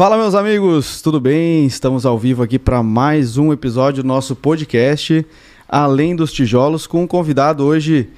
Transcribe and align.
Fala, 0.00 0.16
meus 0.16 0.34
amigos, 0.34 1.02
tudo 1.02 1.20
bem? 1.20 1.66
Estamos 1.66 2.06
ao 2.06 2.18
vivo 2.18 2.42
aqui 2.42 2.58
para 2.58 2.82
mais 2.82 3.36
um 3.36 3.52
episódio 3.52 4.02
do 4.02 4.06
nosso 4.06 4.34
podcast 4.34 5.26
Além 5.68 6.16
dos 6.16 6.32
Tijolos, 6.32 6.86
com 6.86 7.02
um 7.02 7.06
convidado 7.06 7.66
hoje 7.66 8.08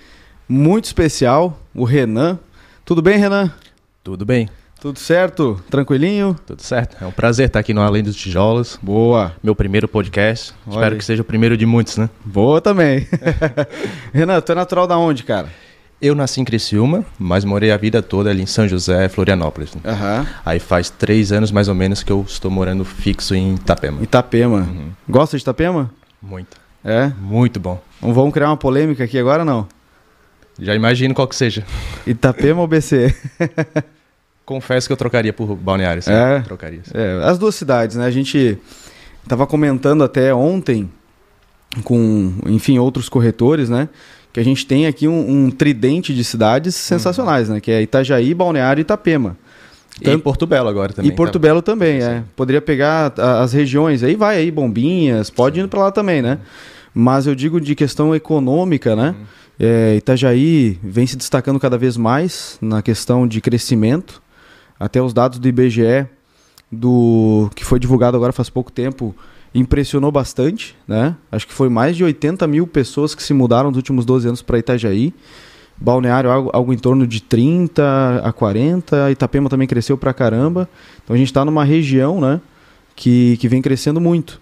muito 0.48 0.84
especial, 0.84 1.58
o 1.74 1.82
Renan. 1.82 2.38
Tudo 2.84 3.02
bem, 3.02 3.18
Renan? 3.18 3.50
Tudo 4.04 4.24
bem. 4.24 4.48
Tudo 4.80 5.00
certo? 5.00 5.60
Tranquilinho? 5.68 6.36
Tudo 6.46 6.62
certo. 6.62 7.02
É 7.02 7.04
um 7.04 7.10
prazer 7.10 7.48
estar 7.48 7.58
aqui 7.58 7.74
no 7.74 7.82
Além 7.82 8.04
dos 8.04 8.14
Tijolos. 8.14 8.78
Boa. 8.80 9.34
Meu 9.42 9.56
primeiro 9.56 9.88
podcast. 9.88 10.54
Olha 10.64 10.74
Espero 10.76 10.94
aí. 10.94 10.98
que 10.98 11.04
seja 11.04 11.22
o 11.22 11.24
primeiro 11.24 11.56
de 11.56 11.66
muitos, 11.66 11.96
né? 11.96 12.08
Boa 12.24 12.60
também. 12.60 13.08
Renan, 14.14 14.40
tu 14.40 14.52
é 14.52 14.54
natural 14.54 14.86
da 14.86 14.96
onde, 14.96 15.24
cara? 15.24 15.48
Eu 16.02 16.16
nasci 16.16 16.40
em 16.40 16.44
Criciúma, 16.44 17.04
mas 17.16 17.44
morei 17.44 17.70
a 17.70 17.76
vida 17.76 18.02
toda 18.02 18.28
ali 18.28 18.42
em 18.42 18.46
São 18.46 18.66
José, 18.66 19.08
Florianópolis. 19.08 19.72
né? 19.72 19.80
Aham. 19.84 20.26
Aí 20.44 20.58
faz 20.58 20.90
três 20.90 21.30
anos 21.30 21.52
mais 21.52 21.68
ou 21.68 21.76
menos 21.76 22.02
que 22.02 22.10
eu 22.10 22.24
estou 22.26 22.50
morando 22.50 22.84
fixo 22.84 23.36
em 23.36 23.54
Itapema. 23.54 24.02
Itapema. 24.02 24.68
Gosta 25.08 25.36
de 25.36 25.42
Itapema? 25.44 25.92
Muito. 26.20 26.56
É? 26.84 27.12
Muito 27.20 27.60
bom. 27.60 27.80
Não 28.02 28.12
vamos 28.12 28.34
criar 28.34 28.48
uma 28.48 28.56
polêmica 28.56 29.04
aqui 29.04 29.16
agora, 29.16 29.44
não? 29.44 29.68
Já 30.58 30.74
imagino 30.74 31.14
qual 31.14 31.28
que 31.28 31.36
seja. 31.36 31.64
Itapema 32.04 32.60
ou 32.60 32.66
BC? 32.66 33.14
Confesso 34.44 34.88
que 34.88 34.92
eu 34.92 34.96
trocaria 34.96 35.32
por 35.32 35.54
Balneário. 35.54 36.02
Sim. 36.02 36.10
É? 36.12 36.40
Trocaria. 36.40 36.80
sim. 36.82 36.90
É, 36.94 37.22
as 37.22 37.38
duas 37.38 37.54
cidades, 37.54 37.94
né? 37.94 38.04
A 38.06 38.10
gente 38.10 38.58
tava 39.28 39.46
comentando 39.46 40.02
até 40.02 40.34
ontem 40.34 40.90
com, 41.84 42.34
enfim, 42.46 42.76
outros 42.80 43.08
corretores, 43.08 43.68
né? 43.68 43.88
Que 44.32 44.40
a 44.40 44.44
gente 44.44 44.66
tem 44.66 44.86
aqui 44.86 45.06
um, 45.06 45.44
um 45.46 45.50
tridente 45.50 46.14
de 46.14 46.24
cidades 46.24 46.74
sensacionais, 46.74 47.48
né? 47.48 47.60
Que 47.60 47.70
é 47.70 47.82
Itajaí, 47.82 48.32
Balneário 48.32 48.80
e 48.80 48.82
Itapema. 48.82 49.36
E 50.00 50.04
Tanto- 50.04 50.22
Porto 50.22 50.46
Belo 50.46 50.68
agora 50.68 50.92
também. 50.92 51.10
e 51.10 51.14
Porto 51.14 51.34
tá? 51.34 51.38
Belo 51.38 51.60
também, 51.60 52.00
Sim. 52.00 52.06
é. 52.06 52.22
Poderia 52.34 52.62
pegar 52.62 53.12
a- 53.18 53.42
as 53.42 53.52
regiões, 53.52 54.02
aí 54.02 54.14
vai 54.16 54.38
aí, 54.38 54.50
Bombinhas, 54.50 55.28
pode 55.28 55.60
ir 55.60 55.68
pra 55.68 55.80
lá 55.80 55.92
também, 55.92 56.22
né? 56.22 56.38
Mas 56.94 57.26
eu 57.26 57.34
digo 57.34 57.60
de 57.60 57.74
questão 57.74 58.14
econômica, 58.14 58.96
né? 58.96 59.14
É, 59.60 59.96
Itajaí 59.96 60.78
vem 60.82 61.06
se 61.06 61.16
destacando 61.16 61.60
cada 61.60 61.76
vez 61.76 61.96
mais 61.98 62.56
na 62.60 62.80
questão 62.80 63.28
de 63.28 63.40
crescimento. 63.40 64.22
Até 64.80 65.00
os 65.02 65.12
dados 65.12 65.38
do 65.38 65.46
IBGE, 65.46 66.06
do 66.70 67.50
que 67.54 67.64
foi 67.64 67.78
divulgado 67.78 68.16
agora 68.16 68.32
faz 68.32 68.48
pouco 68.48 68.72
tempo, 68.72 69.14
impressionou 69.54 70.10
bastante, 70.10 70.76
né? 70.86 71.14
Acho 71.30 71.46
que 71.46 71.52
foi 71.52 71.68
mais 71.68 71.96
de 71.96 72.04
80 72.04 72.46
mil 72.46 72.66
pessoas 72.66 73.14
que 73.14 73.22
se 73.22 73.34
mudaram 73.34 73.70
nos 73.70 73.76
últimos 73.76 74.04
12 74.04 74.28
anos 74.28 74.42
para 74.42 74.58
Itajaí. 74.58 75.12
Balneário, 75.76 76.30
algo, 76.30 76.50
algo 76.52 76.72
em 76.72 76.78
torno 76.78 77.06
de 77.06 77.20
30 77.22 78.22
a 78.24 78.32
40. 78.32 79.10
Itapema 79.10 79.48
também 79.48 79.66
cresceu 79.66 79.98
pra 79.98 80.12
caramba. 80.14 80.68
Então 81.02 81.14
a 81.14 81.18
gente 81.18 81.28
está 81.28 81.44
numa 81.44 81.64
região, 81.64 82.20
né? 82.20 82.40
Que, 82.94 83.36
que 83.38 83.48
vem 83.48 83.60
crescendo 83.60 84.00
muito. 84.00 84.40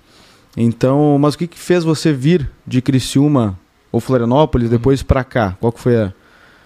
Então, 0.56 1.16
mas 1.18 1.34
o 1.34 1.38
que, 1.38 1.46
que 1.46 1.58
fez 1.58 1.84
você 1.84 2.12
vir 2.12 2.50
de 2.66 2.82
Criciúma 2.82 3.58
ou 3.90 4.00
Florianópolis 4.00 4.68
depois 4.68 5.02
pra 5.02 5.24
cá? 5.24 5.56
Qual 5.60 5.72
que 5.72 5.80
foi 5.80 5.96
a. 5.96 6.12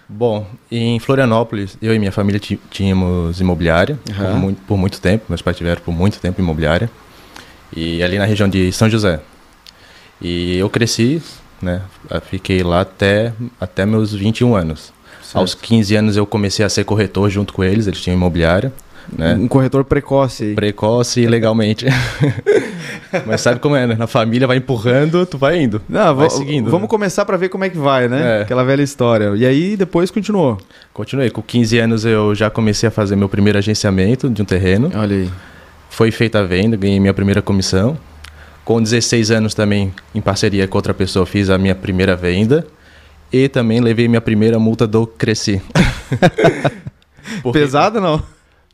Bom, 0.07 0.45
em 0.71 0.99
Florianópolis, 0.99 1.77
eu 1.81 1.93
e 1.93 1.97
minha 1.97 2.11
família 2.11 2.39
tínhamos 2.69 3.41
imobiliária 3.41 3.97
Aham. 4.11 4.31
por, 4.31 4.39
muito, 4.39 4.61
por 4.67 4.77
muito 4.77 5.01
tempo. 5.01 5.25
Meus 5.29 5.41
pais 5.41 5.57
tiveram 5.57 5.81
por 5.81 5.93
muito 5.93 6.19
tempo 6.19 6.39
imobiliária. 6.39 6.91
E 7.75 8.01
ali 8.01 8.17
na 8.17 8.25
região 8.25 8.47
de 8.47 8.71
São 8.71 8.89
José. 8.89 9.19
E 10.21 10.57
eu 10.57 10.69
cresci, 10.69 11.21
né? 11.61 11.81
eu 12.09 12.21
Fiquei 12.21 12.63
lá 12.63 12.81
até, 12.81 13.33
até 13.59 13.85
meus 13.85 14.13
21 14.13 14.55
anos. 14.55 14.93
Aos 15.33 15.53
15 15.53 15.95
anos 15.95 16.17
eu 16.17 16.25
comecei 16.25 16.63
a 16.63 16.69
ser 16.69 16.85
corretor 16.85 17.29
junto 17.29 17.53
com 17.53 17.63
eles, 17.63 17.87
eles 17.87 17.99
tinham 17.99 18.15
imobiliária. 18.15 18.71
Né? 19.11 19.35
Um 19.35 19.47
corretor 19.47 19.83
precoce. 19.83 20.53
Precoce 20.55 21.21
e 21.21 21.27
legalmente. 21.27 21.85
Mas 23.25 23.41
sabe 23.41 23.59
como 23.59 23.75
é, 23.75 23.85
né? 23.85 23.95
Na 23.95 24.07
família 24.07 24.47
vai 24.47 24.57
empurrando, 24.57 25.25
tu 25.25 25.37
vai 25.37 25.61
indo. 25.61 25.81
Não, 25.87 26.15
vai 26.15 26.27
va- 26.27 26.35
seguindo. 26.35 26.65
Vamos 26.69 26.83
né? 26.83 26.87
começar 26.87 27.23
pra 27.23 27.37
ver 27.37 27.49
como 27.49 27.63
é 27.63 27.69
que 27.69 27.77
vai, 27.77 28.07
né? 28.07 28.39
É. 28.39 28.41
Aquela 28.41 28.63
velha 28.63 28.81
história. 28.81 29.33
E 29.35 29.45
aí 29.45 29.77
depois 29.77 30.09
continuou. 30.09 30.57
Continuei. 30.93 31.29
Com 31.29 31.41
15 31.41 31.77
anos 31.77 32.05
eu 32.05 32.33
já 32.33 32.49
comecei 32.49 32.87
a 32.87 32.91
fazer 32.91 33.15
meu 33.15 33.29
primeiro 33.29 33.59
agenciamento 33.59 34.29
de 34.29 34.41
um 34.41 34.45
terreno. 34.45 34.91
Olha 34.95 35.15
aí. 35.15 35.29
Foi 35.95 36.11
feita 36.11 36.39
a 36.39 36.43
venda, 36.43 36.75
ganhei 36.75 36.99
minha 36.99 37.13
primeira 37.13 37.41
comissão. 37.41 37.97
Com 38.65 38.83
16 38.83 39.31
anos 39.31 39.53
também, 39.53 39.93
em 40.13 40.19
parceria 40.19 40.67
com 40.67 40.77
outra 40.77 40.93
pessoa, 40.93 41.25
fiz 41.25 41.49
a 41.49 41.57
minha 41.57 41.73
primeira 41.73 42.17
venda. 42.17 42.67
E 43.31 43.47
também 43.47 43.79
levei 43.79 44.05
minha 44.09 44.19
primeira 44.19 44.59
multa 44.59 44.85
do 44.85 45.07
Cresci. 45.07 45.61
Porque- 47.41 47.59
Pesada 47.59 48.01
não? 48.01 48.21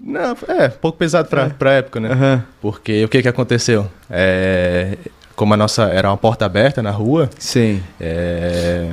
Não, 0.04 0.36
é, 0.48 0.68
pouco 0.68 0.98
pesado 0.98 1.30
pra, 1.30 1.52
pra 1.52 1.74
época, 1.74 2.00
né? 2.00 2.10
Aham. 2.12 2.44
Porque 2.60 3.06
o 3.06 3.08
que 3.08 3.22
que 3.22 3.28
aconteceu? 3.28 3.86
É, 4.10 4.98
como 5.36 5.54
a 5.54 5.58
nossa 5.58 5.84
era 5.84 6.10
uma 6.10 6.18
porta 6.18 6.44
aberta 6.44 6.82
na 6.82 6.90
rua, 6.90 7.30
Sim. 7.38 7.84
é, 8.00 8.90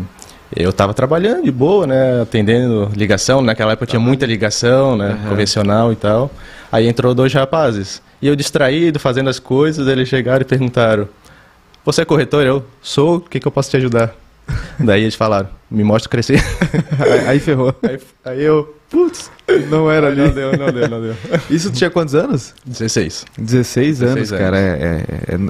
eu 0.55 0.71
tava 0.71 0.93
trabalhando 0.93 1.45
de 1.45 1.51
boa, 1.51 1.87
né? 1.87 2.21
Atendendo 2.21 2.91
ligação. 2.95 3.41
Naquela 3.41 3.73
época 3.73 3.87
tinha 3.87 3.99
muita 3.99 4.27
ligação, 4.27 4.99
né? 4.99 5.13
Aham. 5.19 5.31
Convencional 5.31 5.91
e 5.93 5.97
tal. 5.97 6.31
Aí 6.71 6.87
entrou 6.87 7.15
dois 7.15 7.33
rapazes. 7.33 8.03
E 8.21 8.27
eu 8.27 8.37
distraído, 8.37 8.99
fazendo 8.99 9.31
as 9.31 9.39
coisas, 9.39 9.87
eles 9.87 10.09
chegaram 10.09 10.43
e 10.43 10.45
perguntaram: 10.45 11.09
Você 11.85 12.03
é 12.03 12.05
corretor? 12.05 12.45
Eu 12.45 12.65
sou, 12.83 13.17
o 13.17 13.21
que, 13.21 13.41
que 13.41 13.47
eu 13.47 13.53
posso 13.53 13.71
te 13.71 13.77
ajudar? 13.77 14.15
Daí 14.79 15.03
eles 15.03 15.15
falaram: 15.15 15.49
Me 15.71 15.85
mostra 15.85 16.11
crescer. 16.11 16.43
aí, 16.99 17.29
aí 17.29 17.41
ferrou. 17.41 17.75
aí, 17.83 17.99
aí 18.25 18.43
eu, 18.45 18.75
putz, 18.91 19.31
Não 19.71 19.91
era 19.91 20.15
não 20.15 20.25
ali. 20.25 20.33
deu, 20.35 20.57
não 20.57 20.73
deu, 20.73 20.89
não 20.89 21.01
deu. 21.01 21.17
Isso 21.49 21.71
tinha 21.71 21.91
quantos 21.91 22.15
anos? 22.15 22.55
16. 22.67 23.25
16 23.39 24.03
anos, 24.03 24.15
16 24.15 24.41
cara. 24.41 24.59
É, 24.59 25.05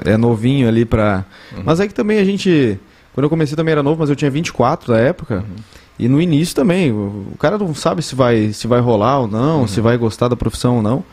é, 0.07 0.13
é 0.13 0.17
novinho 0.17 0.67
ali 0.67 0.85
pra. 0.85 1.25
Mas 1.63 1.79
é 1.79 1.87
que 1.87 1.93
também 1.93 2.19
a 2.19 2.23
gente. 2.23 2.79
Quando 3.13 3.25
eu 3.25 3.29
comecei 3.29 3.55
também 3.55 3.71
era 3.71 3.83
novo, 3.83 3.99
mas 3.99 4.09
eu 4.09 4.15
tinha 4.15 4.31
24 4.31 4.93
na 4.93 4.99
época. 4.99 5.43
E 5.99 6.07
no 6.07 6.21
início 6.21 6.55
também. 6.55 6.91
O, 6.91 7.33
cara 7.37 7.57
não 7.57 7.75
sabe 7.75 8.01
se 8.01 8.15
vai, 8.15 8.53
se 8.53 8.65
vai 8.67 8.79
rolar 8.79 9.19
ou 9.19 9.27
não, 9.27 9.67
se 9.67 9.81
vai 9.81 9.97
gostar 9.97 10.29
da 10.29 10.35
profissão 10.35 10.77
ou 10.77 10.81
não. 10.81 11.03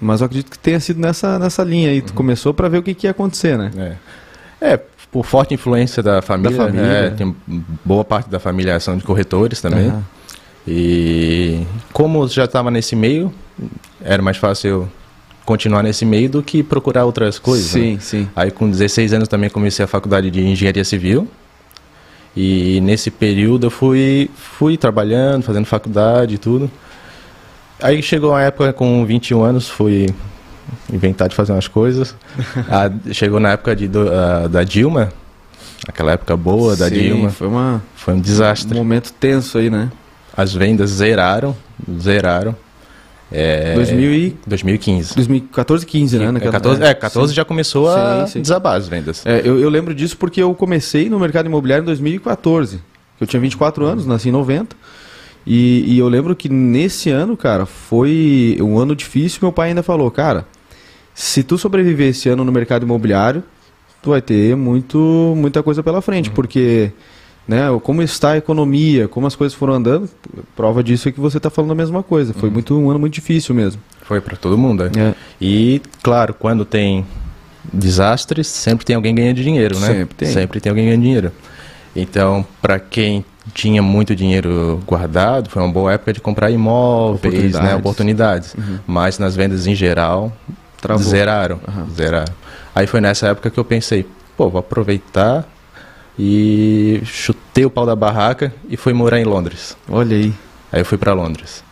Mas 0.00 0.20
eu 0.20 0.26
acredito 0.26 0.50
que 0.50 0.58
tenha 0.58 0.80
sido 0.80 0.98
nessa, 1.00 1.38
nessa 1.38 1.62
linha 1.62 1.88
aí. 1.90 2.02
Tu 2.02 2.12
começou 2.12 2.52
pra 2.52 2.68
ver 2.68 2.78
o 2.78 2.82
que, 2.82 2.92
que 2.94 3.06
ia 3.06 3.12
acontecer, 3.12 3.56
né? 3.56 3.70
É. 4.60 4.72
É, 4.72 4.80
por 5.12 5.24
forte 5.24 5.54
influência 5.54 6.02
da 6.02 6.20
família, 6.20 6.56
Da 6.58 6.64
família. 6.64 6.86
né, 6.88 7.10
tem 7.10 7.34
boa 7.84 8.04
parte 8.04 8.28
da 8.28 8.40
família 8.40 8.78
são 8.80 8.96
de 8.96 9.04
corretores 9.04 9.60
também. 9.60 9.88
Aham. 9.88 10.02
E 10.66 11.62
como 11.92 12.26
já 12.26 12.44
estava 12.44 12.70
nesse 12.70 12.96
meio, 12.96 13.32
era 14.02 14.22
mais 14.22 14.36
fácil 14.38 14.68
eu 14.68 14.88
continuar 15.44 15.82
nesse 15.82 16.04
meio 16.06 16.28
do 16.30 16.42
que 16.42 16.62
procurar 16.62 17.04
outras 17.04 17.38
coisas. 17.38 17.74
né? 17.74 17.80
Sim, 17.80 17.98
sim. 18.00 18.28
Aí 18.34 18.50
com 18.50 18.68
16 18.68 19.12
anos 19.12 19.28
também 19.28 19.50
comecei 19.50 19.84
a 19.84 19.88
faculdade 19.88 20.30
de 20.30 20.40
engenharia 20.40 20.84
civil. 20.84 21.28
E 22.36 22.80
nesse 22.80 23.10
período 23.10 23.66
eu 23.66 23.70
fui, 23.70 24.28
fui 24.34 24.76
trabalhando, 24.76 25.42
fazendo 25.44 25.66
faculdade 25.66 26.34
e 26.34 26.38
tudo. 26.38 26.70
Aí 27.80 28.02
chegou 28.02 28.34
a 28.34 28.42
época 28.42 28.72
com 28.72 29.04
21 29.04 29.42
anos, 29.42 29.68
fui 29.68 30.08
inventar 30.92 31.28
de 31.28 31.34
fazer 31.36 31.52
umas 31.52 31.68
coisas. 31.68 32.14
Ah, 32.68 32.90
chegou 33.12 33.38
na 33.38 33.50
época 33.52 33.76
de, 33.76 33.86
do- 33.86 34.10
ah, 34.12 34.48
da 34.48 34.64
Dilma, 34.64 35.12
aquela 35.86 36.12
época 36.12 36.36
boa 36.36 36.74
da 36.74 36.88
Sim, 36.88 36.94
Dilma. 36.94 37.30
Foi 37.30 37.46
uma, 37.46 37.82
Foi 37.94 38.14
um 38.14 38.16
um 38.16 38.20
desastre. 38.20 38.76
momento 38.76 39.12
tenso 39.12 39.58
aí, 39.58 39.70
né? 39.70 39.90
As 40.36 40.52
vendas 40.52 40.90
zeraram, 40.90 41.54
zeraram. 42.00 42.56
É, 43.34 43.74
2000 43.74 44.14
e... 44.14 44.36
2015. 44.46 45.14
2014, 45.14 45.84
15, 45.86 46.18
né? 46.18 46.24
É, 46.26 46.32
Naquela- 46.32 46.52
14, 46.52 46.82
é, 46.82 46.94
14 46.94 47.28
sim. 47.32 47.36
já 47.36 47.44
começou 47.44 47.88
a 47.88 48.26
Sim, 48.26 48.32
sim. 48.34 48.40
desabar 48.42 48.76
as 48.76 48.86
vendas. 48.88 49.24
É, 49.26 49.40
eu, 49.44 49.58
eu 49.58 49.68
lembro 49.68 49.94
disso 49.94 50.16
porque 50.16 50.42
eu 50.42 50.54
comecei 50.54 51.08
no 51.10 51.18
mercado 51.18 51.46
imobiliário 51.46 51.82
em 51.82 51.86
2014. 51.86 52.80
Eu 53.20 53.26
tinha 53.26 53.40
24 53.40 53.84
anos, 53.84 54.06
nasci 54.06 54.28
em 54.28 54.32
90. 54.32 54.76
E, 55.46 55.84
e 55.94 55.98
eu 55.98 56.08
lembro 56.08 56.34
que 56.34 56.48
nesse 56.48 57.10
ano, 57.10 57.36
cara, 57.36 57.66
foi 57.66 58.56
um 58.60 58.78
ano 58.78 58.94
difícil. 58.96 59.40
Meu 59.42 59.52
pai 59.52 59.68
ainda 59.70 59.82
falou, 59.82 60.10
cara, 60.10 60.46
se 61.12 61.42
tu 61.42 61.58
sobreviver 61.58 62.08
esse 62.08 62.28
ano 62.28 62.44
no 62.44 62.50
mercado 62.52 62.84
imobiliário, 62.84 63.42
tu 64.02 64.10
vai 64.10 64.22
ter 64.22 64.56
muito, 64.56 65.34
muita 65.36 65.62
coisa 65.62 65.82
pela 65.82 66.00
frente, 66.00 66.30
porque 66.30 66.92
né, 67.46 67.66
como 67.82 68.02
está 68.02 68.30
a 68.32 68.36
economia, 68.36 69.06
como 69.08 69.26
as 69.26 69.36
coisas 69.36 69.56
foram 69.56 69.74
andando, 69.74 70.08
prova 70.56 70.82
disso 70.82 71.08
é 71.08 71.12
que 71.12 71.20
você 71.20 71.36
está 71.36 71.50
falando 71.50 71.72
a 71.72 71.74
mesma 71.74 72.02
coisa. 72.02 72.32
Foi 72.34 72.48
muito 72.50 72.74
um 72.78 72.90
ano 72.90 72.98
muito 72.98 73.14
difícil 73.14 73.54
mesmo. 73.54 73.80
Foi 74.02 74.20
para 74.20 74.36
todo 74.36 74.56
mundo. 74.58 74.84
é. 74.84 74.90
É, 74.98 75.14
E, 75.40 75.80
claro, 76.02 76.34
quando 76.34 76.64
tem 76.64 77.04
desastres, 77.72 78.46
sempre 78.46 78.84
tem 78.84 78.94
alguém 78.96 79.14
ganhando 79.14 79.36
dinheiro, 79.42 79.78
né? 79.78 79.86
Sempre 79.86 80.14
tem. 80.14 80.28
Sempre 80.28 80.60
tem 80.60 80.70
alguém 80.70 80.84
ganhando 80.86 81.02
dinheiro. 81.02 81.32
Então, 81.96 82.44
para 82.60 82.78
quem 82.78 83.24
tinha 83.52 83.82
muito 83.82 84.14
dinheiro 84.16 84.80
guardado, 84.86 85.48
foi 85.50 85.62
uma 85.62 85.70
boa 85.72 85.92
época 85.92 86.12
de 86.12 86.20
comprar 86.20 86.50
imóveis, 86.50 87.18
Oportunidades. 87.34 87.68
né? 87.70 87.76
Oportunidades. 87.76 88.56
Mas 88.86 89.18
nas 89.18 89.36
vendas 89.36 89.66
em 89.66 89.74
geral, 89.74 90.32
Travou. 90.80 91.04
zeraram. 91.04 91.60
Aham. 91.66 91.86
Zeraram. 91.94 92.32
Aí 92.74 92.86
foi 92.86 93.00
nessa 93.00 93.28
época 93.28 93.50
que 93.50 93.58
eu 93.58 93.64
pensei, 93.64 94.06
pô, 94.36 94.48
vou 94.50 94.58
aproveitar 94.58 95.46
e 96.18 97.00
chutei 97.04 97.64
o 97.64 97.70
pau 97.70 97.84
da 97.84 97.96
barraca 97.96 98.54
e 98.68 98.76
fui 98.76 98.92
morar 98.92 99.20
em 99.20 99.24
Londres. 99.24 99.76
olha 99.88 100.16
aí. 100.16 100.32
Aí 100.72 100.80
eu 100.80 100.84
fui 100.84 100.98
para 100.98 101.12
Londres. 101.12 101.62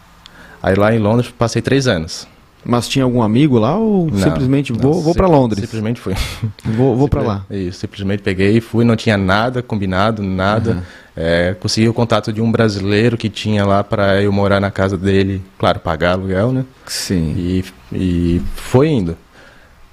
Aí 0.63 0.75
lá 0.77 0.95
em 0.95 0.99
Londres 0.99 1.33
passei 1.37 1.61
três 1.61 1.89
anos. 1.89 2.29
Mas 2.65 2.87
tinha 2.87 3.05
algum 3.05 3.21
amigo 3.23 3.59
lá 3.59 3.77
ou 3.77 4.09
Não, 4.09 4.19
simplesmente 4.19 4.73
não, 4.73 4.79
vou, 4.79 5.03
vou 5.03 5.15
para 5.15 5.27
Londres? 5.27 5.61
Simplesmente 5.61 6.01
fui. 6.01 6.15
Vou, 6.65 6.97
vou 6.97 7.09
para 7.09 7.21
lá. 7.21 7.45
Isso, 7.51 7.81
simplesmente 7.81 8.23
peguei, 8.23 8.61
fui, 8.61 8.85
não 8.85 8.95
tinha 8.95 9.17
nada 9.17 9.63
combinado, 9.63 10.23
nada. 10.23 10.85
É, 11.17 11.57
consegui 11.59 11.89
o 11.89 11.93
contato 11.93 12.33
de 12.33 12.41
um 12.41 12.53
brasileiro 12.53 13.17
que 13.17 13.29
tinha 13.29 13.65
lá 13.65 13.83
para 13.83 14.23
eu 14.23 14.31
morar 14.31 14.61
na 14.61 14.71
casa 14.71 14.97
dele, 14.97 15.43
claro, 15.59 15.81
pagar 15.81 16.13
aluguel, 16.13 16.53
né? 16.53 16.65
Sim. 16.87 17.35
E, 17.37 17.65
e 17.93 18.43
foi 18.55 18.89
indo. 18.91 19.17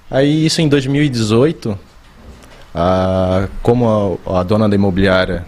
Aí 0.08 0.46
isso 0.46 0.62
em 0.62 0.68
2018, 0.68 1.76
a, 2.74 3.48
como 3.62 4.18
a, 4.26 4.40
a 4.40 4.42
dona 4.42 4.68
da 4.68 4.74
imobiliária, 4.74 5.44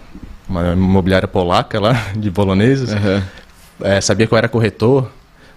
uma 0.47 0.73
imobiliária 0.73 1.27
polaca 1.27 1.79
lá, 1.79 1.93
de 2.15 2.29
poloneses, 2.31 2.91
Aham. 2.91 3.23
é, 3.81 4.01
sabia 4.01 4.27
que 4.27 4.33
eu 4.33 4.37
era 4.37 4.47
corretor, 4.49 5.09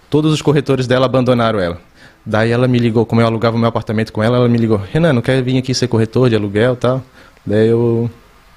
todos 0.09 0.33
os 0.33 0.41
corretores 0.41 0.87
dela 0.87 1.05
abandonaram 1.05 1.59
ela. 1.59 1.79
Daí 2.25 2.51
ela 2.51 2.67
me 2.67 2.77
ligou, 2.77 3.05
como 3.05 3.21
eu 3.21 3.27
alugava 3.27 3.55
o 3.55 3.59
meu 3.59 3.69
apartamento 3.69 4.11
com 4.11 4.21
ela, 4.21 4.37
ela 4.37 4.49
me 4.49 4.57
ligou, 4.57 4.81
Renan, 4.91 5.13
não 5.13 5.21
quer 5.21 5.41
vir 5.41 5.57
aqui 5.57 5.73
ser 5.73 5.87
corretor 5.87 6.29
de 6.29 6.35
aluguel 6.35 6.73
e 6.73 6.77
tal? 6.77 7.01
Daí 7.45 7.69
eu, 7.69 8.09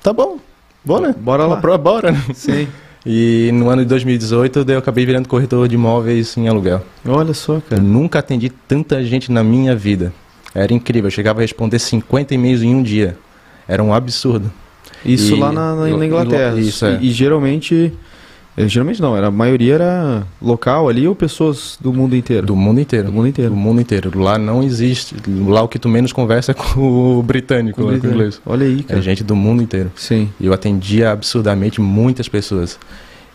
tá 0.02 0.12
bom, 0.12 0.38
bora, 0.84 1.14
Bora 1.16 1.46
lá. 1.46 1.56
Bora, 1.56 1.78
bora. 1.78 2.14
Sim. 2.34 2.66
E 3.06 3.50
no 3.54 3.70
ano 3.70 3.82
de 3.82 3.88
2018, 3.88 4.64
daí 4.64 4.74
eu 4.74 4.80
acabei 4.80 5.06
virando 5.06 5.28
corretor 5.28 5.66
de 5.68 5.74
imóveis 5.74 6.36
em 6.36 6.48
aluguel. 6.48 6.82
Olha 7.06 7.32
só, 7.32 7.54
Eu 7.54 7.60
cara. 7.62 7.80
nunca 7.80 8.18
atendi 8.18 8.50
tanta 8.50 9.02
gente 9.04 9.30
na 9.32 9.42
minha 9.42 9.74
vida. 9.74 10.12
Era 10.54 10.72
incrível, 10.72 11.06
eu 11.08 11.10
chegava 11.12 11.40
a 11.40 11.42
responder 11.42 11.78
50 11.78 12.34
e-mails 12.34 12.62
em 12.62 12.74
um 12.74 12.82
dia. 12.82 13.16
Era 13.68 13.82
um 13.82 13.94
absurdo. 13.94 14.50
Isso 15.04 15.34
E- 15.36 15.38
lá 15.38 15.52
na, 15.52 15.74
na- 15.76 15.96
na 15.96 16.06
Inglaterra. 16.06 16.58
isso, 16.58 16.84
é. 16.84 16.98
E, 17.00 17.08
e 17.08 17.10
geralmente. 17.12 17.92
eh, 18.56 18.68
Geralmente 18.68 19.00
não, 19.00 19.16
era, 19.16 19.28
a 19.28 19.30
maioria 19.30 19.74
era 19.74 20.26
local 20.42 20.88
ali 20.88 21.06
ou 21.08 21.14
pessoas 21.14 21.78
do 21.80 21.92
mundo 21.92 22.14
inteiro? 22.16 22.46
Do 22.46 22.56
mundo 22.56 22.80
inteiro. 22.80 23.06
Do 23.06 23.12
mundo 23.12 23.28
inteiro. 23.28 23.50
Do 23.52 23.56
mundo 23.56 23.80
inteiro. 23.80 24.18
Lá 24.20 24.36
não 24.38 24.62
existe. 24.62 25.14
Lá 25.46 25.62
o 25.62 25.68
que 25.68 25.78
tu 25.78 25.88
menos 25.88 26.12
conversa 26.12 26.50
é 26.50 26.54
com 26.54 27.18
o 27.18 27.22
britânico, 27.22 27.80
Com 27.80 27.88
o 27.88 27.94
inglês. 27.96 28.40
Olha 28.44 28.66
aí, 28.66 28.80
É 28.80 28.82
cara. 28.82 29.00
gente 29.02 29.22
do 29.24 29.36
mundo 29.36 29.62
inteiro. 29.62 29.90
Sim. 29.94 30.28
E 30.38 30.46
eu 30.46 30.52
atendia 30.52 31.12
absurdamente 31.12 31.80
muitas 31.80 32.28
pessoas. 32.28 32.78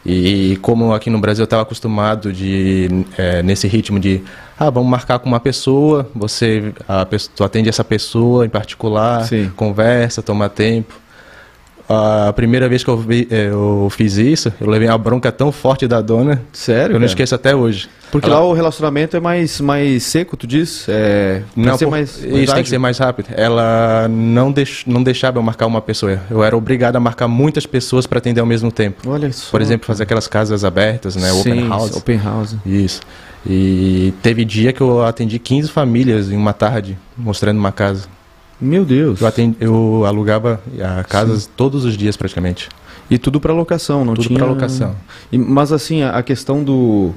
E 0.06 0.58
como 0.62 0.94
aqui 0.94 1.10
no 1.10 1.20
Brasil 1.20 1.42
eu 1.42 1.46
estava 1.46 1.64
acostumado 1.64 2.32
de 2.32 3.06
é, 3.18 3.42
nesse 3.42 3.68
ritmo 3.68 4.00
de 4.00 4.22
ah, 4.58 4.70
vamos 4.70 4.90
marcar 4.90 5.18
com 5.18 5.28
uma 5.28 5.40
pessoa, 5.40 6.08
você 6.14 6.74
a 6.88 7.06
pessoa, 7.06 7.34
tu 7.36 7.44
atende 7.44 7.70
essa 7.70 7.84
pessoa 7.84 8.46
em 8.46 8.50
particular, 8.50 9.26
Sim. 9.26 9.52
conversa, 9.56 10.22
toma 10.22 10.48
tempo. 10.48 11.05
A 11.88 12.34
primeira 12.34 12.68
vez 12.68 12.84
que 12.84 12.90
eu, 12.90 12.98
vi- 12.98 13.28
eh, 13.30 13.50
eu 13.52 13.88
fiz 13.92 14.18
isso, 14.18 14.52
eu 14.60 14.68
levei 14.68 14.88
uma 14.88 14.98
bronca 14.98 15.32
tão 15.32 15.52
forte 15.52 15.88
da 15.88 16.02
dona, 16.02 16.42
Sério? 16.52 16.96
eu 16.96 17.00
não 17.00 17.06
esqueço 17.06 17.36
até 17.36 17.56
hoje. 17.56 17.88
Porque 18.12 18.28
Ela- 18.28 18.40
lá 18.40 18.46
o 18.46 18.54
relacionamento 18.54 19.16
é 19.16 19.20
mais, 19.20 19.62
mais 19.62 20.02
seco, 20.04 20.36
tu 20.36 20.48
diz? 20.48 20.86
É, 20.90 21.42
Não, 21.56 21.78
ser 21.78 21.86
por- 21.86 21.92
mais, 21.92 22.10
isso 22.18 22.28
tem 22.28 22.46
que 22.46 22.52
ágil. 22.52 22.66
ser 22.66 22.78
mais 22.80 22.98
rápido. 22.98 23.28
Ela 23.36 24.08
não, 24.10 24.52
deix, 24.52 24.84
não 24.88 25.04
deixava 25.04 25.38
eu 25.38 25.44
marcar 25.44 25.68
uma 25.68 25.82
pessoa. 25.82 26.20
Eu 26.32 26.44
era 26.44 26.58
obrigado 26.58 26.96
a 26.96 27.00
marcar 27.00 27.28
muitas 27.28 27.66
pessoas 27.68 28.08
para 28.08 28.18
atender 28.18 28.40
ao 28.40 28.48
mesmo 28.48 28.72
tempo. 28.72 29.08
Olha 29.08 29.32
só. 29.32 29.52
Por 29.52 29.62
exemplo, 29.62 29.86
fazer 29.86 30.04
aquelas 30.04 30.28
casas 30.28 30.64
abertas, 30.64 31.16
né? 31.16 31.32
Open 31.34 31.62
Sim, 31.64 31.70
house. 31.70 31.96
Open 31.96 32.18
house. 32.18 32.56
Isso. 32.66 33.02
E 33.46 34.12
teve 34.24 34.44
dia 34.44 34.74
que 34.74 34.82
eu 34.82 35.04
atendi 35.04 35.38
15 35.38 35.70
famílias 35.70 36.32
em 36.32 36.38
uma 36.38 36.54
tarde, 36.54 36.98
mostrando 37.16 37.60
uma 37.60 37.72
casa. 37.72 38.08
Meu 38.60 38.86
Deus. 38.86 39.22
Eu, 39.22 39.28
atendi, 39.28 39.56
eu 39.60 40.04
alugava 40.06 40.62
a 41.00 41.04
casas 41.04 41.46
todos 41.58 41.84
os 41.86 41.98
dias 41.98 42.16
praticamente. 42.16 42.70
E 43.10 43.18
tudo 43.18 43.40
para 43.40 43.54
locação, 43.54 44.04
não 44.04 44.14
Tudo 44.16 44.28
tinha... 44.28 44.40
para 44.40 44.48
locação. 44.48 44.96
E- 45.32 45.38
mas 45.38 45.72
assim, 45.72 46.02
a, 46.02 46.24
questão 46.24 46.64
do, 46.64 47.12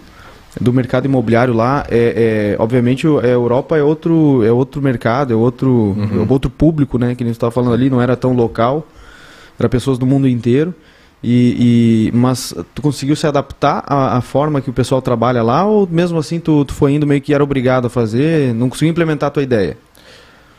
do 0.61 0.73
mercado 0.73 1.06
imobiliário 1.06 1.55
lá, 1.55 1.87
é, 1.88 2.55
é- 2.58 2.62
obviamente 2.62 3.06
o- 3.06 3.19
a 3.20 3.26
Europa 3.26 3.76
é 3.79 3.82
outro, 3.82 4.43
é 4.44 4.52
outro 4.52 4.82
mercado, 4.82 5.32
é 5.32 5.37
outro, 5.37 5.70
Uhum. 5.96 6.26
é 6.29 6.32
outro 6.32 6.50
público, 6.50 6.99
né? 6.99 7.14
Que 7.14 7.25
nem 7.25 7.32
você 7.32 7.37
estava 7.37 7.50
falando 7.50 7.73
ali, 7.73 7.88
não 7.88 8.02
era 8.02 8.17
tão 8.17 8.35
local, 8.35 8.87
era 9.58 9.69
pessoas 9.69 9.96
do 9.96 10.05
mundo 10.05 10.29
inteiro. 10.29 10.75
E, 11.23 12.11
e- 12.12 12.17
mas 12.17 12.55
tu 12.75 12.82
conseguiu 12.82 13.17
se 13.17 13.26
adaptar 13.26 13.82
à, 13.87 14.19
à 14.19 14.20
forma 14.20 14.61
que 14.61 14.70
o 14.70 14.73
pessoal 14.73 15.00
trabalha 15.02 15.43
lá 15.43 15.64
ou 15.67 15.88
mesmo 15.90 16.17
assim 16.19 16.38
tu, 16.38 16.64
tu 16.64 16.73
foi 16.75 16.93
indo 16.93 17.06
meio 17.06 17.20
que 17.20 17.35
era 17.35 17.43
obrigado 17.43 17.87
a 17.87 17.90
fazer, 17.90 18.55
não 18.55 18.69
conseguiu 18.69 18.90
implementar 18.90 19.26
a 19.29 19.31
tua 19.31 19.43
ideia? 19.43 19.76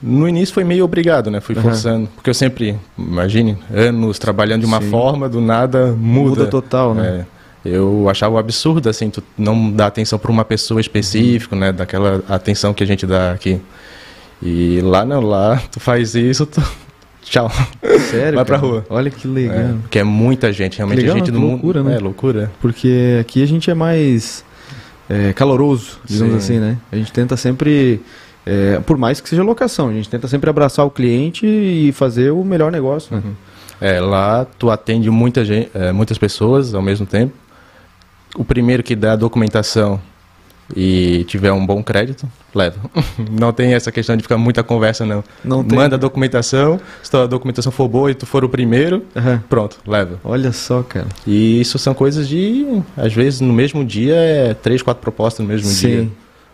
No 0.02 0.28
início 0.30 0.54
foi 0.54 0.64
meio 0.64 0.86
obrigado, 0.86 1.30
né? 1.30 1.42
Fui 1.42 1.56
Aham. 1.56 1.64
forçando. 1.64 2.10
Porque 2.16 2.30
eu 2.30 2.34
sempre, 2.34 2.78
imagine, 2.98 3.58
anos 3.74 4.18
trabalhando 4.18 4.62
de 4.62 4.66
uma 4.66 4.82
Sim. 4.82 4.90
forma, 4.90 5.28
do 5.28 5.42
nada 5.42 5.88
muda. 5.88 6.30
Muda 6.42 6.48
total, 6.48 6.94
né? 6.94 7.26
É, 7.66 7.70
eu 7.70 8.08
achava 8.10 8.40
absurdo, 8.40 8.88
assim, 8.90 9.10
tu 9.10 9.22
não 9.38 9.72
dar 9.72 9.88
atenção 9.88 10.18
para 10.18 10.32
uma 10.32 10.46
pessoa 10.46 10.80
específica, 10.80 11.56
né? 11.56 11.74
Daquela 11.74 12.24
atenção 12.30 12.74
que 12.74 12.84
a 12.84 12.88
gente 12.88 13.06
dá 13.06 13.32
aqui. 13.34 13.60
E 14.42 14.80
lá 14.82 15.04
não, 15.04 15.20
lá 15.22 15.62
tu 15.70 15.80
faz 15.82 16.16
isso, 16.16 16.46
tu... 16.46 16.64
tchau. 17.22 17.52
Sério? 18.10 18.36
Vai 18.38 18.46
pra 18.46 18.58
cara? 18.58 18.68
rua. 18.68 18.86
Olha 18.90 19.12
que 19.12 19.28
legal. 19.28 19.58
É, 19.58 19.74
porque 19.82 20.00
é 20.00 20.04
muita 20.06 20.54
gente, 20.54 20.78
realmente 20.78 21.02
legal, 21.02 21.16
a 21.16 21.18
gente 21.20 21.30
do 21.30 21.34
Que 21.34 21.40
mundo. 21.40 21.52
loucura, 21.52 21.84
né? 21.84 21.96
É 21.96 22.00
loucura. 22.00 22.52
Porque 22.62 23.18
aqui 23.20 23.44
a 23.44 23.46
gente 23.46 23.70
é 23.70 23.74
mais 23.74 24.46
é, 25.10 25.34
caloroso, 25.34 26.00
digamos 26.06 26.44
Sim. 26.46 26.54
assim, 26.56 26.60
né? 26.60 26.78
A 26.90 26.96
gente 26.96 27.12
tenta 27.12 27.36
sempre, 27.36 28.02
é, 28.46 28.80
por 28.80 28.98
mais 28.98 29.22
que 29.22 29.30
seja 29.30 29.44
locação, 29.44 29.90
a 29.90 29.94
gente 29.94 30.10
tenta 30.10 30.28
sempre 30.28 30.50
abraçar 30.50 30.86
o 30.86 30.90
cliente 30.90 31.46
e 31.46 31.92
fazer 31.92 32.32
o 32.32 32.44
melhor 32.44 32.72
negócio, 32.72 33.16
né? 33.16 33.22
É, 33.82 34.00
lá 34.00 34.46
tu 34.58 34.70
atende 34.70 35.10
muita 35.10 35.46
gente, 35.46 35.70
é, 35.74 35.92
muitas 35.92 36.18
pessoas 36.18 36.74
ao 36.74 36.82
mesmo 36.82 37.06
tempo. 37.06 37.34
O 38.36 38.44
primeiro 38.44 38.84
que 38.84 38.96
dá 38.96 39.14
a 39.14 39.16
documentação 39.16 40.00
e 40.76 41.24
tiver 41.28 41.52
um 41.52 41.66
bom 41.66 41.82
crédito, 41.82 42.28
leva. 42.54 42.78
Não 43.32 43.52
tem 43.52 43.74
essa 43.74 43.92
questão 43.92 44.16
de 44.16 44.24
ficar 44.24 44.38
muita 44.38 44.64
conversa, 44.64 45.06
não. 45.06 45.24
Não. 45.44 45.64
Manda 45.64 45.96
a 45.96 46.00
documentação, 46.00 46.80
se 47.02 47.16
a 47.16 47.26
documentação 47.26 47.72
for 47.72 47.88
boa 47.88 48.12
e 48.12 48.14
tu 48.14 48.26
for 48.26 48.44
o 48.44 48.50
primeiro, 48.50 49.04
Aham. 49.16 49.44
pronto, 49.50 49.78
leva. 49.88 50.20
Olha 50.24 50.52
só, 50.52 50.84
cara. 50.84 51.08
E 51.26 51.60
isso 51.60 51.80
são 51.80 51.94
coisas 51.94 52.28
de, 52.28 52.82
às 52.96 53.14
vezes, 53.14 53.42
no 53.42 53.54
mesmo 53.54 53.84
dia, 53.84 54.16
é 54.16 54.54
três, 54.54 54.82
quatro 54.82 55.02
propostas 55.02 55.46
no 55.46 55.52
mesmo 55.52 55.68
Sim. 55.68 55.88
dia. 55.88 56.10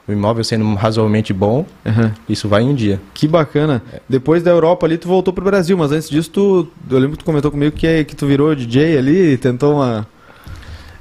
O 0.07 0.11
imóvel 0.11 0.43
sendo 0.43 0.71
razoavelmente 0.75 1.33
bom, 1.33 1.65
Aham. 1.85 2.11
isso 2.29 2.47
vai 2.47 2.61
em 2.61 2.69
um 2.69 2.75
dia. 2.75 3.01
Que 3.13 3.27
bacana. 3.27 3.81
Depois 4.07 4.43
da 4.43 4.51
Europa 4.51 4.85
ali, 4.85 4.97
tu 4.99 5.07
voltou 5.07 5.33
pro 5.33 5.43
Brasil, 5.43 5.75
mas 5.77 5.91
antes 5.91 6.09
disso, 6.09 6.29
tu, 6.29 6.67
eu 6.89 6.99
lembro 6.99 7.13
que 7.17 7.23
tu 7.23 7.25
comentou 7.25 7.49
comigo 7.49 7.75
que, 7.75 8.03
que 8.03 8.15
tu 8.15 8.27
virou 8.27 8.53
DJ 8.55 8.97
ali, 8.99 9.35
tentou 9.37 9.75
uma... 9.77 10.05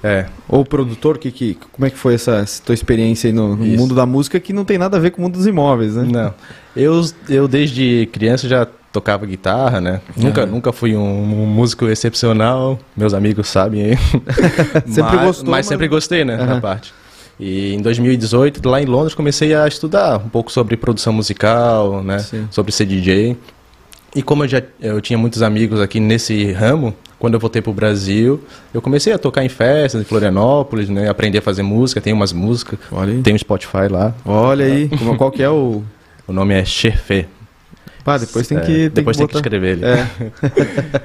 É, 0.03 0.27
Ou 0.49 0.65
produtor, 0.67 1.17
que, 1.17 1.31
que, 1.31 1.57
como 1.73 1.87
é 1.87 1.91
que 1.91 1.97
foi 1.97 2.15
essa, 2.15 2.37
essa 2.37 2.63
tua 2.63 2.75
experiência 2.75 3.29
aí 3.29 3.33
no, 3.33 3.57
no 3.57 3.65
mundo 3.65 3.95
da 3.95 4.05
música 4.05 4.39
que 4.39 4.53
não 4.53 4.63
tem 4.65 4.77
nada 4.77 4.99
a 4.99 5.01
ver 5.01 5.11
com 5.11 5.19
o 5.19 5.23
mundo 5.25 5.35
dos 5.35 5.47
imóveis, 5.47 5.97
né? 5.97 6.07
Não. 6.11 6.35
Eu, 6.77 7.03
eu 7.29 7.49
desde 7.49 8.07
criança 8.13 8.47
já 8.47 8.67
tocava 8.93 9.25
guitarra, 9.25 9.81
né? 9.81 10.01
Nunca, 10.17 10.43
Aham. 10.43 10.51
nunca 10.51 10.73
fui 10.73 10.95
um, 10.95 11.01
um 11.43 11.47
músico 11.47 11.87
excepcional, 11.89 12.79
meus 12.95 13.15
amigos 13.15 13.49
sabem 13.49 13.83
aí. 13.83 13.97
Sempre 14.87 15.17
mas, 15.17 15.25
gostou, 15.27 15.45
Mas 15.45 15.51
mas- 15.51 15.67
sempre 15.67 15.89
gostei, 15.89 16.25
né? 16.25 16.35
Aham. 16.37 16.47
Na 16.47 16.61
parte. 16.61 16.93
E 17.39 17.75
em 17.75 17.81
2018, 17.83 18.67
lá 18.69 18.81
em 18.81 18.85
Londres, 18.87 19.15
comecei 19.15 19.55
a 19.55 19.67
estudar 19.67 20.19
um 20.19 20.29
pouco 20.29 20.53
sobre 20.53 20.77
produção 20.77 21.13
musical, 21.13 22.03
né? 22.03 22.19
Sim. 22.21 22.47
Sobre 22.51 22.71
ser 22.73 22.87
DJ. 22.87 23.37
E 24.15 24.23
como 24.23 24.45
eu 24.45 24.49
já 24.49 24.63
eu 24.81 25.01
tinha 25.01 25.19
muitos 25.19 25.43
amigos 25.43 25.81
aqui 25.81 25.99
nesse 25.99 26.53
ramo, 26.53 26.95
quando 27.19 27.35
eu 27.35 27.41
voltei 27.41 27.61
pro 27.61 27.73
Brasil, 27.73 28.41
eu 28.73 28.81
comecei 28.81 29.13
a 29.13 29.19
tocar 29.19 29.45
em 29.45 29.49
festas 29.49 30.01
em 30.01 30.05
Florianópolis, 30.05 30.89
né? 30.89 31.09
Aprender 31.09 31.39
a 31.39 31.43
fazer 31.43 31.63
música, 31.65 32.01
tem 32.01 32.13
umas 32.13 32.33
músicas, 32.33 32.79
Olha 32.93 33.13
aí. 33.15 33.23
tem 33.23 33.35
um 33.35 33.39
Spotify 33.39 33.89
lá. 33.91 34.15
Olha 34.25 34.67
aí, 34.67 34.89
como, 34.97 35.17
qual 35.17 35.31
que 35.33 35.43
é 35.43 35.51
o... 35.51 35.83
O 36.29 36.33
nome 36.33 36.55
é 36.55 36.65
Cherfé. 36.65 37.27
Pá, 38.05 38.17
depois 38.19 38.47
tem 38.47 38.59
É, 38.59 38.61
que... 38.61 38.67
Tem 38.67 38.91
depois 38.91 39.17
que 39.17 39.23
tem 39.23 39.29
que 39.29 39.37
escrever 39.37 39.79
ele. 39.79 39.85
É. 39.85 40.07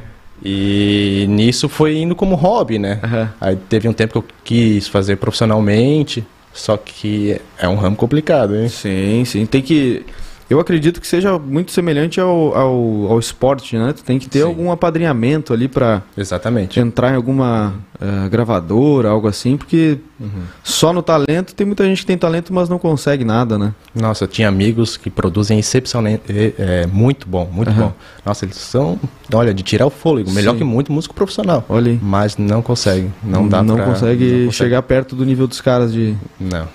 E 0.43 1.25
nisso 1.29 1.67
foi 1.67 1.97
indo 1.97 2.15
como 2.15 2.35
hobby, 2.35 2.79
né? 2.79 2.99
Aham. 3.03 3.33
Aí 3.41 3.55
teve 3.55 3.87
um 3.87 3.93
tempo 3.93 4.13
que 4.13 4.17
eu 4.19 4.25
quis 4.43 4.87
fazer 4.87 5.17
profissionalmente, 5.17 6.25
só 6.53 6.77
que 6.77 7.39
é 7.57 7.67
um 7.67 7.75
ramo 7.75 7.95
complicado, 7.95 8.55
hein? 8.55 8.69
Sim, 8.69 9.23
sim. 9.25 9.45
Tem 9.45 9.61
que. 9.61 10.05
Eu 10.49 10.59
acredito 10.59 10.99
que 10.99 11.05
seja 11.07 11.37
muito 11.37 11.71
semelhante 11.71 12.19
ao, 12.19 12.55
ao, 12.57 13.11
ao 13.11 13.19
esporte, 13.19 13.77
né? 13.77 13.93
Tu 13.93 14.03
tem 14.03 14.17
que 14.17 14.27
ter 14.27 14.39
Sim. 14.39 14.45
algum 14.45 14.71
apadrinhamento 14.71 15.53
ali 15.53 15.67
pra 15.67 16.01
Exatamente. 16.17 16.79
entrar 16.79 17.11
em 17.11 17.15
alguma 17.15 17.75
eh, 18.01 18.27
gravadora, 18.29 19.09
algo 19.09 19.27
assim, 19.27 19.55
porque 19.57 19.99
Uhum. 20.19 20.41
só 20.63 20.91
no 20.91 21.01
talento 21.01 21.55
tem 21.55 21.65
muita 21.65 21.85
gente 21.85 22.01
que 22.01 22.05
tem 22.05 22.17
talento, 22.17 22.53
mas 22.53 22.67
não 22.67 22.77
consegue 22.77 23.23
nada, 23.23 23.57
né? 23.57 23.73
Nossa, 23.95 24.25
eu 24.25 24.27
tinha 24.27 24.49
amigos 24.49 24.97
que 24.97 25.09
produzem 25.09 25.57
excepcionalmente, 25.59 26.21
é, 26.59 26.85
muito 26.87 27.25
bom, 27.29 27.47
muito 27.49 27.69
Aham. 27.69 27.83
bom. 27.83 27.93
Nossa, 28.25 28.43
eles 28.43 28.57
são, 28.57 28.99
olha, 29.33 29.53
de 29.53 29.63
tirar 29.63 29.85
o 29.85 29.89
fôlego, 29.89 30.29
melhor 30.31 30.51
Sim. 30.53 30.57
que 30.57 30.63
muito 30.65 30.91
músico 30.91 31.15
profissional. 31.15 31.63
Olha. 31.69 31.97
Mas 32.01 32.35
não 32.35 32.61
consegue, 32.61 33.09
não 33.23 33.47
dá 33.47 33.63
não 33.63 33.75
pra- 33.75 33.85
consegue 33.85 34.25
não 34.25 34.45
consegue. 34.47 34.51
chegar 34.51 34.81
perto 34.81 35.15
do 35.15 35.23
nível 35.25 35.47
dos 35.47 35.61
caras 35.61 35.93
de. 35.93 36.15
Não. 36.37 36.67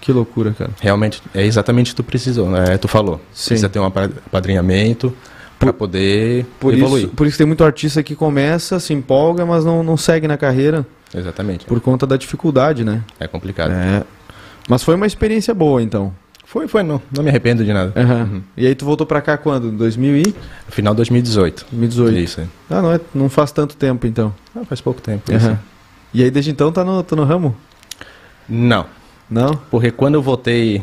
Que 0.00 0.12
loucura, 0.12 0.54
cara. 0.56 0.70
Realmente, 0.80 1.22
é 1.34 1.44
exatamente 1.44 1.88
o 1.88 1.90
que 1.90 1.96
tu 1.96 2.04
precisou, 2.04 2.48
né? 2.50 2.78
Tu 2.78 2.88
falou. 2.88 3.20
Sim. 3.34 3.48
Precisa 3.48 3.68
ter 3.68 3.78
um 3.78 3.84
apa- 3.84 4.10
apadrinhamento 4.26 5.14
para 5.58 5.72
poder 5.72 6.46
Por 6.58 6.72
evoluir. 6.72 7.04
isso, 7.04 7.12
por 7.14 7.26
isso 7.26 7.36
tem 7.36 7.46
muito 7.46 7.62
artista 7.62 8.02
que 8.02 8.14
começa, 8.16 8.80
se 8.80 8.94
empolga, 8.94 9.44
mas 9.44 9.62
não, 9.64 9.82
não 9.82 9.96
segue 9.98 10.26
na 10.26 10.38
carreira 10.38 10.86
Exatamente. 11.14 11.66
por 11.66 11.78
conta 11.80 12.06
da 12.06 12.16
dificuldade, 12.16 12.82
né? 12.82 13.02
É 13.18 13.26
complicado. 13.28 13.72
É. 13.72 14.02
Mas 14.68 14.82
foi 14.82 14.94
uma 14.94 15.06
experiência 15.06 15.52
boa, 15.52 15.82
então. 15.82 16.14
Foi, 16.46 16.66
foi, 16.66 16.82
não, 16.82 17.00
não 17.14 17.22
me 17.22 17.28
arrependo 17.28 17.62
de 17.64 17.72
nada. 17.72 17.92
Uhum. 17.94 18.42
E 18.56 18.66
aí 18.66 18.74
tu 18.74 18.84
voltou 18.84 19.06
pra 19.06 19.20
cá 19.20 19.36
quando? 19.36 19.70
2000 19.70 20.16
e... 20.16 20.34
Final 20.68 20.94
de 20.94 20.96
2018. 20.96 21.66
2018. 21.70 22.18
Isso. 22.18 22.40
aí. 22.40 22.46
Ah, 22.70 22.82
não, 22.82 22.92
é, 22.92 23.00
não 23.14 23.28
faz 23.28 23.52
tanto 23.52 23.76
tempo, 23.76 24.06
então. 24.06 24.34
Ah, 24.56 24.64
faz 24.64 24.80
pouco 24.80 25.00
tempo. 25.00 25.30
Uhum. 25.30 25.56
E 26.14 26.24
aí 26.24 26.30
desde 26.30 26.50
então 26.50 26.72
tá 26.72 26.82
no, 26.82 27.02
tá 27.04 27.14
no 27.14 27.22
ramo? 27.24 27.54
Não, 28.48 28.86
Não? 29.30 29.58
porque 29.70 29.90
quando 29.90 30.14
eu 30.14 30.22
voltei 30.22 30.82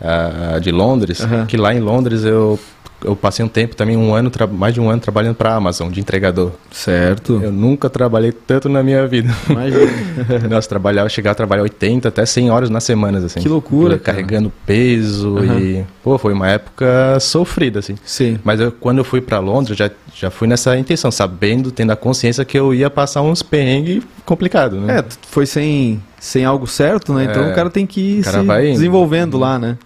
ah, 0.00 0.58
de 0.60 0.70
Londres, 0.70 1.20
Aham. 1.22 1.46
que 1.46 1.56
lá 1.56 1.74
em 1.74 1.80
Londres 1.80 2.22
eu, 2.24 2.58
eu 3.02 3.16
passei 3.16 3.44
um 3.44 3.48
tempo 3.48 3.74
também, 3.74 3.96
um 3.96 4.14
ano, 4.14 4.30
mais 4.52 4.74
de 4.74 4.80
um 4.80 4.90
ano 4.90 5.00
trabalhando 5.00 5.34
para 5.36 5.52
a 5.52 5.56
Amazon, 5.56 5.90
de 5.90 6.00
entregador. 6.00 6.52
Certo. 6.70 7.40
Eu 7.42 7.50
nunca 7.50 7.88
trabalhei 7.88 8.32
tanto 8.32 8.68
na 8.68 8.82
minha 8.82 9.06
vida. 9.06 9.34
Imagina. 9.48 9.90
Nossa, 10.50 10.68
trabalhava, 10.68 11.08
chegava 11.08 11.32
a 11.32 11.34
trabalhar 11.34 11.62
80 11.62 12.08
até 12.08 12.26
100 12.26 12.50
horas 12.50 12.68
nas 12.70 12.84
semanas, 12.84 13.24
assim. 13.24 13.40
Que 13.40 13.48
loucura. 13.48 13.98
Carregando 13.98 14.52
peso 14.66 15.38
Aham. 15.38 15.58
e... 15.58 15.84
Pô, 16.02 16.18
foi 16.18 16.32
uma 16.34 16.48
época 16.48 17.18
sofrida, 17.20 17.78
assim. 17.78 17.94
Sim. 18.04 18.38
Mas 18.44 18.60
eu- 18.60 18.72
quando 18.72 18.98
eu 18.98 19.04
fui 19.04 19.20
para 19.20 19.38
Londres, 19.38 19.76
já, 19.76 19.90
já 20.14 20.30
fui 20.30 20.46
nessa 20.46 20.76
intenção, 20.76 21.10
sabendo, 21.10 21.70
tendo 21.70 21.92
a 21.92 21.96
consciência 21.96 22.44
que 22.44 22.58
eu 22.58 22.74
ia 22.74 22.90
passar 22.90 23.22
uns 23.22 23.42
perrengues 23.42 24.02
complicados, 24.24 24.78
né? 24.80 24.98
É, 25.00 25.04
foi 25.28 25.46
sem, 25.46 26.02
sem 26.26 26.44
algo 26.44 26.66
certo, 26.66 27.14
né? 27.14 27.24
Então 27.30 27.44
É. 27.44 27.52
o 27.52 27.54
cara 27.54 27.70
tem 27.70 27.86
que 27.86 28.00
ir 28.18 28.24
se 28.24 28.36
indo. 28.36 28.52
desenvolvendo 28.52 29.38
lá, 29.38 29.58
né? 29.58 29.78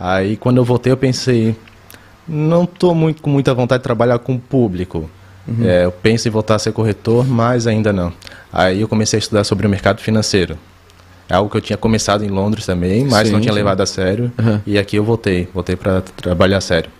Aí 0.00 0.36
quando 0.36 0.56
eu 0.56 0.64
voltei 0.64 0.92
eu 0.92 0.96
pensei, 0.96 1.54
não 2.26 2.64
tô 2.64 2.94
muito 2.94 3.20
com 3.22 3.28
muita 3.30 3.52
vontade 3.52 3.80
de 3.80 3.84
trabalhar 3.84 4.18
com 4.18 4.34
o 4.34 4.38
público. 4.38 5.08
Uhum. 5.46 5.64
É, 5.64 5.84
eu 5.84 5.92
penso 5.92 6.26
em 6.26 6.30
voltar 6.30 6.54
a 6.54 6.58
ser 6.58 6.72
corretor, 6.72 7.26
mas 7.26 7.66
ainda 7.66 7.92
não. 7.92 8.12
Aí 8.52 8.80
eu 8.80 8.88
comecei 8.88 9.18
a 9.18 9.20
estudar 9.20 9.44
sobre 9.44 9.66
o 9.66 9.70
mercado 9.70 10.00
financeiro. 10.00 10.56
É 11.28 11.34
algo 11.34 11.50
que 11.50 11.56
eu 11.56 11.60
tinha 11.60 11.76
começado 11.76 12.24
em 12.24 12.28
Londres 12.28 12.64
também, 12.66 13.04
mas 13.04 13.28
Sim, 13.28 13.34
não 13.34 13.40
tinha 13.40 13.52
sim. 13.52 13.58
levado 13.58 13.80
a 13.80 13.86
sério. 13.86 14.32
Uhum. 14.38 14.60
E 14.66 14.78
aqui 14.78 14.96
eu 14.96 15.04
voltei, 15.04 15.48
voltei 15.52 15.76
para 15.76 16.00
trabalhar 16.16 16.58
a 16.58 16.60
sério. 16.60 16.90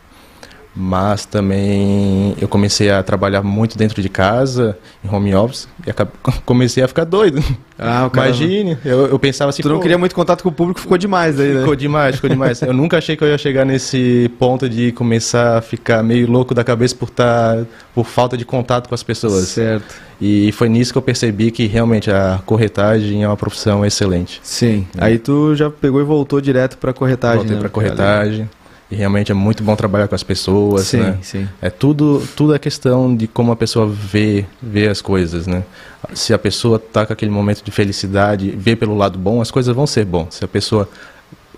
Mas 0.74 1.26
também 1.26 2.34
eu 2.40 2.48
comecei 2.48 2.90
a 2.90 3.02
trabalhar 3.02 3.42
muito 3.42 3.76
dentro 3.76 4.00
de 4.00 4.08
casa, 4.08 4.78
em 5.04 5.14
home 5.14 5.34
office, 5.34 5.68
e 5.86 5.92
comecei 6.46 6.82
a 6.82 6.88
ficar 6.88 7.04
doido. 7.04 7.44
Ah. 7.78 8.08
Imagine, 8.12 8.78
eu, 8.84 9.06
eu 9.06 9.18
pensava 9.18 9.50
assim, 9.50 9.62
Tu 9.62 9.68
não 9.68 9.80
queria 9.80 9.98
muito 9.98 10.14
contato 10.14 10.42
com 10.42 10.48
o 10.48 10.52
público, 10.52 10.80
ficou 10.80 10.96
demais 10.96 11.38
aí, 11.38 11.52
né? 11.52 11.60
Ficou 11.60 11.76
demais, 11.76 12.16
ficou 12.16 12.30
demais. 12.30 12.62
Eu 12.62 12.72
nunca 12.72 12.96
achei 12.96 13.16
que 13.16 13.22
eu 13.24 13.28
ia 13.28 13.36
chegar 13.36 13.66
nesse 13.66 14.30
ponto 14.38 14.66
de 14.66 14.92
começar 14.92 15.58
a 15.58 15.60
ficar 15.60 16.02
meio 16.02 16.30
louco 16.30 16.54
da 16.54 16.64
cabeça 16.64 16.94
por 16.94 17.08
estar 17.08 17.66
por 17.94 18.06
falta 18.06 18.36
de 18.36 18.44
contato 18.44 18.88
com 18.88 18.94
as 18.94 19.02
pessoas. 19.02 19.48
Certo. 19.48 19.94
E 20.18 20.52
foi 20.52 20.68
nisso 20.70 20.92
que 20.92 20.98
eu 20.98 21.02
percebi 21.02 21.50
que 21.50 21.66
realmente 21.66 22.10
a 22.10 22.40
corretagem 22.46 23.24
é 23.24 23.26
uma 23.28 23.36
profissão 23.36 23.84
excelente. 23.84 24.40
Sim. 24.42 24.86
Aí 24.96 25.18
tu 25.18 25.54
já 25.54 25.68
pegou 25.68 26.00
e 26.00 26.04
voltou 26.04 26.40
direto 26.40 26.78
pra 26.78 26.92
corretagem, 26.92 27.38
Voltei 27.38 27.56
né? 27.56 27.60
para 27.60 27.68
corretagem 27.68 28.48
e 28.92 28.94
realmente 28.94 29.32
é 29.32 29.34
muito 29.34 29.62
bom 29.64 29.74
trabalhar 29.74 30.06
com 30.06 30.14
as 30.14 30.22
pessoas, 30.22 30.82
Sim, 30.82 30.98
né? 30.98 31.18
sim. 31.22 31.48
É 31.62 31.70
tudo, 31.70 32.22
tudo 32.36 32.54
é 32.54 32.58
questão 32.58 33.16
de 33.16 33.26
como 33.26 33.50
a 33.50 33.56
pessoa 33.56 33.86
vê, 33.86 34.44
vê 34.62 34.86
as 34.86 35.00
coisas, 35.00 35.46
né? 35.46 35.64
Se 36.12 36.34
a 36.34 36.38
pessoa 36.38 36.78
tá 36.78 37.06
com 37.06 37.12
aquele 37.12 37.30
momento 37.30 37.64
de 37.64 37.70
felicidade, 37.70 38.50
vê 38.50 38.76
pelo 38.76 38.94
lado 38.94 39.18
bom, 39.18 39.40
as 39.40 39.50
coisas 39.50 39.74
vão 39.74 39.86
ser 39.86 40.04
bom. 40.04 40.26
Se 40.28 40.44
a 40.44 40.48
pessoa 40.48 40.86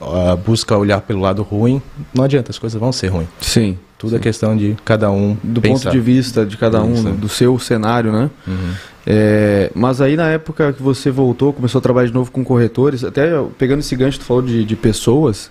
ah, 0.00 0.36
busca 0.36 0.76
olhar 0.76 1.00
pelo 1.00 1.20
lado 1.20 1.42
ruim, 1.42 1.82
não 2.14 2.22
adianta, 2.22 2.52
as 2.52 2.58
coisas 2.58 2.78
vão 2.78 2.92
ser 2.92 3.08
ruins. 3.08 3.28
Sim. 3.40 3.76
Tudo 3.98 4.14
é 4.14 4.18
questão 4.20 4.56
de 4.56 4.76
cada 4.84 5.10
um 5.10 5.36
Do 5.42 5.60
pensar. 5.60 5.84
ponto 5.84 5.92
de 5.92 6.00
vista 6.00 6.46
de 6.46 6.56
cada 6.56 6.82
um, 6.82 7.16
do 7.16 7.28
seu 7.28 7.58
cenário, 7.58 8.12
né? 8.12 8.30
Uhum. 8.46 8.72
É, 9.06 9.70
mas 9.74 10.00
aí 10.00 10.14
na 10.14 10.28
época 10.28 10.72
que 10.72 10.82
você 10.82 11.10
voltou, 11.10 11.52
começou 11.52 11.78
a 11.78 11.82
trabalhar 11.82 12.06
de 12.08 12.14
novo 12.14 12.30
com 12.30 12.44
corretores, 12.44 13.02
até 13.02 13.30
pegando 13.58 13.80
esse 13.80 13.96
gancho, 13.96 14.18
tu 14.20 14.24
falou 14.24 14.42
de, 14.42 14.64
de 14.64 14.76
pessoas, 14.76 15.50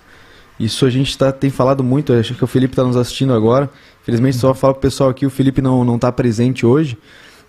isso 0.58 0.86
a 0.86 0.90
gente 0.90 1.16
tá, 1.16 1.32
tem 1.32 1.50
falado 1.50 1.82
muito, 1.82 2.12
acho 2.12 2.34
que 2.34 2.44
o 2.44 2.46
Felipe 2.46 2.72
está 2.72 2.84
nos 2.84 2.96
assistindo 2.96 3.32
agora, 3.32 3.68
infelizmente 4.02 4.36
só 4.36 4.54
falo 4.54 4.74
pro 4.74 4.82
pessoal 4.82 5.10
aqui, 5.10 5.26
o 5.26 5.30
Felipe 5.30 5.60
não, 5.60 5.84
não 5.84 5.98
tá 5.98 6.12
presente 6.12 6.64
hoje, 6.64 6.96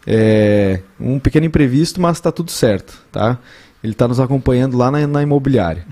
é, 0.07 0.81
um 0.99 1.19
pequeno 1.19 1.45
imprevisto, 1.45 2.01
mas 2.01 2.19
tá 2.19 2.31
tudo 2.31 2.51
certo, 2.51 2.97
tá? 3.11 3.37
Ele 3.83 3.93
está 3.93 4.07
nos 4.07 4.19
acompanhando 4.19 4.77
lá 4.77 4.89
na, 4.89 5.05
na 5.05 5.21
imobiliária. 5.21 5.85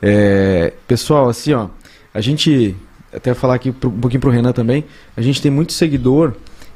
É, 0.00 0.72
pessoal, 0.88 1.28
assim 1.28 1.52
ó, 1.52 1.68
a 2.12 2.20
gente, 2.20 2.76
até 3.12 3.34
falar 3.34 3.54
aqui 3.54 3.70
um 3.70 3.72
pouquinho 3.72 4.20
pro 4.20 4.30
Renan 4.30 4.52
também, 4.52 4.84
a 5.16 5.20
gente 5.20 5.40
tem 5.40 5.50
muito 5.50 5.72
seguidor 5.72 6.34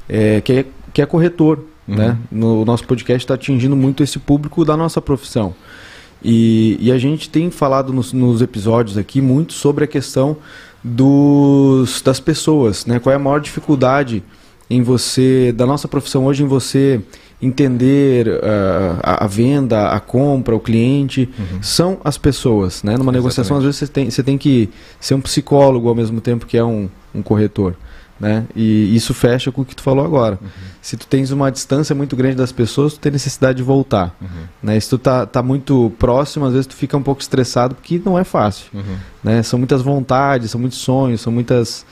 é, 0.09 0.41
que, 0.41 0.53
é, 0.53 0.65
que 0.93 1.03
é 1.03 1.07
corretor, 1.07 1.65
Uhum. 1.89 1.97
né? 1.97 2.19
No 2.31 2.61
o 2.61 2.65
nosso 2.67 2.85
podcast 2.85 3.25
está 3.25 3.33
atingindo 3.35 3.75
muito 3.75 4.03
esse 4.03 4.19
público 4.19 4.63
da 4.63 4.77
nossa 4.77 5.01
profissão. 5.01 5.55
E, 6.23 6.77
e 6.81 6.91
a 6.91 6.99
gente 6.99 7.29
tem 7.31 7.51
falado 7.51 7.93
nos, 7.93 8.13
nos 8.13 8.43
episódios 8.43 8.99
aqui 8.99 9.21
muito 9.21 9.53
sobre 9.53 9.85
a 9.85 9.87
questão 9.87 10.37
dos, 10.83 12.03
das 12.03 12.21
pessoas, 12.21 12.87
né? 12.87 12.99
Qual 12.99 13.13
é 13.13 13.17
a 13.17 13.19
maior 13.19 13.41
dificuldade 13.41 14.23
em 14.71 14.83
você, 14.83 15.53
da 15.53 15.65
nossa 15.65 15.89
profissão 15.89 16.27
hoje, 16.27 16.43
em 16.43 16.47
você 16.47 17.01
entender 17.41 18.41
ah, 18.43 18.99
a, 19.03 19.25
a 19.25 19.27
venda, 19.27 19.89
a 19.89 20.01
compra, 20.01 20.55
o 20.55 20.61
cliente, 20.61 21.29
são 21.63 21.99
as 22.05 22.19
pessoas, 22.19 22.83
né? 22.83 22.97
Numa 22.97 23.13
negociação, 23.13 23.57
às 23.57 23.65
vezes 23.65 23.79
você 23.79 23.87
tem, 23.87 24.11
você 24.11 24.23
tem 24.23 24.37
que 24.37 24.69
ser 25.01 25.15
um 25.15 25.21
psicólogo 25.21 25.89
ao 25.89 25.95
mesmo 25.95 26.21
tempo 26.21 26.47
que 26.47 26.57
é 26.57 26.65
um, 26.65 26.89
um 27.15 27.23
corretor, 27.23 27.77
né? 28.19 28.45
E 28.55 28.95
isso 28.95 29.15
fecha 29.15 29.53
com 29.53 29.63
o 29.63 29.65
que 29.65 29.77
tu 29.77 29.83
falou 29.83 30.05
agora. 30.05 30.39
Se 30.83 30.97
tu 30.97 31.07
tens 31.07 31.31
uma 31.31 31.51
distância 31.51 31.95
muito 31.95 32.17
grande 32.17 32.37
das 32.37 32.53
pessoas, 32.53 32.95
tu 32.95 33.01
tem 33.01 33.13
necessidade 33.13 33.59
de 33.59 33.63
voltar, 33.63 34.17
né? 34.63 34.79
Se 34.81 34.89
tu 34.91 34.99
tá, 34.99 35.27
tá 35.27 35.43
muito 35.43 35.93
próximo, 35.99 36.47
às 36.47 36.53
vezes 36.53 36.67
tu 36.67 36.75
fica 36.75 36.97
um 36.97 37.03
pouco 37.03 37.21
estressado 37.21 37.75
porque 37.75 38.01
não 38.05 38.19
é 38.19 38.25
fácil, 38.25 38.71
né? 39.23 39.43
São 39.43 39.59
muitas 39.59 39.83
vontades, 39.83 40.51
são 40.51 40.61
muitos 40.61 40.79
sonhos, 40.79 41.21
são 41.21 41.33
muitas 41.33 41.87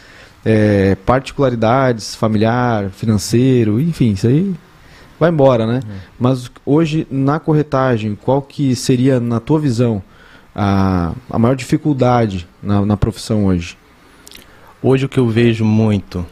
é, 0.44 0.94
particularidades, 1.06 2.14
familiar, 2.14 2.90
financeiro, 2.90 3.80
enfim, 3.80 4.12
isso 4.12 4.26
aí 4.26 4.54
vai 5.18 5.30
embora, 5.30 5.66
né? 5.66 5.80
Mas 6.18 6.50
hoje 6.64 7.06
na 7.10 7.40
corretagem, 7.40 8.14
qual 8.14 8.42
que 8.42 8.74
seria 8.76 9.18
na 9.18 9.40
tua 9.40 9.58
visão 9.58 10.02
a, 10.54 11.12
a 11.30 11.38
maior 11.38 11.54
dificuldade 11.54 12.46
na, 12.62 12.84
na 12.84 12.96
profissão 12.96 13.46
hoje? 13.46 13.76
Hoje 14.82 15.06
o 15.06 15.08
que 15.08 15.18
eu 15.18 15.28
vejo 15.28 15.64
muito, 15.64 16.24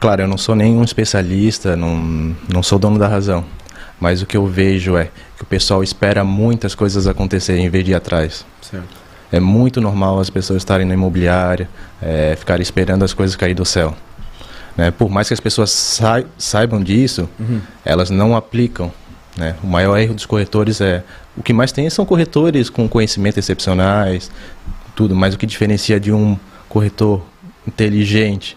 claro, 0.00 0.22
eu 0.22 0.28
não 0.28 0.38
sou 0.38 0.54
nenhum 0.54 0.82
especialista, 0.82 1.76
não, 1.76 2.34
não 2.52 2.62
sou 2.62 2.78
dono 2.78 2.98
da 2.98 3.06
razão, 3.06 3.44
mas 4.00 4.22
o 4.22 4.26
que 4.26 4.36
eu 4.36 4.46
vejo 4.46 4.96
é 4.96 5.10
que 5.36 5.42
o 5.42 5.46
pessoal 5.46 5.82
espera 5.82 6.24
muitas 6.24 6.74
coisas 6.74 7.06
acontecerem 7.06 7.66
em 7.66 7.68
vez 7.68 7.84
de 7.84 7.92
ir 7.92 7.94
atrás. 7.94 8.44
Certo. 8.60 9.02
É 9.30 9.38
muito 9.40 9.80
normal 9.80 10.18
as 10.18 10.28
pessoas 10.28 10.58
estarem 10.58 10.86
na 10.86 10.94
imobiliária, 10.94 11.68
é, 12.02 12.34
ficarem 12.36 12.62
esperando 12.62 13.04
as 13.04 13.14
coisas 13.14 13.36
cair 13.36 13.54
do 13.54 13.64
céu. 13.64 13.94
Né? 14.76 14.90
Por 14.90 15.10
mais 15.10 15.28
que 15.28 15.34
as 15.34 15.40
pessoas 15.40 15.70
sai- 15.70 16.26
saibam 16.36 16.82
disso, 16.82 17.28
elas 17.84 18.10
não 18.10 18.34
aplicam. 18.36 18.90
né? 19.36 19.54
O 19.62 19.66
maior 19.66 19.96
erro 19.98 20.14
dos 20.14 20.26
corretores 20.26 20.80
é. 20.80 21.02
O 21.36 21.42
que 21.42 21.52
mais 21.54 21.72
tem 21.72 21.88
são 21.88 22.04
corretores 22.04 22.68
com 22.68 22.86
conhecimento 22.88 23.38
excepcionais, 23.38 24.30
tudo, 24.94 25.14
mas 25.16 25.34
o 25.34 25.38
que 25.38 25.46
diferencia 25.46 25.98
de 25.98 26.12
um 26.12 26.36
corretor 26.68 27.22
inteligente, 27.66 28.56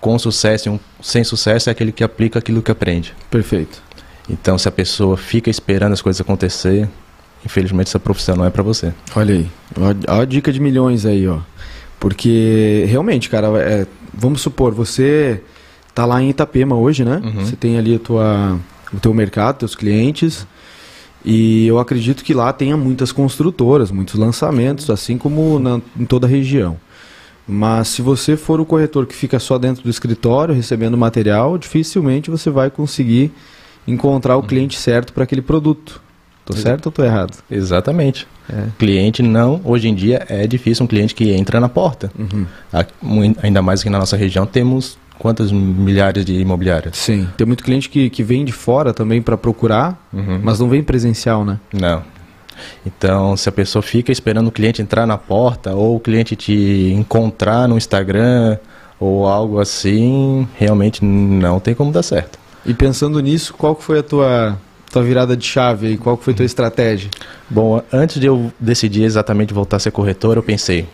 com 0.00 0.18
sucesso 0.18 0.68
e 0.68 0.70
um 0.70 0.78
sem 1.02 1.24
sucesso, 1.24 1.68
é 1.68 1.72
aquele 1.72 1.92
que 1.92 2.04
aplica 2.04 2.38
aquilo 2.38 2.62
que 2.62 2.70
aprende. 2.70 3.14
Perfeito. 3.30 3.82
Então, 4.28 4.56
se 4.56 4.68
a 4.68 4.72
pessoa 4.72 5.16
fica 5.16 5.50
esperando 5.50 5.92
as 5.92 6.02
coisas 6.02 6.20
acontecer, 6.20 6.88
infelizmente 7.44 7.88
essa 7.88 8.00
profissão 8.00 8.36
não 8.36 8.44
é 8.44 8.50
para 8.50 8.62
você. 8.62 8.92
Olha 9.14 9.34
aí, 9.34 9.50
ó 10.08 10.20
a 10.20 10.24
dica 10.24 10.52
de 10.52 10.60
milhões 10.60 11.04
aí, 11.04 11.26
ó. 11.28 11.40
Porque 12.00 12.84
realmente, 12.88 13.28
cara, 13.30 13.48
é, 13.58 13.86
vamos 14.12 14.40
supor, 14.40 14.74
você 14.74 15.40
tá 15.94 16.04
lá 16.04 16.22
em 16.22 16.30
Itapema 16.30 16.76
hoje, 16.76 17.04
né? 17.04 17.22
Uhum. 17.24 17.44
Você 17.44 17.56
tem 17.56 17.78
ali 17.78 17.94
a 17.94 17.98
tua, 17.98 18.58
o 18.92 18.98
teu 18.98 19.14
mercado, 19.14 19.58
teus 19.58 19.74
clientes. 19.74 20.46
E 21.24 21.66
eu 21.66 21.78
acredito 21.78 22.22
que 22.22 22.34
lá 22.34 22.52
tenha 22.52 22.76
muitas 22.76 23.10
construtoras, 23.10 23.90
muitos 23.90 24.16
lançamentos, 24.16 24.90
assim 24.90 25.16
como 25.16 25.58
na, 25.58 25.80
em 25.98 26.04
toda 26.04 26.26
a 26.26 26.30
região. 26.30 26.76
Mas 27.46 27.88
se 27.88 28.00
você 28.02 28.36
for 28.36 28.58
o 28.60 28.64
corretor 28.64 29.06
que 29.06 29.14
fica 29.14 29.38
só 29.38 29.58
dentro 29.58 29.82
do 29.82 29.90
escritório 29.90 30.54
recebendo 30.54 30.96
material, 30.96 31.58
dificilmente 31.58 32.30
você 32.30 32.48
vai 32.50 32.70
conseguir 32.70 33.30
encontrar 33.86 34.36
o 34.36 34.42
cliente 34.42 34.78
certo 34.78 35.12
para 35.12 35.24
aquele 35.24 35.42
produto. 35.42 36.00
Tô 36.46 36.52
certo 36.54 36.86
ou 36.86 36.92
tô 36.92 37.02
errado? 37.02 37.36
Exatamente. 37.50 38.26
É. 38.50 38.66
Cliente 38.78 39.22
não, 39.22 39.60
hoje 39.64 39.88
em 39.88 39.94
dia 39.94 40.24
é 40.28 40.46
difícil 40.46 40.84
um 40.84 40.86
cliente 40.86 41.14
que 41.14 41.32
entra 41.32 41.58
na 41.58 41.68
porta. 41.68 42.10
Uhum. 42.18 42.46
Ainda 43.42 43.62
mais 43.62 43.82
que 43.82 43.88
na 43.88 43.98
nossa 43.98 44.16
região 44.16 44.44
temos 44.46 44.98
quantas 45.18 45.50
milhares 45.50 46.24
de 46.24 46.34
imobiliárias? 46.34 46.96
Sim. 46.98 47.26
Tem 47.36 47.46
muito 47.46 47.64
cliente 47.64 47.88
que, 47.88 48.10
que 48.10 48.22
vem 48.22 48.44
de 48.44 48.52
fora 48.52 48.92
também 48.92 49.22
para 49.22 49.36
procurar, 49.38 49.98
Uhum. 50.12 50.40
mas 50.42 50.60
não 50.60 50.68
vem 50.68 50.82
presencial, 50.82 51.44
né? 51.44 51.58
Não. 51.72 52.02
Então, 52.86 53.36
se 53.36 53.48
a 53.48 53.52
pessoa 53.52 53.82
fica 53.82 54.12
esperando 54.12 54.48
o 54.48 54.52
cliente 54.52 54.82
entrar 54.82 55.06
na 55.06 55.18
porta 55.18 55.74
ou 55.74 55.96
o 55.96 56.00
cliente 56.00 56.36
te 56.36 56.92
encontrar 56.92 57.68
no 57.68 57.76
Instagram 57.76 58.58
ou 58.98 59.26
algo 59.26 59.60
assim, 59.60 60.48
realmente 60.56 61.04
não 61.04 61.60
tem 61.60 61.74
como 61.74 61.92
dar 61.92 62.02
certo. 62.02 62.38
E 62.64 62.72
pensando 62.72 63.20
nisso, 63.20 63.52
qual 63.54 63.74
foi 63.74 63.98
a 63.98 64.02
tua 64.02 64.58
tua 64.90 65.02
virada 65.02 65.36
de 65.36 65.44
chave 65.44 65.88
aí? 65.88 65.96
Qual 65.98 66.16
foi 66.16 66.32
tua 66.32 66.46
estratégia? 66.46 67.10
Bom, 67.50 67.82
antes 67.92 68.20
de 68.20 68.26
eu 68.26 68.52
decidir 68.60 69.02
exatamente 69.02 69.52
voltar 69.52 69.76
a 69.76 69.80
ser 69.80 69.90
corretor, 69.90 70.36
eu 70.36 70.42
pensei, 70.42 70.86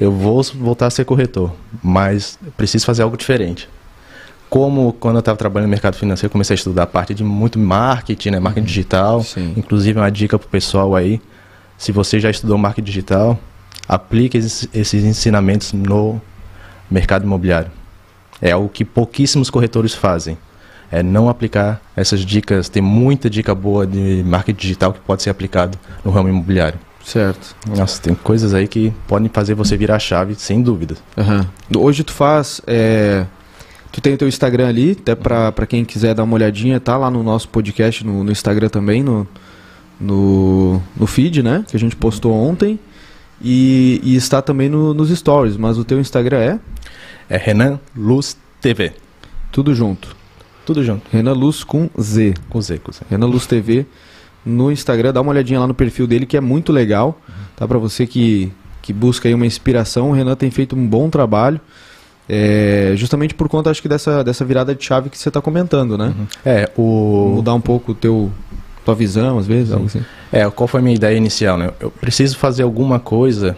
eu 0.00 0.10
vou 0.10 0.42
voltar 0.54 0.86
a 0.86 0.90
ser 0.90 1.04
corretor, 1.04 1.52
mas 1.82 2.36
preciso 2.56 2.84
fazer 2.84 3.02
algo 3.02 3.16
diferente. 3.16 3.68
Como 4.54 4.92
quando 4.92 5.16
eu 5.16 5.18
estava 5.18 5.36
trabalhando 5.36 5.66
no 5.66 5.72
mercado 5.72 5.96
financeiro, 5.96 6.28
eu 6.28 6.30
comecei 6.30 6.54
a 6.54 6.56
estudar 6.56 6.84
a 6.84 6.86
parte 6.86 7.12
de 7.12 7.24
muito 7.24 7.58
marketing, 7.58 8.30
né, 8.30 8.38
marketing 8.38 8.64
digital. 8.64 9.20
Sim. 9.20 9.52
Inclusive 9.56 9.98
uma 9.98 10.08
dica 10.08 10.38
para 10.38 10.46
o 10.46 10.48
pessoal 10.48 10.94
aí, 10.94 11.20
se 11.76 11.90
você 11.90 12.20
já 12.20 12.30
estudou 12.30 12.56
marketing 12.56 12.86
digital, 12.86 13.36
aplique 13.88 14.38
esses, 14.38 14.68
esses 14.72 15.02
ensinamentos 15.02 15.72
no 15.72 16.22
mercado 16.88 17.24
imobiliário. 17.24 17.68
É 18.40 18.52
algo 18.52 18.68
que 18.68 18.84
pouquíssimos 18.84 19.50
corretores 19.50 19.92
fazem 19.92 20.38
é 20.88 21.02
não 21.02 21.28
aplicar 21.28 21.82
essas 21.96 22.20
dicas. 22.20 22.68
Tem 22.68 22.80
muita 22.80 23.28
dica 23.28 23.56
boa 23.56 23.84
de 23.84 24.22
marketing 24.24 24.60
digital 24.60 24.92
que 24.92 25.00
pode 25.00 25.24
ser 25.24 25.30
aplicado 25.30 25.76
no 26.04 26.12
ramo 26.12 26.28
imobiliário. 26.28 26.78
Certo. 27.04 27.56
Nossa, 27.76 28.00
tem 28.00 28.14
coisas 28.14 28.54
aí 28.54 28.68
que 28.68 28.92
podem 29.08 29.28
fazer 29.28 29.54
você 29.54 29.76
virar 29.76 29.96
a 29.96 29.98
chave, 29.98 30.36
sem 30.36 30.62
dúvida. 30.62 30.94
Uhum. 31.16 31.80
Hoje 31.80 32.04
tu 32.04 32.12
faz. 32.12 32.60
É... 32.68 33.26
Tu 33.94 34.00
tem 34.00 34.14
o 34.14 34.18
teu 34.18 34.26
Instagram 34.26 34.66
ali, 34.66 34.96
até 35.00 35.14
pra, 35.14 35.52
pra 35.52 35.66
quem 35.66 35.84
quiser 35.84 36.16
dar 36.16 36.24
uma 36.24 36.34
olhadinha, 36.34 36.80
tá 36.80 36.96
lá 36.96 37.08
no 37.08 37.22
nosso 37.22 37.48
podcast, 37.48 38.04
no, 38.04 38.24
no 38.24 38.32
Instagram 38.32 38.68
também, 38.68 39.04
no, 39.04 39.24
no, 40.00 40.82
no 40.96 41.06
feed, 41.06 41.44
né? 41.44 41.64
Que 41.68 41.76
a 41.76 41.78
gente 41.78 41.94
postou 41.94 42.34
ontem. 42.34 42.76
E, 43.40 44.00
e 44.02 44.16
está 44.16 44.42
também 44.42 44.68
no, 44.68 44.92
nos 44.92 45.10
stories, 45.10 45.56
mas 45.56 45.78
o 45.78 45.84
teu 45.84 46.00
Instagram 46.00 46.38
é? 46.38 46.58
É 47.28 47.36
Renan 47.36 47.78
Luz 47.96 48.36
TV. 48.60 48.94
Tudo 49.52 49.72
junto. 49.72 50.16
Tudo 50.66 50.82
junto. 50.82 51.02
Renan 51.12 51.34
Luz 51.34 51.62
com 51.62 51.88
Z. 51.96 52.34
Com 52.50 52.60
Z, 52.60 52.80
com 52.80 52.90
Z. 52.90 53.02
Renan 53.08 53.26
Luz 53.26 53.46
TV 53.46 53.86
no 54.44 54.72
Instagram, 54.72 55.12
dá 55.12 55.20
uma 55.20 55.30
olhadinha 55.30 55.60
lá 55.60 55.68
no 55.68 55.74
perfil 55.74 56.08
dele 56.08 56.26
que 56.26 56.36
é 56.36 56.40
muito 56.40 56.72
legal. 56.72 57.20
Uhum. 57.28 57.34
Tá 57.54 57.68
para 57.68 57.78
você 57.78 58.08
que, 58.08 58.50
que 58.82 58.92
busca 58.92 59.28
aí 59.28 59.34
uma 59.34 59.46
inspiração, 59.46 60.10
o 60.10 60.12
Renan 60.12 60.34
tem 60.34 60.50
feito 60.50 60.74
um 60.74 60.84
bom 60.84 61.08
trabalho. 61.08 61.60
É, 62.28 62.92
justamente 62.96 63.34
por 63.34 63.48
conta, 63.48 63.70
acho 63.70 63.82
que, 63.82 63.88
dessa, 63.88 64.24
dessa 64.24 64.44
virada 64.44 64.74
de 64.74 64.84
chave 64.84 65.10
que 65.10 65.18
você 65.18 65.28
está 65.28 65.40
comentando, 65.40 65.98
né? 65.98 66.06
Uhum. 66.06 66.26
É, 66.44 66.70
o... 66.76 67.32
Mudar 67.36 67.54
um 67.54 67.60
pouco 67.60 67.92
o 67.92 67.94
teu, 67.94 68.30
tua 68.84 68.94
visão, 68.94 69.38
às 69.38 69.46
vezes, 69.46 69.72
algo 69.72 69.86
assim. 69.86 70.02
É, 70.32 70.48
qual 70.50 70.66
foi 70.66 70.80
a 70.80 70.82
minha 70.82 70.96
ideia 70.96 71.16
inicial, 71.16 71.58
né? 71.58 71.70
Eu 71.80 71.90
preciso 71.90 72.36
fazer 72.38 72.62
alguma 72.62 72.98
coisa 72.98 73.56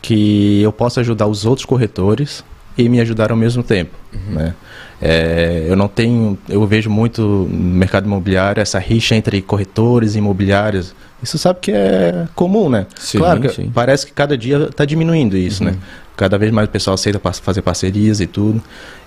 que 0.00 0.62
eu 0.62 0.72
possa 0.72 1.00
ajudar 1.00 1.26
os 1.26 1.44
outros 1.44 1.64
corretores 1.64 2.44
e 2.76 2.88
me 2.88 3.00
ajudar 3.00 3.30
ao 3.30 3.36
mesmo 3.36 3.62
tempo, 3.62 3.94
uhum. 4.12 4.34
né? 4.34 4.54
É, 5.00 5.66
eu 5.68 5.76
não 5.76 5.86
tenho, 5.86 6.36
eu 6.48 6.66
vejo 6.66 6.90
muito 6.90 7.22
no 7.22 7.48
mercado 7.48 8.06
imobiliário 8.06 8.60
essa 8.60 8.78
rixa 8.78 9.14
entre 9.14 9.40
corretores 9.40 10.14
e 10.14 10.18
imobiliários. 10.18 10.94
Isso 11.22 11.38
sabe 11.38 11.60
que 11.60 11.72
é 11.72 12.26
comum, 12.34 12.68
né? 12.68 12.86
Sim, 12.96 13.18
claro 13.18 13.40
que 13.40 13.48
sim. 13.48 13.70
parece 13.72 14.06
que 14.06 14.12
cada 14.12 14.36
dia 14.36 14.68
está 14.70 14.84
diminuindo 14.84 15.36
isso, 15.36 15.62
né? 15.62 15.70
uhum. 15.70 15.76
né? 15.76 15.82
Cada 16.16 16.36
vez 16.36 16.50
mais 16.52 16.68
o 16.68 16.70
pessoal 16.70 16.94
aceita 16.94 17.20
fazer 17.32 17.62
parcerias 17.62 18.20
e 18.20 18.26
tudo. 18.26 18.60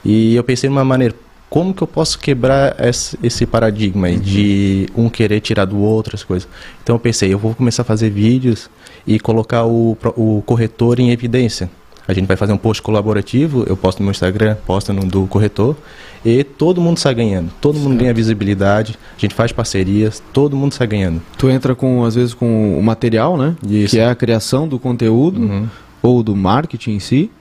E 0.04 0.34
eu 0.36 0.44
pensei 0.44 0.70
numa 0.70 0.86
maneira, 0.86 1.14
como 1.50 1.74
que 1.74 1.82
eu 1.82 1.88
posso 1.88 2.18
quebrar 2.18 2.74
esse, 2.80 3.20
esse 3.22 3.46
paradigma 3.46 4.08
uhum. 4.08 4.20
de 4.20 4.88
um 4.96 5.10
querer 5.10 5.42
tirar 5.42 5.66
do 5.66 5.78
outro 5.78 6.16
as 6.16 6.24
coisas? 6.24 6.48
Então 6.82 6.96
eu 6.96 7.00
pensei, 7.00 7.34
eu 7.34 7.38
vou 7.38 7.54
começar 7.54 7.82
a 7.82 7.86
fazer 7.86 8.10
vídeos 8.10 8.70
e 9.06 9.20
colocar 9.20 9.66
o, 9.66 9.98
o 10.16 10.42
corretor 10.46 11.02
em 11.02 11.12
evidência. 11.12 11.70
A 12.08 12.14
gente 12.14 12.26
vai 12.28 12.36
fazer 12.36 12.52
um 12.52 12.58
post 12.58 12.82
colaborativo, 12.82 13.64
eu 13.68 13.78
posto 13.78 14.00
no 14.00 14.06
meu 14.06 14.12
Instagram, 14.12 14.56
posto 14.66 14.92
no 14.92 15.06
do 15.06 15.28
corretor, 15.28 15.76
e 16.26 16.44
todo 16.44 16.82
mundo 16.82 16.98
sai 17.00 17.14
ganhando. 17.16 17.50
Todo 17.62 17.78
mundo 17.80 17.96
ganha 17.98 18.14
visibilidade, 18.14 18.98
a 19.18 19.20
gente 19.20 19.34
faz 19.36 19.52
parcerias, 19.52 20.22
todo 20.34 20.56
mundo 20.56 20.74
sai 20.74 20.88
ganhando. 20.88 21.22
Tu 21.38 21.50
entra 21.50 21.74
com, 21.76 22.04
às 22.04 22.16
vezes, 22.16 22.34
com 22.34 22.78
o 22.78 22.84
material, 22.84 23.38
né? 23.38 23.56
Isso. 23.68 23.92
Que 23.96 24.00
é 24.00 24.08
a 24.10 24.16
criação 24.16 24.68
do 24.68 24.78
conteúdo, 24.80 25.40
Uhum. 25.42 25.68
ou 26.02 26.24
do 26.24 26.36
marketing 26.36 26.92
em 26.96 27.00
si, 27.00 27.32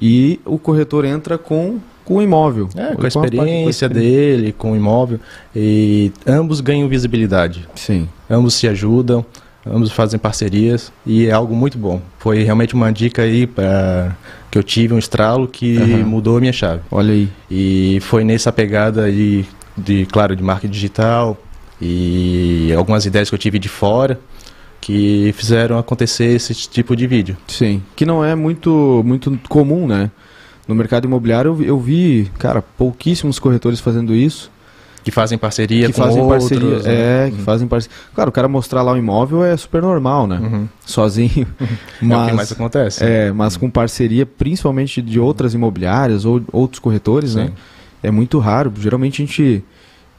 e 0.00 0.40
o 0.44 0.58
corretor 0.58 1.04
entra 1.04 1.38
com, 1.38 1.78
com 2.04 2.16
o 2.16 2.22
imóvel. 2.22 2.68
É, 2.74 2.94
com 2.94 3.04
a 3.04 3.08
experiência 3.08 3.62
com 3.62 3.66
a 3.66 3.70
experi- 3.70 3.94
dele, 4.00 4.52
com 4.56 4.72
o 4.72 4.76
imóvel, 4.76 5.20
e 5.54 6.10
ambos 6.26 6.60
ganham 6.60 6.88
visibilidade. 6.88 7.68
Sim. 7.74 8.08
ambos 8.28 8.54
se 8.54 8.66
ajudam, 8.66 9.24
ambos 9.66 9.90
fazem 9.92 10.18
parcerias 10.18 10.92
e 11.04 11.26
é 11.26 11.32
algo 11.32 11.54
muito 11.54 11.76
bom. 11.78 12.00
Foi 12.18 12.42
realmente 12.42 12.74
uma 12.74 12.92
dica 12.92 13.22
aí 13.22 13.46
pra, 13.46 14.16
que 14.50 14.58
eu 14.58 14.62
tive, 14.62 14.94
um 14.94 14.98
estralo 14.98 15.48
que 15.48 15.76
Aham. 15.76 16.04
mudou 16.04 16.36
a 16.36 16.40
minha 16.40 16.52
chave. 16.52 16.82
Olha 16.90 17.12
aí. 17.12 17.28
E 17.50 17.98
foi 18.02 18.24
nessa 18.24 18.52
pegada 18.52 19.04
aí 19.04 19.44
de, 19.76 20.06
claro, 20.06 20.34
de 20.36 20.42
marketing 20.42 20.72
digital 20.72 21.36
e 21.80 22.72
algumas 22.76 23.04
ideias 23.04 23.28
que 23.28 23.34
eu 23.34 23.38
tive 23.38 23.58
de 23.58 23.68
fora 23.68 24.18
que 24.80 25.32
fizeram 25.36 25.78
acontecer 25.78 26.26
esse 26.26 26.54
tipo 26.54 26.94
de 26.94 27.06
vídeo. 27.06 27.36
Sim. 27.48 27.82
Que 27.96 28.06
não 28.06 28.24
é 28.24 28.34
muito, 28.34 29.02
muito 29.04 29.36
comum, 29.48 29.86
né? 29.86 30.10
No 30.68 30.74
mercado 30.74 31.06
imobiliário 31.06 31.60
eu 31.62 31.78
vi, 31.78 32.30
cara, 32.38 32.62
pouquíssimos 32.62 33.38
corretores 33.38 33.80
fazendo 33.80 34.14
isso. 34.14 34.50
Que 35.06 35.12
fazem 35.12 35.38
parceria 35.38 35.86
que 35.86 35.92
com 35.92 36.02
fazem 36.02 36.20
outros. 36.20 36.48
parceria. 36.48 36.78
né? 36.80 37.26
É, 37.28 37.30
que 37.30 37.40
fazem 37.42 37.68
parceria. 37.68 37.96
Claro, 38.12 38.28
o 38.30 38.32
cara 38.32 38.48
mostrar 38.48 38.82
lá 38.82 38.90
o 38.92 38.96
imóvel 38.96 39.44
é 39.44 39.56
super 39.56 39.80
normal, 39.80 40.26
né? 40.26 40.40
Uhum. 40.40 40.68
Sozinho. 40.84 41.46
É 41.60 41.64
o 41.64 41.68
que 42.00 42.04
Mas, 42.04 42.32
mais 42.34 42.50
acontece. 42.52 43.04
é, 43.04 43.30
mas 43.30 43.56
com 43.56 43.70
parceria, 43.70 44.26
principalmente 44.26 45.00
de 45.00 45.20
outras 45.20 45.54
imobiliárias 45.54 46.24
ou 46.24 46.42
outros 46.52 46.80
corretores, 46.80 47.36
né? 47.36 47.46
Sim. 47.46 47.52
É 48.02 48.10
muito 48.10 48.40
raro. 48.40 48.72
Geralmente 48.80 49.22
a 49.22 49.26
gente. 49.26 49.62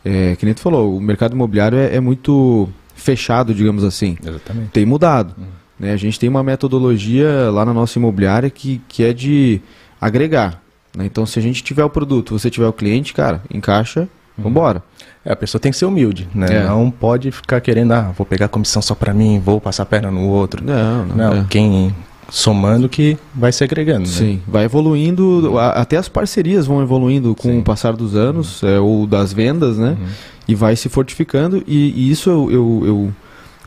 É, 0.06 0.38
que 0.38 0.46
nem 0.46 0.54
tu 0.54 0.62
falou, 0.62 0.96
o 0.96 1.02
mercado 1.02 1.34
imobiliário 1.34 1.78
é, 1.78 1.98
é 1.98 2.00
muito 2.00 2.70
fechado, 2.96 3.54
digamos 3.54 3.84
assim. 3.84 4.16
Exatamente. 4.26 4.70
Tem 4.70 4.86
mudado. 4.86 5.36
Uhum. 5.38 5.44
Né? 5.78 5.92
A 5.92 5.98
gente 5.98 6.18
tem 6.18 6.30
uma 6.30 6.42
metodologia 6.42 7.52
lá 7.52 7.66
na 7.66 7.74
nossa 7.74 8.00
imobiliária 8.00 8.50
que, 8.50 8.82
que 8.88 9.04
é 9.04 9.12
de 9.12 9.60
agregar. 10.00 10.62
né? 10.96 11.06
Então, 11.06 11.26
se 11.26 11.38
a 11.38 11.42
gente 11.42 11.62
tiver 11.62 11.84
o 11.84 11.90
produto, 11.90 12.40
você 12.40 12.50
tiver 12.50 12.68
o 12.68 12.74
cliente, 12.74 13.14
cara, 13.14 13.44
encaixa, 13.54 14.08
vambora. 14.38 14.84
É, 15.26 15.32
a 15.34 15.36
pessoa 15.36 15.60
tem 15.60 15.72
que 15.72 15.78
ser 15.78 15.86
humilde, 15.86 16.28
né? 16.34 16.48
É. 16.50 16.64
Não 16.68 16.90
pode 16.92 17.32
ficar 17.32 17.60
querendo, 17.62 17.92
ah, 17.94 18.12
vou 18.18 18.26
pegar 18.26 18.48
comissão 18.48 18.82
só 18.82 18.96
pra 18.96 19.14
mim, 19.14 19.42
vou 19.44 19.60
passar 19.60 19.84
a 19.84 19.86
perna 19.86 20.10
no 20.12 20.28
outro. 20.28 20.64
Não, 20.64 21.06
não. 21.06 21.16
Não, 21.16 21.34
é. 21.42 21.46
quem 21.50 21.94
somando 22.30 22.90
que 22.90 23.18
vai 23.34 23.52
se 23.52 23.64
agregando, 23.64 24.02
né? 24.02 24.06
Sim, 24.14 24.42
vai 24.48 24.66
evoluindo, 24.66 25.58
a- 25.58 25.72
até 25.72 25.96
as 25.98 26.10
parcerias 26.10 26.66
vão 26.66 26.82
evoluindo 26.82 27.34
com 27.36 27.50
Sim. 27.50 27.60
o 27.60 27.64
passar 27.64 27.94
dos 27.96 28.16
anos, 28.16 28.62
é, 28.64 28.80
ou 28.80 29.08
das 29.08 29.32
vendas, 29.32 29.78
né? 29.78 29.96
Uhum. 30.00 30.08
E 30.48 30.56
vai 30.56 30.76
se 30.76 30.90
fortificando, 30.90 31.64
e, 31.68 31.92
e 31.96 32.12
isso 32.12 32.30
eu, 32.30 32.52
eu, 32.52 32.84
eu 32.86 33.14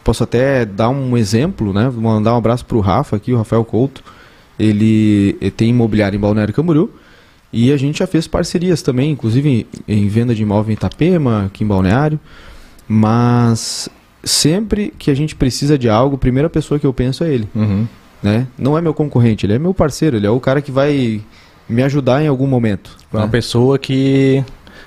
posso 0.04 0.22
até 0.24 0.64
dar 0.66 0.88
um 0.90 1.16
exemplo, 1.16 1.72
né? 1.72 1.88
Vou 1.88 2.02
mandar 2.02 2.35
um 2.35 2.38
abraço 2.38 2.64
pro 2.66 2.80
Rafa 2.80 3.16
aqui, 3.16 3.33
o 3.33 3.37
Rafael 3.38 3.64
Couto. 3.64 4.02
Ele, 4.59 5.37
ele 5.40 5.50
tem 5.50 5.70
imobiliário 5.70 6.16
em 6.16 6.20
Balneário 6.20 6.52
Camboriú, 6.52 6.90
e 7.53 7.73
a 7.73 7.77
gente 7.77 7.99
já 7.99 8.07
fez 8.07 8.27
parcerias 8.27 8.81
também, 8.83 9.11
inclusive 9.11 9.67
em, 9.89 10.09
venda 10.09 10.35
de 10.35 10.43
imóvel 10.43 10.71
em 10.71 10.75
Itapema, 10.75 11.47
aqui 11.47 11.65
em 11.65 11.67
Balneário. 11.67 12.19
Mas 12.89 13.89
sempre 14.25 14.93
que 14.99 15.11
a 15.11 15.15
gente 15.15 15.35
precisa 15.35 15.79
de 15.79 15.89
algo, 15.89 16.17
a 16.17 16.19
primeira 16.19 16.51
pessoa 16.51 16.79
que 16.79 16.87
eu 16.87 16.93
penso 16.93 17.25
é 17.25 17.33
ele 17.33 17.49
Uhum. 17.55 17.87
né? 18.23 18.47
Não 18.59 18.77
é 18.77 18.81
meu 18.83 18.93
concorrente, 18.93 19.47
ele 19.47 19.55
é 19.55 19.59
meu 19.59 19.73
parceiro, 19.73 20.17
ele 20.17 20.27
é 20.27 20.31
o 20.31 20.39
cara 20.41 20.61
que 20.61 20.71
vai 20.71 21.21
me 21.69 21.83
ajudar 21.83 22.23
em 22.23 22.27
algum 22.29 22.47
momento. 22.47 22.97
Foi 23.11 23.21
uma 23.21 23.27
né? 23.27 23.33
pessoa 23.33 23.79
que, 23.79 24.45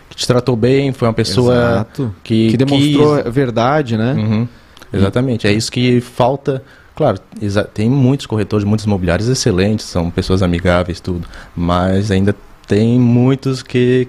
que 0.09 0.15
te 0.17 0.27
tratou 0.27 0.55
bem, 0.55 0.91
foi 0.91 1.07
uma 1.07 1.13
pessoa 1.13 1.53
Exato. 1.55 2.13
que, 2.23 2.49
que 2.51 2.57
demonstrou 2.57 3.17
quis- 3.17 3.25
a 3.25 3.29
verdade, 3.29 3.97
né? 3.97 4.13
Uhum. 4.13 4.47
Exatamente, 4.91 5.47
é 5.47 5.51
isso 5.53 5.71
que 5.71 5.99
falta. 6.01 6.61
Claro, 6.95 7.17
tem 7.73 7.89
muitos 7.89 8.27
corretores, 8.27 8.63
muitos 8.63 8.85
imobiliários 8.85 9.27
excelentes, 9.27 9.85
são 9.87 10.11
pessoas 10.11 10.43
amigáveis, 10.43 10.99
tudo, 10.99 11.25
mas 11.55 12.11
ainda 12.11 12.35
tem 12.67 12.99
muitos 12.99 13.61
que 13.63 14.07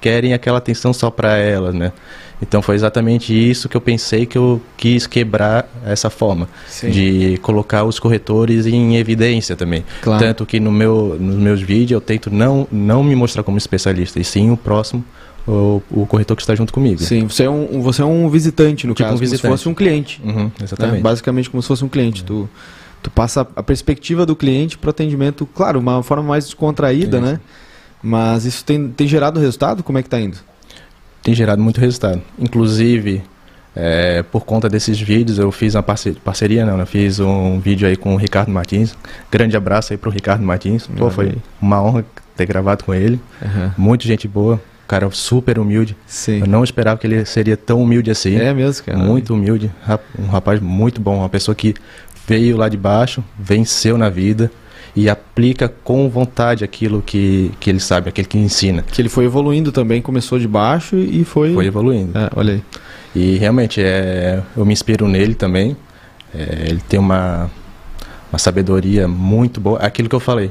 querem 0.00 0.34
aquela 0.34 0.58
atenção 0.58 0.92
só 0.92 1.10
para 1.10 1.36
elas, 1.36 1.74
né? 1.74 1.92
Então 2.42 2.60
foi 2.60 2.74
exatamente 2.74 3.32
isso 3.32 3.68
que 3.68 3.76
eu 3.76 3.80
pensei 3.80 4.26
que 4.26 4.36
eu 4.36 4.60
quis 4.76 5.06
quebrar 5.06 5.68
essa 5.86 6.10
forma 6.10 6.48
Sim. 6.66 6.90
de 6.90 7.38
colocar 7.40 7.84
os 7.84 8.00
corretores 8.00 8.66
em 8.66 8.96
evidência 8.96 9.54
também. 9.54 9.84
Claro. 10.02 10.24
Tanto 10.24 10.44
que 10.44 10.58
no 10.58 10.72
meu, 10.72 11.16
nos 11.20 11.36
meus 11.36 11.62
vídeos 11.62 11.92
eu 11.92 12.00
tento 12.00 12.30
não, 12.30 12.66
não 12.72 13.04
me 13.04 13.14
mostrar 13.14 13.44
como 13.44 13.56
especialista, 13.58 14.18
e 14.18 14.24
sim 14.24 14.50
o 14.50 14.56
próximo, 14.56 15.04
o, 15.46 15.80
o 15.88 16.04
corretor 16.04 16.36
que 16.36 16.42
está 16.42 16.52
junto 16.56 16.72
comigo. 16.72 17.00
Sim, 17.00 17.28
você 17.28 17.44
é 17.44 17.50
um, 17.50 17.80
você 17.80 18.02
é 18.02 18.04
um 18.04 18.28
visitante, 18.28 18.88
no 18.88 18.94
Tipo 18.94 19.04
caso, 19.04 19.14
um 19.14 19.18
como 19.18 19.26
se 19.26 19.30
visitante. 19.30 19.52
fosse 19.52 19.68
um 19.68 19.74
cliente. 19.74 20.20
Uhum, 20.24 20.44
né? 20.46 20.52
exatamente. 20.64 21.00
Basicamente 21.00 21.48
como 21.48 21.62
se 21.62 21.68
fosse 21.68 21.84
um 21.84 21.88
cliente. 21.88 22.24
Tu, 22.24 22.48
tu 23.00 23.08
passa 23.08 23.46
a 23.54 23.62
perspectiva 23.62 24.26
do 24.26 24.34
cliente 24.34 24.76
para 24.76 24.90
atendimento, 24.90 25.46
claro, 25.46 25.78
uma 25.78 26.02
forma 26.02 26.24
mais 26.24 26.46
descontraída, 26.46 27.18
Isso. 27.18 27.26
né? 27.26 27.40
Mas 28.02 28.44
isso 28.44 28.64
tem, 28.64 28.88
tem 28.88 29.06
gerado 29.06 29.38
resultado? 29.38 29.82
Como 29.82 29.98
é 29.98 30.02
que 30.02 30.08
tá 30.08 30.20
indo? 30.20 30.38
tem 31.22 31.34
gerado 31.34 31.62
muito 31.62 31.80
resultado. 31.80 32.20
Inclusive, 32.38 33.22
é, 33.74 34.22
por 34.24 34.44
conta 34.44 34.68
desses 34.68 35.00
vídeos, 35.00 35.38
eu 35.38 35.50
fiz 35.52 35.74
uma 35.74 35.82
parceria, 35.82 36.20
parceria 36.22 36.66
não, 36.66 36.78
eu 36.78 36.86
fiz 36.86 37.20
um 37.20 37.60
vídeo 37.60 37.86
aí 37.86 37.96
com 37.96 38.14
o 38.14 38.16
Ricardo 38.16 38.50
Martins. 38.50 38.94
Grande 39.30 39.56
abraço 39.56 39.92
aí 39.92 39.96
pro 39.96 40.10
Ricardo 40.10 40.42
Martins. 40.42 40.86
Pô, 40.86 41.08
foi 41.10 41.36
uma 41.60 41.82
honra 41.82 42.04
ter 42.36 42.44
gravado 42.44 42.84
com 42.84 42.92
ele. 42.92 43.20
Aham. 43.40 43.74
Muito 43.78 44.06
gente 44.06 44.26
boa. 44.26 44.60
cara 44.88 45.08
super 45.10 45.58
humilde. 45.58 45.96
Sim. 46.06 46.40
Eu 46.40 46.46
não 46.46 46.64
esperava 46.64 46.98
que 46.98 47.06
ele 47.06 47.24
seria 47.24 47.56
tão 47.56 47.80
humilde 47.80 48.10
assim. 48.10 48.36
É 48.36 48.52
mesmo, 48.52 48.84
cara. 48.84 48.98
Muito 48.98 49.32
humilde. 49.32 49.70
Um 50.18 50.26
rapaz 50.26 50.60
muito 50.60 51.00
bom. 51.00 51.18
Uma 51.18 51.28
pessoa 51.28 51.54
que 51.54 51.74
veio 52.26 52.56
lá 52.56 52.68
de 52.68 52.76
baixo, 52.76 53.22
venceu 53.38 53.96
na 53.96 54.08
vida 54.08 54.50
e 54.94 55.08
aplica 55.08 55.68
com 55.68 56.08
vontade 56.08 56.64
aquilo 56.64 57.02
que, 57.02 57.50
que 57.58 57.70
ele 57.70 57.80
sabe, 57.80 58.08
aquilo 58.08 58.28
que 58.28 58.38
ensina. 58.38 58.82
Que 58.82 59.00
ele 59.00 59.08
foi 59.08 59.24
evoluindo 59.24 59.72
também, 59.72 60.02
começou 60.02 60.38
de 60.38 60.46
baixo 60.46 60.96
e 60.96 61.24
foi. 61.24 61.54
Foi 61.54 61.66
evoluindo. 61.66 62.16
É, 62.16 62.30
olha 62.36 62.54
aí. 62.54 62.62
E 63.14 63.36
realmente 63.36 63.80
é, 63.82 64.42
eu 64.56 64.64
me 64.64 64.72
inspiro 64.72 65.08
nele 65.08 65.34
também. 65.34 65.76
É, 66.34 66.66
ele 66.68 66.80
tem 66.88 66.98
uma, 67.00 67.50
uma 68.30 68.38
sabedoria 68.38 69.08
muito 69.08 69.60
boa. 69.60 69.78
Aquilo 69.78 70.08
que 70.08 70.14
eu 70.14 70.20
falei. 70.20 70.50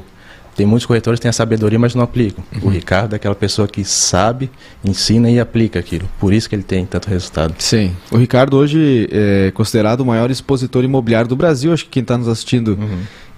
Tem 0.54 0.66
muitos 0.66 0.84
corretores 0.84 1.18
que 1.18 1.22
têm 1.22 1.30
a 1.30 1.32
sabedoria, 1.32 1.78
mas 1.78 1.94
não 1.94 2.02
aplicam. 2.02 2.44
O 2.60 2.68
Ricardo 2.68 3.14
é 3.14 3.16
aquela 3.16 3.34
pessoa 3.34 3.66
que 3.66 3.82
sabe, 3.84 4.50
ensina 4.84 5.30
e 5.30 5.40
aplica 5.40 5.78
aquilo. 5.78 6.06
Por 6.20 6.30
isso 6.30 6.46
que 6.46 6.54
ele 6.54 6.62
tem 6.62 6.84
tanto 6.84 7.08
resultado. 7.08 7.54
Sim. 7.58 7.96
O 8.10 8.18
Ricardo 8.18 8.58
hoje 8.58 9.08
é 9.10 9.50
considerado 9.52 10.00
o 10.00 10.04
maior 10.04 10.30
expositor 10.30 10.84
imobiliário 10.84 11.26
do 11.26 11.34
Brasil. 11.34 11.72
Acho 11.72 11.84
que 11.84 11.92
quem 11.92 12.02
está 12.02 12.18
nos 12.18 12.28
assistindo 12.28 12.78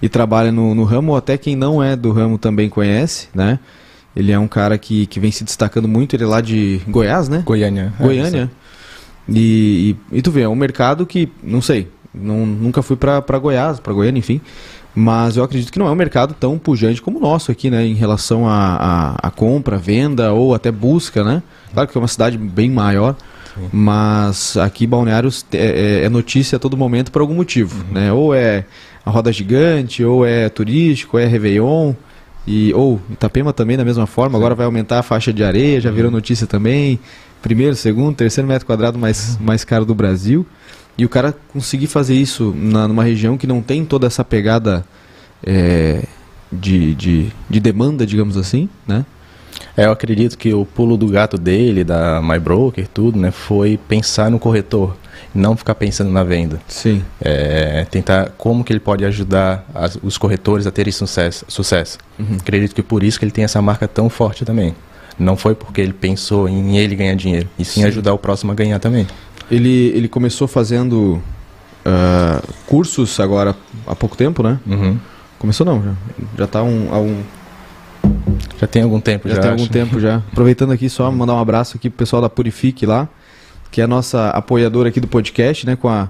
e 0.05 0.09
trabalha 0.09 0.51
no, 0.51 0.75
no 0.75 0.83
ramo, 0.83 1.11
ou 1.13 1.17
até 1.17 1.37
quem 1.37 1.55
não 1.55 1.81
é 1.81 1.95
do 1.95 2.11
ramo 2.11 2.37
também 2.37 2.69
conhece, 2.69 3.27
né? 3.33 3.57
Ele 4.15 4.31
é 4.31 4.37
um 4.39 4.47
cara 4.47 4.77
que, 4.77 5.05
que 5.07 5.19
vem 5.19 5.31
se 5.31 5.43
destacando 5.43 5.87
muito. 5.87 6.15
Ele 6.15 6.23
é 6.23 6.27
lá 6.27 6.39
de 6.41 6.79
Goiás, 6.87 7.27
né? 7.27 7.41
Goiânia. 7.45 7.91
Goiânia. 7.99 8.51
E, 9.27 9.95
e, 10.11 10.17
e 10.17 10.21
tu 10.21 10.31
vê, 10.31 10.41
é 10.41 10.49
um 10.49 10.55
mercado 10.55 11.05
que, 11.05 11.27
não 11.43 11.61
sei, 11.61 11.89
não, 12.13 12.45
nunca 12.45 12.81
fui 12.81 12.95
pra 12.95 13.21
pra 13.21 13.39
Goiás, 13.39 13.79
pra 13.79 13.91
Goiânia, 13.91 14.19
enfim. 14.19 14.39
Mas 14.97 15.35
eu 15.35 15.43
acredito 15.43 15.73
que 15.73 15.79
não 15.79 15.87
é 15.87 15.91
um 15.91 15.95
mercado 15.95 16.33
tão 16.39 16.57
pujante 16.57 17.01
como 17.01 17.17
o 17.17 17.21
nosso 17.21 17.51
aqui, 17.51 17.69
né? 17.69 17.85
Em 17.85 17.95
relação 17.95 18.47
a, 18.47 19.15
a, 19.21 19.27
a 19.27 19.31
compra, 19.31 19.77
venda 19.77 20.31
ou 20.31 20.53
até 20.55 20.71
busca, 20.71 21.21
né? 21.23 21.43
Claro 21.73 21.89
que 21.89 21.97
é 21.97 21.99
uma 22.01 22.07
cidade 22.07 22.37
bem 22.37 22.69
maior, 22.69 23.15
mas 23.73 24.55
aqui 24.57 24.87
Balneários 24.87 25.45
é, 25.51 25.57
é- 25.57 26.05
é 26.05 26.09
notícia 26.09 26.55
a 26.55 26.59
todo 26.59 26.77
momento 26.77 27.11
por 27.11 27.21
algum 27.21 27.33
motivo, 27.35 27.83
né? 27.91 28.13
Ou 28.13 28.33
é 28.33 28.63
a 29.05 29.09
roda 29.09 29.31
gigante, 29.31 30.03
ou 30.03 30.25
é 30.25 30.49
turístico, 30.49 31.17
ou 31.17 31.23
é 31.23 31.25
Réveillon. 31.25 31.93
E, 32.47 32.73
ou 32.73 33.01
Itapema 33.09 33.51
também 33.51 33.75
da 33.75 33.83
mesma 33.83 34.05
forma, 34.05 34.37
agora 34.37 34.53
vai 34.53 34.65
aumentar 34.65 34.99
a 34.99 35.03
faixa 35.03 35.33
de 35.33 35.43
areia, 35.43 35.81
já 35.81 35.91
virou 35.91 36.11
notícia 36.11 36.45
também. 36.45 36.99
Primeiro, 37.41 37.75
segundo, 37.75 38.15
terceiro 38.15 38.47
metro 38.47 38.65
quadrado 38.65 38.97
mais, 38.97 39.37
mais 39.39 39.63
caro 39.63 39.85
do 39.85 39.95
Brasil. 39.95 40.45
E 40.97 41.05
o 41.05 41.09
cara 41.09 41.35
conseguir 41.51 41.87
fazer 41.87 42.15
isso 42.15 42.53
na, 42.55 42.87
numa 42.87 43.03
região 43.03 43.37
que 43.37 43.45
não 43.45 43.61
tem 43.61 43.83
toda 43.83 44.07
essa 44.07 44.23
pegada 44.23 44.85
é, 45.45 46.03
de, 46.51 46.95
de, 46.95 47.27
de 47.49 47.59
demanda, 47.59 48.05
digamos 48.05 48.37
assim, 48.37 48.69
né? 48.87 49.05
É, 49.77 49.85
eu 49.85 49.91
acredito 49.91 50.37
que 50.37 50.53
o 50.53 50.65
pulo 50.65 50.97
do 50.97 51.07
gato 51.07 51.37
dele, 51.37 51.83
da 51.83 52.21
MyBroker, 52.21 52.87
tudo, 52.87 53.19
né, 53.19 53.31
foi 53.31 53.77
pensar 53.87 54.29
no 54.31 54.39
corretor, 54.39 54.95
não 55.35 55.55
ficar 55.57 55.75
pensando 55.75 56.09
na 56.09 56.23
venda. 56.23 56.59
Sim. 56.67 57.03
É, 57.21 57.85
tentar 57.91 58.29
como 58.37 58.63
que 58.63 58.71
ele 58.71 58.79
pode 58.79 59.03
ajudar 59.05 59.65
as- 59.75 59.97
os 60.01 60.17
corretores 60.17 60.65
a 60.65 60.71
terem 60.71 60.91
sucesso. 60.93 61.43
sucesso. 61.47 61.97
Acredito 62.39 62.73
que 62.73 62.81
por 62.81 63.03
isso 63.03 63.19
que 63.19 63.25
ele 63.25 63.31
tem 63.31 63.43
essa 63.43 63.61
marca 63.61 63.87
tão 63.87 64.09
forte 64.09 64.45
também. 64.45 64.73
Não 65.19 65.35
foi 65.37 65.53
porque 65.53 65.81
ele 65.81 65.93
pensou 65.93 66.47
em 66.49 66.77
ele 66.77 66.95
ganhar 66.95 67.15
dinheiro, 67.15 67.47
e 67.59 67.63
sim, 67.65 67.81
Sim. 67.81 67.87
ajudar 67.87 68.13
o 68.13 68.17
próximo 68.17 68.51
a 68.51 68.55
ganhar 68.55 68.79
também. 68.79 69.05
Ele, 69.51 69.91
ele 69.95 70.07
começou 70.07 70.47
fazendo 70.47 71.21
ah, 71.85 72.41
cursos 72.65 73.19
agora 73.19 73.55
há 73.85 73.95
pouco 73.95 74.17
tempo, 74.17 74.41
né? 74.41 74.59
Uhum. 74.65 74.97
Começou 75.37 75.65
não, 75.65 75.83
já, 75.83 75.91
já 76.39 76.47
tá 76.47 76.63
um, 76.63 76.87
há 76.91 76.97
um, 76.99 77.21
Já 78.59 78.67
tem 78.67 78.81
algum 78.83 78.99
tempo, 78.99 79.27
Já, 79.29 79.35
já, 79.35 79.41
tem 79.41 79.51
algum 79.51 79.63
acho. 79.63 79.71
tempo 79.71 79.99
já. 79.99 80.17
Aproveitando 80.31 80.71
aqui 80.71 80.89
só 80.89 81.11
mandar 81.11 81.33
um 81.35 81.39
abraço 81.39 81.77
aqui 81.77 81.89
pro 81.89 81.97
pessoal 81.99 82.21
da 82.21 82.29
Purifique 82.29 82.85
lá, 82.85 83.07
que 83.75 83.81
é 83.81 83.83
a 83.83 83.87
nossa 83.87 84.29
apoiadora 84.29 84.87
aqui 84.87 85.01
do 85.01 85.07
podcast, 85.07 85.65
né, 85.65 85.75
com 85.75 85.89
a 85.89 86.09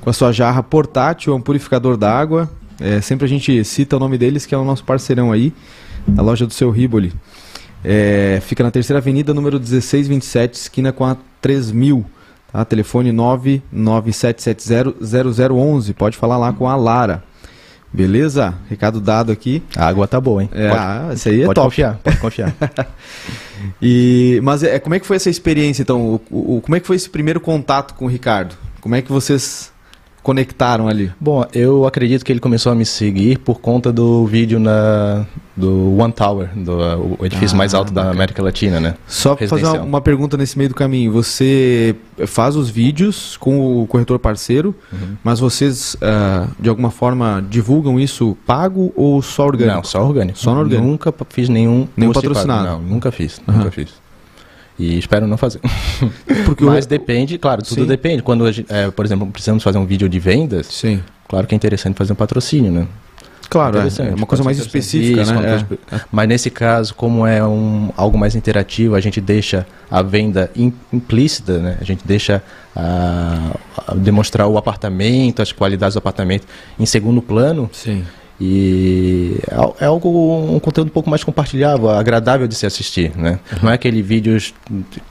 com 0.00 0.08
a 0.08 0.14
sua 0.14 0.32
jarra 0.32 0.62
portátil, 0.62 1.34
é 1.34 1.36
um 1.36 1.42
purificador 1.42 1.98
d'água. 1.98 2.48
É, 2.80 3.02
sempre 3.02 3.26
a 3.26 3.28
gente 3.28 3.62
cita 3.64 3.98
o 3.98 4.00
nome 4.00 4.16
deles, 4.16 4.46
que 4.46 4.54
é 4.54 4.58
o 4.58 4.64
nosso 4.64 4.82
parceirão 4.82 5.30
aí, 5.30 5.52
a 6.16 6.22
loja 6.22 6.46
do 6.46 6.54
seu 6.54 6.70
Riboli. 6.70 7.12
É, 7.84 8.40
fica 8.42 8.64
na 8.64 8.70
terceira 8.70 8.98
avenida, 8.98 9.34
número 9.34 9.60
1627, 9.60 10.54
esquina 10.54 10.90
com 10.90 11.04
a 11.04 11.18
3000. 11.42 12.02
Tá? 12.50 12.64
Telefone 12.64 13.12
997700011. 13.12 15.92
Pode 15.92 16.16
falar 16.16 16.38
lá 16.38 16.50
com 16.50 16.66
a 16.66 16.74
Lara. 16.74 17.22
Beleza? 17.92 18.54
Recado 18.70 19.00
dado 19.00 19.30
aqui. 19.30 19.62
A 19.76 19.86
água 19.86 20.08
tá 20.08 20.20
boa, 20.20 20.42
hein? 20.42 20.48
É, 20.52 20.68
pode 20.68 20.80
ah, 20.80 21.10
esse 21.12 21.28
aí 21.28 21.42
é 21.42 21.44
pode 21.46 21.54
top. 21.56 21.66
confiar, 21.66 21.98
pode 22.02 22.16
confiar. 22.18 22.54
E, 23.80 24.40
mas 24.42 24.62
é, 24.64 24.78
como 24.80 24.94
é 24.94 24.98
que 25.00 25.06
foi 25.06 25.16
essa 25.16 25.30
experiência, 25.30 25.82
então? 25.82 26.20
O, 26.30 26.56
o- 26.56 26.60
como 26.60 26.74
é 26.74 26.80
que 26.80 26.86
foi 26.86 26.96
esse 26.96 27.08
primeiro 27.08 27.40
contato 27.40 27.94
com 27.94 28.06
o 28.06 28.08
Ricardo? 28.08 28.56
Como 28.80 28.94
é 28.96 29.02
que 29.02 29.10
vocês 29.12 29.71
conectaram 30.22 30.88
ali? 30.88 31.10
Bom, 31.20 31.44
eu 31.52 31.86
acredito 31.86 32.24
que 32.24 32.32
ele 32.32 32.40
começou 32.40 32.70
a 32.72 32.74
me 32.74 32.84
seguir 32.84 33.38
por 33.38 33.60
conta 33.60 33.92
do 33.92 34.24
vídeo 34.26 34.58
na, 34.60 35.26
do 35.56 35.96
One 35.98 36.12
Tower, 36.12 36.48
do, 36.56 36.72
uh, 36.78 37.16
o 37.18 37.26
edifício 37.26 37.54
Ah, 37.54 37.58
mais 37.58 37.74
alto 37.74 37.92
da. 37.92 38.10
América 38.10 38.42
Latina, 38.42 38.78
né? 38.80 38.94
Só 39.06 39.36
fazer 39.36 39.80
uma, 39.80 40.00
pergunta 40.00 40.36
nesse 40.36 40.56
meio 40.56 40.68
do 40.70 40.74
caminho. 40.74 41.12
Você 41.12 41.94
faz 42.26 42.54
os 42.56 42.70
vídeos 42.70 43.36
com 43.38 43.82
o 43.82 43.86
corretor 43.86 44.18
parceiro, 44.18 44.74
Uhum. 44.92 45.16
mas 45.24 45.40
vocês, 45.40 45.96
ah, 46.00 46.46
de 46.58 46.68
alguma 46.68 46.90
forma, 46.90 47.44
divulgam 47.48 47.98
isso 47.98 48.36
pago 48.46 48.92
ou 48.96 49.20
só 49.22 49.46
orgânico? 49.46 49.76
Não, 49.76 49.84
só 49.84 50.04
orgânico. 50.06 50.38
Só 50.38 50.52
orgânico. 50.52 50.86
Nunca 50.86 51.14
fiz 51.30 51.48
nenhum, 51.48 51.88
Nenhum 51.96 52.12
patrocinado. 52.12 52.68
Não, 52.68 52.80
nunca 52.80 53.10
fiz, 53.10 53.40
Aham. 53.48 53.58
nunca 53.58 53.70
fiz. 53.70 54.02
E 54.78 54.98
espero 54.98 55.26
não 55.26 55.36
fazer. 55.36 55.60
Porque 56.46 56.64
Mas 56.64 56.84
o... 56.84 56.88
depende, 56.88 57.38
claro, 57.38 57.62
tudo 57.62 57.82
Sim. 57.82 57.86
depende. 57.86 58.22
Quando, 58.22 58.50
gente- 58.50 58.72
é, 58.72 58.90
por 58.90 59.04
exemplo, 59.04 59.26
precisamos 59.26 59.62
fazer 59.62 59.78
um 59.78 59.84
vídeo 59.86 60.08
de 60.08 60.18
vendas, 60.18 60.66
Sim. 60.66 61.00
claro 61.28 61.46
que 61.46 61.54
é 61.54 61.56
interessante 61.56 61.96
fazer 61.96 62.12
um 62.12 62.16
patrocínio, 62.16 62.70
né? 62.72 62.86
Claro, 63.50 63.78
é, 63.78 63.82
é 63.82 64.14
uma 64.14 64.24
coisa 64.24 64.42
mais 64.42 64.58
específica, 64.58 65.20
Isso, 65.20 65.34
né? 65.34 65.66
É. 65.92 66.00
Mas 66.10 66.26
nesse 66.26 66.48
caso, 66.48 66.94
como 66.94 67.26
é 67.26 67.44
um, 67.46 67.90
algo 67.98 68.16
mais 68.16 68.34
interativo, 68.34 68.94
a 68.94 69.00
gente 69.00 69.20
deixa 69.20 69.66
a 69.90 70.00
venda 70.00 70.50
im- 70.56 70.72
implícita, 70.90 71.58
né? 71.58 71.76
A 71.78 71.84
gente 71.84 72.00
deixa 72.06 72.42
a, 72.74 73.50
a 73.88 73.94
demonstrar 73.94 74.46
o 74.48 74.56
apartamento, 74.56 75.42
as 75.42 75.52
qualidades 75.52 75.94
do 75.94 75.98
apartamento 75.98 76.46
em 76.80 76.86
segundo 76.86 77.20
plano 77.20 77.68
Sim. 77.74 78.04
E 78.40 79.36
é, 79.48 79.84
é 79.84 79.86
algo 79.86 80.54
um 80.54 80.58
conteúdo 80.58 80.88
um 80.88 80.92
pouco 80.92 81.08
mais 81.08 81.22
compartilhável, 81.22 81.90
agradável 81.90 82.48
de 82.48 82.54
se 82.54 82.66
assistir, 82.66 83.12
né? 83.16 83.38
Não 83.62 83.70
é 83.70 83.74
aquele 83.74 84.02
vídeo, 84.02 84.36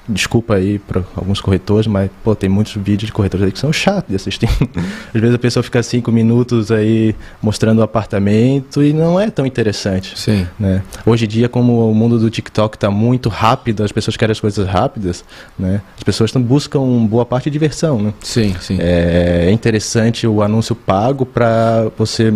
desculpa 0.08 0.56
aí 0.56 0.80
para 0.80 1.04
alguns 1.16 1.40
corretores, 1.40 1.88
mas 1.88 2.10
pô, 2.24 2.36
tem 2.36 2.50
muitos 2.50 2.74
vídeos 2.74 3.08
de 3.08 3.12
corretores 3.12 3.46
aí 3.46 3.52
que 3.52 3.60
são 3.60 3.72
chatos 3.72 4.10
de 4.10 4.16
assistir. 4.16 4.50
Às 5.14 5.22
vezes 5.22 5.36
a 5.36 5.40
pessoa 5.40 5.64
fica 5.64 5.82
cinco 5.82 6.12
minutos 6.12 6.72
aí 6.72 7.16
mostrando 7.42 7.80
o 7.80 7.84
apartamento 7.84 8.84
e 8.84 8.94
não 8.94 9.20
é 9.20 9.30
tão 9.30 9.46
interessante. 9.46 10.20
Sim. 10.20 10.48
Né? 10.60 10.82
Hoje 11.06 11.26
em 11.26 11.28
dia, 11.28 11.48
como 11.48 11.90
o 11.90 11.96
mundo 11.96 12.20
do 12.20 12.30
TikTok 12.30 12.76
está 12.76 12.92
muito 12.92 13.30
rápido, 13.30 13.84
as 13.84 13.92
pessoas 13.92 14.18
querem 14.18 14.32
as 14.32 14.40
coisas 14.40 14.68
rápidas, 14.68 15.24
né? 15.58 15.82
As 15.98 16.04
pessoas 16.04 16.32
buscam 16.32 16.82
boa 17.06 17.26
parte 17.26 17.46
de 17.46 17.52
diversão, 17.52 18.02
né? 18.02 18.14
Sim, 18.22 18.56
sim. 18.60 18.78
É 18.80 19.50
interessante 19.52 20.26
o 20.28 20.42
anúncio 20.42 20.76
pago 20.76 21.26
para 21.26 21.90
você 21.98 22.32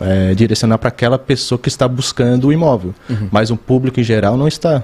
é, 0.00 0.34
direcionar 0.34 0.78
para 0.78 0.88
aquela 0.88 1.18
pessoa 1.18 1.58
que 1.58 1.68
está 1.68 1.86
buscando 1.86 2.48
o 2.48 2.52
imóvel, 2.52 2.94
mas 3.30 3.50
o 3.50 3.56
público 3.56 4.00
em 4.00 4.04
geral 4.04 4.36
não 4.36 4.48
está. 4.48 4.82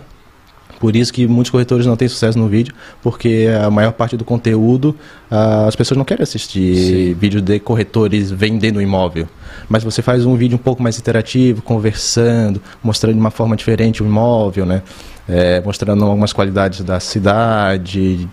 Por 0.79 0.95
isso 0.95 1.13
que 1.13 1.27
muitos 1.27 1.51
corretores 1.51 1.87
não 1.87 1.97
têm 1.97 2.07
sucesso 2.09 2.39
no 2.39 2.49
vídeo, 2.49 2.75
porque 3.03 3.49
a 3.65 3.71
maior 3.71 3.93
parte 3.93 4.17
do 4.17 4.25
conteúdo 4.25 4.95
ah, 5.31 5.67
as 5.67 5.75
pessoas 5.75 5.97
não 5.97 6.05
querem 6.05 6.23
assistir 6.23 7.15
vídeo 7.15 7.41
de 7.41 7.59
corretores 7.59 8.31
vendendo 8.31 8.81
imóvel. 8.81 9.27
Mas 9.69 9.83
você 9.83 10.03
faz 10.03 10.27
um 10.27 10.37
vídeo 10.37 10.57
um 10.57 10.59
pouco 10.59 10.83
mais 10.83 10.99
interativo, 10.99 11.63
conversando, 11.63 12.61
mostrando 12.83 13.15
de 13.15 13.21
uma 13.21 13.31
forma 13.31 13.57
diferente 13.57 14.03
o 14.03 14.07
imóvel, 14.07 14.67
né? 14.67 14.83
É, 15.29 15.61
mostrando 15.63 16.05
algumas 16.05 16.33
qualidades 16.33 16.83
da 16.83 17.01
cidade, 17.01 18.29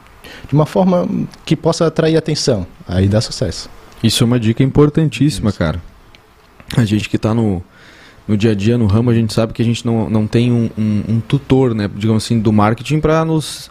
de 0.47 0.53
uma 0.53 0.65
forma 0.65 1.07
que 1.45 1.55
possa 1.55 1.87
atrair 1.87 2.17
atenção. 2.17 2.67
Aí 2.87 3.07
dá 3.07 3.21
sucesso. 3.21 3.69
Isso 4.03 4.23
é 4.23 4.25
uma 4.25 4.39
dica 4.39 4.61
importantíssima, 4.61 5.51
cara. 5.51 5.81
A 6.77 6.85
gente 6.85 7.07
que 7.09 7.15
está 7.15 7.33
no, 7.33 7.63
no 8.27 8.35
dia 8.37 8.51
a 8.51 8.55
dia, 8.55 8.77
no 8.77 8.85
ramo, 8.87 9.09
a 9.09 9.13
gente 9.13 9.33
sabe 9.33 9.53
que 9.53 9.61
a 9.61 9.65
gente 9.65 9.85
não, 9.85 10.09
não 10.09 10.25
tem 10.27 10.51
um, 10.51 10.69
um- 10.77 11.03
um 11.09 11.19
tutor, 11.19 11.73
né, 11.75 11.89
digamos 11.95 12.23
assim, 12.25 12.39
do 12.39 12.51
marketing 12.51 12.99
para 12.99 13.23
nos 13.25 13.69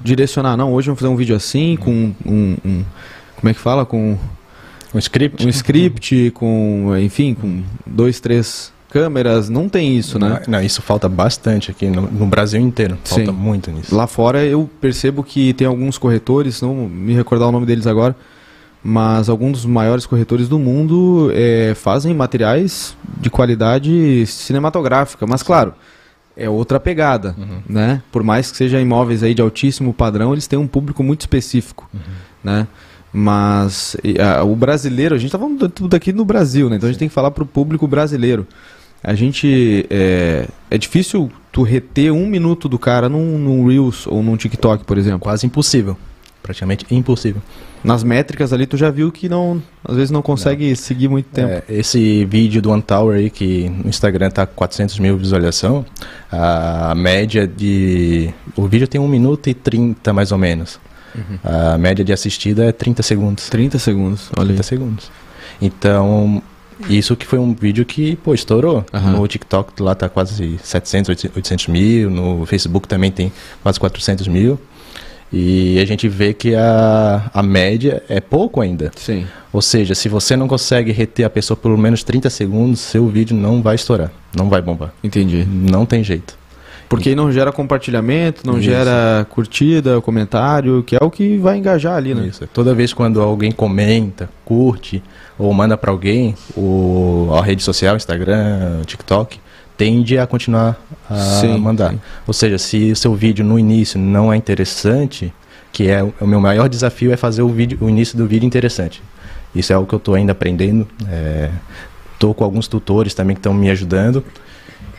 direcionar. 0.00 0.56
Não, 0.56 0.72
hoje 0.72 0.86
vamos 0.86 1.00
fazer 1.00 1.12
um 1.12 1.16
vídeo 1.16 1.34
assim, 1.34 1.76
com 1.76 2.12
um, 2.24 2.56
um- 2.64 2.84
como 3.36 3.48
é 3.50 3.54
que 3.54 3.60
fala? 3.60 3.84
Com 3.84 4.18
Um 4.94 4.98
script? 4.98 5.44
um 5.44 5.48
script, 5.48 6.30
com, 6.34 6.92
enfim, 6.98 7.34
com 7.34 7.62
dois, 7.86 8.20
três 8.20 8.72
câmeras. 8.90 9.48
Não 9.48 9.68
tem 9.68 9.96
isso, 9.98 10.18
né? 10.18 10.42
Não, 10.46 10.62
isso 10.62 10.80
falta 10.82 11.08
bastante 11.08 11.70
aqui 11.70 11.86
no, 11.86 12.02
no 12.02 12.26
Brasil 12.26 12.60
inteiro. 12.60 12.96
Falta 13.04 13.26
Sim. 13.26 13.32
muito 13.32 13.70
nisso. 13.70 13.94
Lá 13.94 14.06
fora 14.06 14.44
eu 14.44 14.70
percebo 14.80 15.22
que 15.22 15.52
tem 15.52 15.66
alguns 15.66 15.98
corretores, 15.98 16.62
não 16.62 16.74
me 16.88 17.12
recordar 17.14 17.48
o 17.48 17.52
nome 17.52 17.66
deles 17.66 17.86
agora, 17.86 18.14
mas 18.86 19.28
alguns 19.28 19.52
dos 19.52 19.66
maiores 19.66 20.06
corretores 20.06 20.48
do 20.48 20.60
mundo 20.60 21.28
eh, 21.34 21.72
fazem 21.74 22.14
materiais 22.14 22.96
de 23.20 23.28
qualidade 23.28 24.24
cinematográfica. 24.26 25.26
Mas 25.26 25.42
claro, 25.42 25.74
é 26.36 26.48
outra 26.48 26.78
pegada, 26.78 27.34
uhum. 27.36 27.62
né? 27.68 28.00
Por 28.12 28.22
mais 28.22 28.48
que 28.48 28.56
seja 28.56 28.80
imóveis 28.80 29.24
aí 29.24 29.34
de 29.34 29.42
altíssimo 29.42 29.92
padrão, 29.92 30.32
eles 30.32 30.46
têm 30.46 30.56
um 30.56 30.68
público 30.68 31.02
muito 31.02 31.22
específico, 31.22 31.90
uhum. 31.92 32.00
né? 32.44 32.68
Mas 33.12 33.96
a, 34.20 34.44
o 34.44 34.54
brasileiro, 34.54 35.16
a 35.16 35.18
gente 35.18 35.30
está 35.30 35.38
falando 35.38 35.68
tudo 35.68 35.96
aqui 35.96 36.12
no 36.12 36.24
Brasil, 36.24 36.70
né? 36.70 36.76
Então 36.76 36.88
a 36.88 36.92
gente 36.92 37.00
tem 37.00 37.08
que 37.08 37.14
falar 37.14 37.32
para 37.32 37.42
o 37.42 37.46
público 37.46 37.88
brasileiro. 37.88 38.46
A 39.02 39.14
gente 39.14 39.84
é, 39.90 40.46
é 40.70 40.78
difícil 40.78 41.28
tu 41.50 41.64
reter 41.64 42.12
um 42.12 42.26
minuto 42.28 42.68
do 42.68 42.78
cara 42.78 43.08
num, 43.08 43.36
num 43.36 43.66
Reels 43.66 44.06
ou 44.06 44.22
num 44.22 44.36
TikTok, 44.36 44.84
por 44.84 44.96
exemplo. 44.96 45.18
Quase 45.18 45.44
impossível, 45.44 45.96
praticamente 46.40 46.86
impossível. 46.94 47.42
Nas 47.86 48.02
métricas 48.02 48.52
ali 48.52 48.66
tu 48.66 48.76
já 48.76 48.90
viu 48.90 49.12
que 49.12 49.28
não, 49.28 49.62
às 49.84 49.94
vezes 49.94 50.10
não 50.10 50.20
consegue 50.20 50.68
não. 50.68 50.76
seguir 50.76 51.08
muito 51.08 51.26
tempo. 51.26 51.48
É, 51.48 51.62
esse 51.68 52.24
vídeo 52.24 52.60
do 52.60 52.70
One 52.70 52.82
Tower 52.82 53.16
aí, 53.16 53.30
que 53.30 53.68
no 53.68 53.88
Instagram 53.88 54.28
tá 54.30 54.44
400 54.44 54.98
mil 54.98 55.16
visualização, 55.16 55.86
a 56.30 56.94
média 56.96 57.46
de... 57.46 58.30
O 58.56 58.66
vídeo 58.66 58.88
tem 58.88 59.00
1 59.00 59.06
minuto 59.06 59.48
e 59.48 59.54
30 59.54 60.12
mais 60.12 60.32
ou 60.32 60.38
menos. 60.38 60.80
Uhum. 61.14 61.38
A 61.44 61.78
média 61.78 62.04
de 62.04 62.12
assistida 62.12 62.64
é 62.64 62.72
30 62.72 63.02
segundos. 63.02 63.48
30 63.48 63.78
segundos, 63.78 64.30
olha 64.36 64.48
30 64.48 64.60
aí. 64.60 64.64
segundos. 64.64 65.10
Então, 65.62 66.42
isso 66.88 67.16
que 67.16 67.24
foi 67.24 67.38
um 67.38 67.54
vídeo 67.54 67.84
que, 67.84 68.16
pô, 68.16 68.34
estourou. 68.34 68.84
Uhum. 68.92 69.12
No 69.12 69.28
TikTok 69.28 69.82
lá 69.82 69.94
tá 69.94 70.08
quase 70.08 70.58
700, 70.62 71.24
800 71.34 71.68
mil. 71.68 72.10
No 72.10 72.44
Facebook 72.46 72.86
também 72.86 73.10
tem 73.10 73.32
quase 73.62 73.80
400 73.80 74.28
mil. 74.28 74.58
E 75.32 75.78
a 75.80 75.84
gente 75.84 76.08
vê 76.08 76.32
que 76.32 76.54
a, 76.54 77.30
a 77.34 77.42
média 77.42 78.02
é 78.08 78.20
pouco 78.20 78.60
ainda. 78.60 78.90
Sim. 78.96 79.26
Ou 79.52 79.60
seja, 79.60 79.94
se 79.94 80.08
você 80.08 80.36
não 80.36 80.46
consegue 80.46 80.92
reter 80.92 81.24
a 81.24 81.30
pessoa 81.30 81.56
por 81.56 81.62
pelo 81.62 81.78
menos 81.78 82.02
30 82.04 82.30
segundos, 82.30 82.80
seu 82.80 83.06
vídeo 83.08 83.36
não 83.36 83.60
vai 83.60 83.74
estourar, 83.74 84.10
não 84.36 84.48
vai 84.48 84.62
bombar. 84.62 84.92
Entendi. 85.02 85.44
Não 85.44 85.84
tem 85.84 86.02
jeito. 86.04 86.38
Porque 86.88 87.14
não 87.14 87.32
gera 87.32 87.50
compartilhamento, 87.50 88.46
não 88.46 88.54
Isso. 88.54 88.62
gera 88.62 89.26
curtida, 89.30 90.00
comentário, 90.00 90.82
que 90.84 90.94
é 90.94 90.98
o 91.02 91.10
que 91.10 91.36
vai 91.36 91.58
engajar 91.58 91.96
ali, 91.96 92.14
né? 92.14 92.26
Isso. 92.26 92.46
Toda 92.52 92.74
vez 92.74 92.92
quando 92.92 93.20
alguém 93.20 93.50
comenta, 93.50 94.28
curte 94.44 95.02
ou 95.38 95.52
manda 95.52 95.76
para 95.76 95.90
alguém, 95.90 96.34
o, 96.56 97.28
a 97.36 97.42
rede 97.42 97.62
social, 97.62 97.96
Instagram, 97.96 98.82
TikTok, 98.86 99.40
tende 99.76 100.18
a 100.18 100.26
continuar 100.26 100.76
a 101.08 101.40
sim, 101.40 101.58
mandar. 101.58 101.92
Sim. 101.92 102.00
Ou 102.26 102.32
seja, 102.32 102.58
se 102.58 102.92
o 102.92 102.96
seu 102.96 103.14
vídeo 103.14 103.44
no 103.44 103.58
início 103.58 103.98
não 103.98 104.32
é 104.32 104.36
interessante, 104.36 105.32
que 105.72 105.88
é 105.88 106.02
o 106.20 106.26
meu 106.26 106.40
maior 106.40 106.68
desafio 106.68 107.12
é 107.12 107.16
fazer 107.16 107.42
o 107.42 107.48
vídeo, 107.48 107.78
o 107.80 107.88
início 107.88 108.16
do 108.16 108.26
vídeo 108.26 108.46
interessante. 108.46 109.02
Isso 109.54 109.72
é 109.72 109.76
algo 109.76 109.88
que 109.88 109.94
eu 109.94 109.98
estou 109.98 110.14
ainda 110.14 110.32
aprendendo. 110.32 110.86
Estou 112.14 112.30
é, 112.30 112.34
com 112.34 112.44
alguns 112.44 112.68
tutores 112.68 113.14
também 113.14 113.34
que 113.34 113.40
estão 113.40 113.54
me 113.54 113.70
ajudando. 113.70 114.24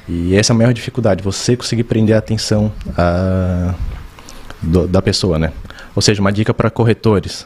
E 0.07 0.35
essa 0.35 0.53
é 0.53 0.55
a 0.55 0.57
maior 0.57 0.73
dificuldade, 0.73 1.21
você 1.21 1.57
conseguir 1.57 1.83
prender 1.83 2.15
a 2.15 2.19
atenção 2.19 2.71
a, 2.97 3.73
do, 4.61 4.87
da 4.87 5.01
pessoa, 5.01 5.37
né? 5.37 5.51
Ou 5.93 6.01
seja, 6.01 6.21
uma 6.21 6.31
dica 6.31 6.53
para 6.53 6.69
corretores. 6.69 7.45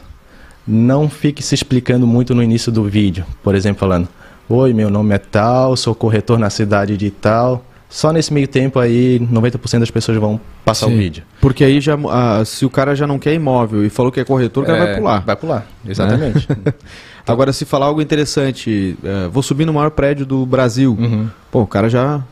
Não 0.66 1.10
fique 1.10 1.42
se 1.42 1.54
explicando 1.54 2.06
muito 2.06 2.34
no 2.34 2.42
início 2.42 2.70
do 2.70 2.84
vídeo. 2.84 3.26
Por 3.42 3.54
exemplo, 3.54 3.80
falando, 3.80 4.08
Oi, 4.54 4.74
meu 4.74 4.90
nome 4.90 5.14
é 5.14 5.18
tal, 5.18 5.74
sou 5.78 5.94
corretor 5.94 6.38
na 6.38 6.50
cidade 6.50 6.94
de 6.98 7.10
tal. 7.10 7.64
Só 7.88 8.12
nesse 8.12 8.30
meio 8.34 8.46
tempo 8.46 8.78
aí, 8.78 9.18
90% 9.18 9.78
das 9.78 9.90
pessoas 9.90 10.18
vão 10.18 10.38
passar 10.62 10.88
Sim. 10.88 10.92
o 10.92 10.98
vídeo. 10.98 11.24
Porque 11.40 11.64
aí 11.64 11.80
já, 11.80 11.96
ah, 12.10 12.44
se 12.44 12.66
o 12.66 12.68
cara 12.68 12.94
já 12.94 13.06
não 13.06 13.18
quer 13.18 13.32
imóvel 13.32 13.82
e 13.82 13.88
falou 13.88 14.12
que 14.12 14.20
é 14.20 14.24
corretor, 14.26 14.62
o 14.62 14.66
cara 14.66 14.76
é, 14.76 14.84
vai 14.84 14.96
pular. 14.96 15.20
Vai 15.24 15.36
pular, 15.36 15.66
exatamente. 15.88 16.46
Né? 16.50 16.74
Agora, 17.26 17.50
se 17.50 17.64
falar 17.64 17.86
algo 17.86 18.02
interessante, 18.02 18.94
uh, 19.02 19.30
vou 19.30 19.42
subir 19.42 19.64
no 19.64 19.72
maior 19.72 19.90
prédio 19.90 20.26
do 20.26 20.44
Brasil. 20.44 20.98
Uhum. 21.00 21.30
Pô, 21.50 21.62
o 21.62 21.66
cara 21.66 21.88
já 21.88 22.22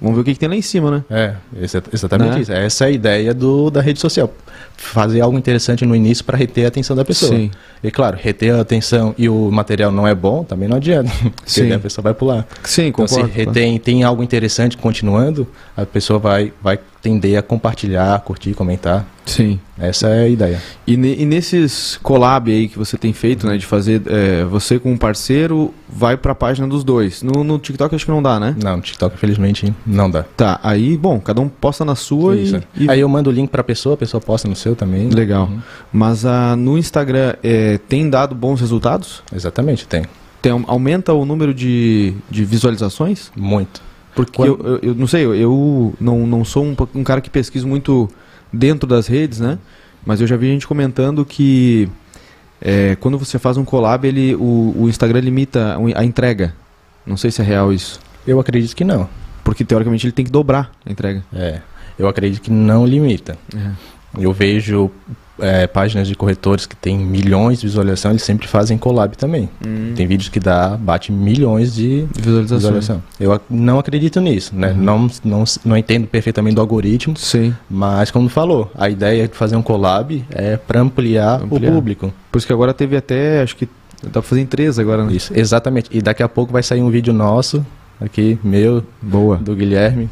Vamos 0.00 0.16
ver 0.16 0.22
o 0.22 0.24
que, 0.24 0.34
que, 0.34 0.38
tem 0.38 0.48
lá 0.48 0.54
em 0.54 0.62
cima, 0.62 0.90
né? 0.90 1.04
É, 1.10 1.34
exatamente 1.92 2.34
né? 2.34 2.40
isso. 2.40 2.52
Essa 2.52 2.84
é 2.84 2.88
a 2.88 2.90
ideia 2.90 3.34
do, 3.34 3.68
da 3.68 3.80
rede 3.80 3.98
social. 3.98 4.32
Fazer 4.76 5.20
algo 5.20 5.36
interessante 5.36 5.84
no 5.84 5.94
início 5.94 6.24
para 6.24 6.36
reter 6.36 6.66
a 6.66 6.68
atenção 6.68 6.94
da 6.94 7.04
pessoa. 7.04 7.32
Sim. 7.32 7.50
E 7.82 7.90
claro, 7.90 8.16
reter 8.20 8.54
a 8.54 8.60
atenção 8.60 9.12
e 9.18 9.28
o 9.28 9.50
material 9.50 9.90
não 9.90 10.06
é 10.06 10.14
bom, 10.14 10.44
também 10.44 10.68
não 10.68 10.76
adianta. 10.76 11.10
Porque 11.44 11.72
a 11.72 11.78
pessoa 11.80 12.02
vai 12.02 12.14
pular. 12.14 12.46
Sim, 12.62 12.92
concordo. 12.92 13.24
Então, 13.24 13.28
se 13.28 13.36
retém, 13.36 13.78
tem 13.78 14.04
algo 14.04 14.22
interessante 14.22 14.76
continuando, 14.76 15.48
a 15.76 15.84
pessoa 15.84 16.20
vai, 16.20 16.52
vai 16.62 16.78
tender 17.00 17.38
a 17.38 17.42
compartilhar, 17.42 18.20
curtir, 18.20 18.54
comentar. 18.54 19.06
Sim. 19.24 19.60
Essa 19.78 20.08
é 20.08 20.24
a 20.24 20.28
ideia. 20.28 20.62
E, 20.86 20.94
e 20.94 21.24
nesses 21.24 21.98
collab 22.02 22.50
aí 22.50 22.66
que 22.66 22.78
você 22.78 22.96
tem 22.96 23.12
feito, 23.12 23.46
né, 23.46 23.56
de 23.56 23.66
fazer 23.66 24.02
é, 24.06 24.44
você 24.44 24.78
com 24.78 24.90
um 24.90 24.96
parceiro, 24.96 25.72
vai 25.88 26.16
para 26.16 26.32
a 26.32 26.34
página 26.34 26.66
dos 26.66 26.82
dois. 26.82 27.22
No, 27.22 27.44
no 27.44 27.58
TikTok 27.58 27.94
acho 27.94 28.04
que 28.04 28.10
não 28.10 28.22
dá, 28.22 28.40
né? 28.40 28.56
Não, 28.62 28.76
no 28.76 28.82
TikTok 28.82 29.14
infelizmente 29.14 29.72
não 29.86 30.10
dá. 30.10 30.24
Tá, 30.36 30.58
aí, 30.62 30.96
bom, 30.96 31.20
cada 31.20 31.40
um 31.40 31.48
posta 31.48 31.84
na 31.84 31.94
sua 31.94 32.36
e, 32.36 32.60
e, 32.76 32.90
Aí 32.90 33.00
eu 33.00 33.08
mando 33.08 33.30
o 33.30 33.32
link 33.32 33.50
para 33.50 33.60
a 33.60 33.64
pessoa, 33.64 33.94
a 33.94 33.98
pessoa 33.98 34.20
posta 34.20 34.48
no 34.48 34.56
seu 34.56 34.74
também. 34.74 35.08
Legal. 35.10 35.46
Uhum. 35.46 35.60
Mas 35.92 36.24
uh, 36.24 36.56
no 36.56 36.76
Instagram 36.76 37.34
é, 37.42 37.78
tem 37.88 38.08
dado 38.08 38.34
bons 38.34 38.60
resultados? 38.60 39.22
Exatamente, 39.32 39.86
tem. 39.86 40.04
tem. 40.42 40.64
Aumenta 40.66 41.12
o 41.12 41.24
número 41.24 41.54
de, 41.54 42.14
de 42.30 42.44
visualizações? 42.44 43.30
Muito. 43.36 43.87
Porque 44.18 44.36
Quando... 44.36 44.66
eu, 44.66 44.66
eu, 44.66 44.78
eu, 44.82 44.94
não 44.96 45.06
sei, 45.06 45.24
eu, 45.24 45.94
não, 46.00 46.26
não 46.26 46.44
sou 46.44 46.64
um, 46.64 46.74
um 46.92 47.04
cara 47.04 47.20
que 47.20 47.30
pesquisa 47.30 47.64
muito 47.64 48.10
dentro 48.52 48.84
das 48.84 49.06
redes, 49.06 49.38
né? 49.38 49.58
Mas 50.04 50.20
eu 50.20 50.26
já 50.26 50.36
vi 50.36 50.48
gente 50.48 50.66
comentando 50.66 51.24
que 51.24 51.88
é, 52.60 52.96
quando 52.96 53.16
você 53.16 53.38
faz 53.38 53.56
um 53.56 53.64
collab, 53.64 54.04
ele, 54.08 54.34
o, 54.34 54.74
o 54.76 54.88
Instagram 54.88 55.20
limita 55.20 55.78
a 55.94 56.04
entrega. 56.04 56.52
Não 57.06 57.16
sei 57.16 57.30
se 57.30 57.40
é 57.40 57.44
real 57.44 57.72
isso. 57.72 58.00
Eu 58.26 58.40
acredito 58.40 58.74
que 58.74 58.82
não. 58.82 59.08
Porque 59.44 59.64
teoricamente 59.64 60.04
ele 60.04 60.12
tem 60.12 60.24
que 60.24 60.32
dobrar 60.32 60.72
a 60.84 60.90
entrega. 60.90 61.22
É. 61.32 61.60
Eu 61.96 62.08
acredito 62.08 62.42
que 62.42 62.50
não 62.50 62.84
limita. 62.84 63.38
É. 63.56 63.70
Eu 64.18 64.32
vejo 64.32 64.90
é, 65.38 65.66
páginas 65.66 66.08
de 66.08 66.14
corretores 66.14 66.66
que 66.66 66.76
tem 66.76 66.98
milhões 66.98 67.60
de 67.60 67.66
visualização, 67.66 68.10
eles 68.10 68.22
sempre 68.22 68.46
fazem 68.46 68.76
collab 68.76 69.16
também. 69.16 69.48
Hum. 69.66 69.92
Tem 69.94 70.06
vídeos 70.06 70.28
que 70.28 70.40
dá, 70.40 70.76
bate 70.76 71.12
milhões 71.12 71.74
de 71.74 72.06
visualização. 72.14 73.02
Eu 73.18 73.40
não 73.48 73.78
acredito 73.78 74.20
nisso, 74.20 74.54
né? 74.54 74.72
Uhum. 74.72 74.76
Não, 74.76 75.10
não, 75.24 75.44
não 75.64 75.76
entendo 75.76 76.06
perfeitamente 76.06 76.56
do 76.56 76.60
algoritmo. 76.60 77.16
Sim. 77.16 77.54
Mas, 77.68 78.10
como 78.10 78.28
falou, 78.28 78.70
a 78.74 78.88
ideia 78.88 79.28
de 79.28 79.34
fazer 79.34 79.56
um 79.56 79.62
collab 79.62 80.24
é 80.30 80.56
para 80.56 80.80
ampliar, 80.80 81.42
ampliar, 81.42 81.70
o 81.70 81.74
público. 81.74 82.12
Por 82.30 82.38
isso 82.38 82.46
que 82.46 82.52
agora 82.52 82.74
teve 82.74 82.96
até, 82.96 83.42
acho 83.42 83.56
que 83.56 83.68
dá 84.02 84.10
pra 84.10 84.22
fazer 84.22 84.40
em 84.40 84.46
três 84.46 84.78
agora, 84.78 85.04
né? 85.04 85.12
Isso, 85.12 85.32
exatamente. 85.34 85.90
E 85.92 86.00
daqui 86.00 86.22
a 86.22 86.28
pouco 86.28 86.52
vai 86.52 86.62
sair 86.62 86.82
um 86.82 86.90
vídeo 86.90 87.12
nosso, 87.12 87.64
aqui, 88.00 88.38
meu, 88.42 88.82
Boa. 89.00 89.36
do 89.36 89.54
Guilherme, 89.54 90.08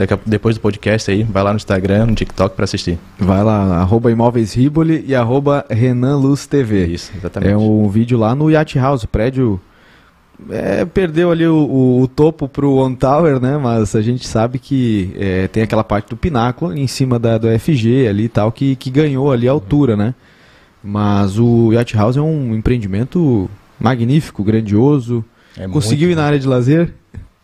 Daqui 0.00 0.14
a, 0.14 0.18
depois 0.24 0.56
do 0.56 0.62
podcast 0.62 1.10
aí, 1.10 1.22
vai 1.22 1.42
lá 1.42 1.50
no 1.50 1.58
Instagram, 1.58 2.06
no 2.06 2.14
TikTok 2.14 2.56
para 2.56 2.64
assistir. 2.64 2.98
Vai 3.18 3.44
lá, 3.44 3.76
arroba 3.80 4.10
Imóveis 4.10 4.54
Riboli 4.54 5.04
e 5.06 5.14
arroba 5.14 5.66
Renan 5.68 6.16
Luz 6.16 6.46
TV. 6.46 6.86
Isso, 6.86 7.12
exatamente. 7.14 7.52
É 7.52 7.56
um 7.56 7.86
vídeo 7.86 8.18
lá 8.18 8.34
no 8.34 8.50
Yacht 8.50 8.78
House, 8.78 9.04
prédio... 9.04 9.60
É, 10.48 10.86
perdeu 10.86 11.30
ali 11.30 11.46
o, 11.46 11.54
o, 11.54 12.00
o, 12.00 12.08
topo 12.08 12.48
pro 12.48 12.76
One 12.76 12.96
Tower, 12.96 13.38
né? 13.38 13.58
Mas 13.58 13.94
a 13.94 14.00
gente 14.00 14.26
sabe 14.26 14.58
que 14.58 15.12
é, 15.18 15.46
tem 15.48 15.62
aquela 15.62 15.84
parte 15.84 16.08
do 16.08 16.16
pináculo 16.16 16.74
em 16.74 16.86
cima 16.86 17.18
da, 17.18 17.36
do 17.36 17.46
FG 17.46 18.08
ali 18.08 18.24
e 18.24 18.28
tal, 18.30 18.50
que, 18.50 18.74
que 18.74 18.90
ganhou 18.90 19.30
ali 19.30 19.46
a 19.46 19.52
altura, 19.52 19.98
né? 19.98 20.14
Mas 20.82 21.38
o 21.38 21.74
Yacht 21.74 21.94
House 21.94 22.16
é 22.16 22.22
um 22.22 22.54
empreendimento 22.54 23.50
magnífico, 23.78 24.42
grandioso. 24.42 25.22
É 25.58 25.68
Conseguiu 25.68 26.10
ir 26.10 26.14
na 26.14 26.24
área 26.24 26.38
de 26.38 26.48
lazer? 26.48 26.94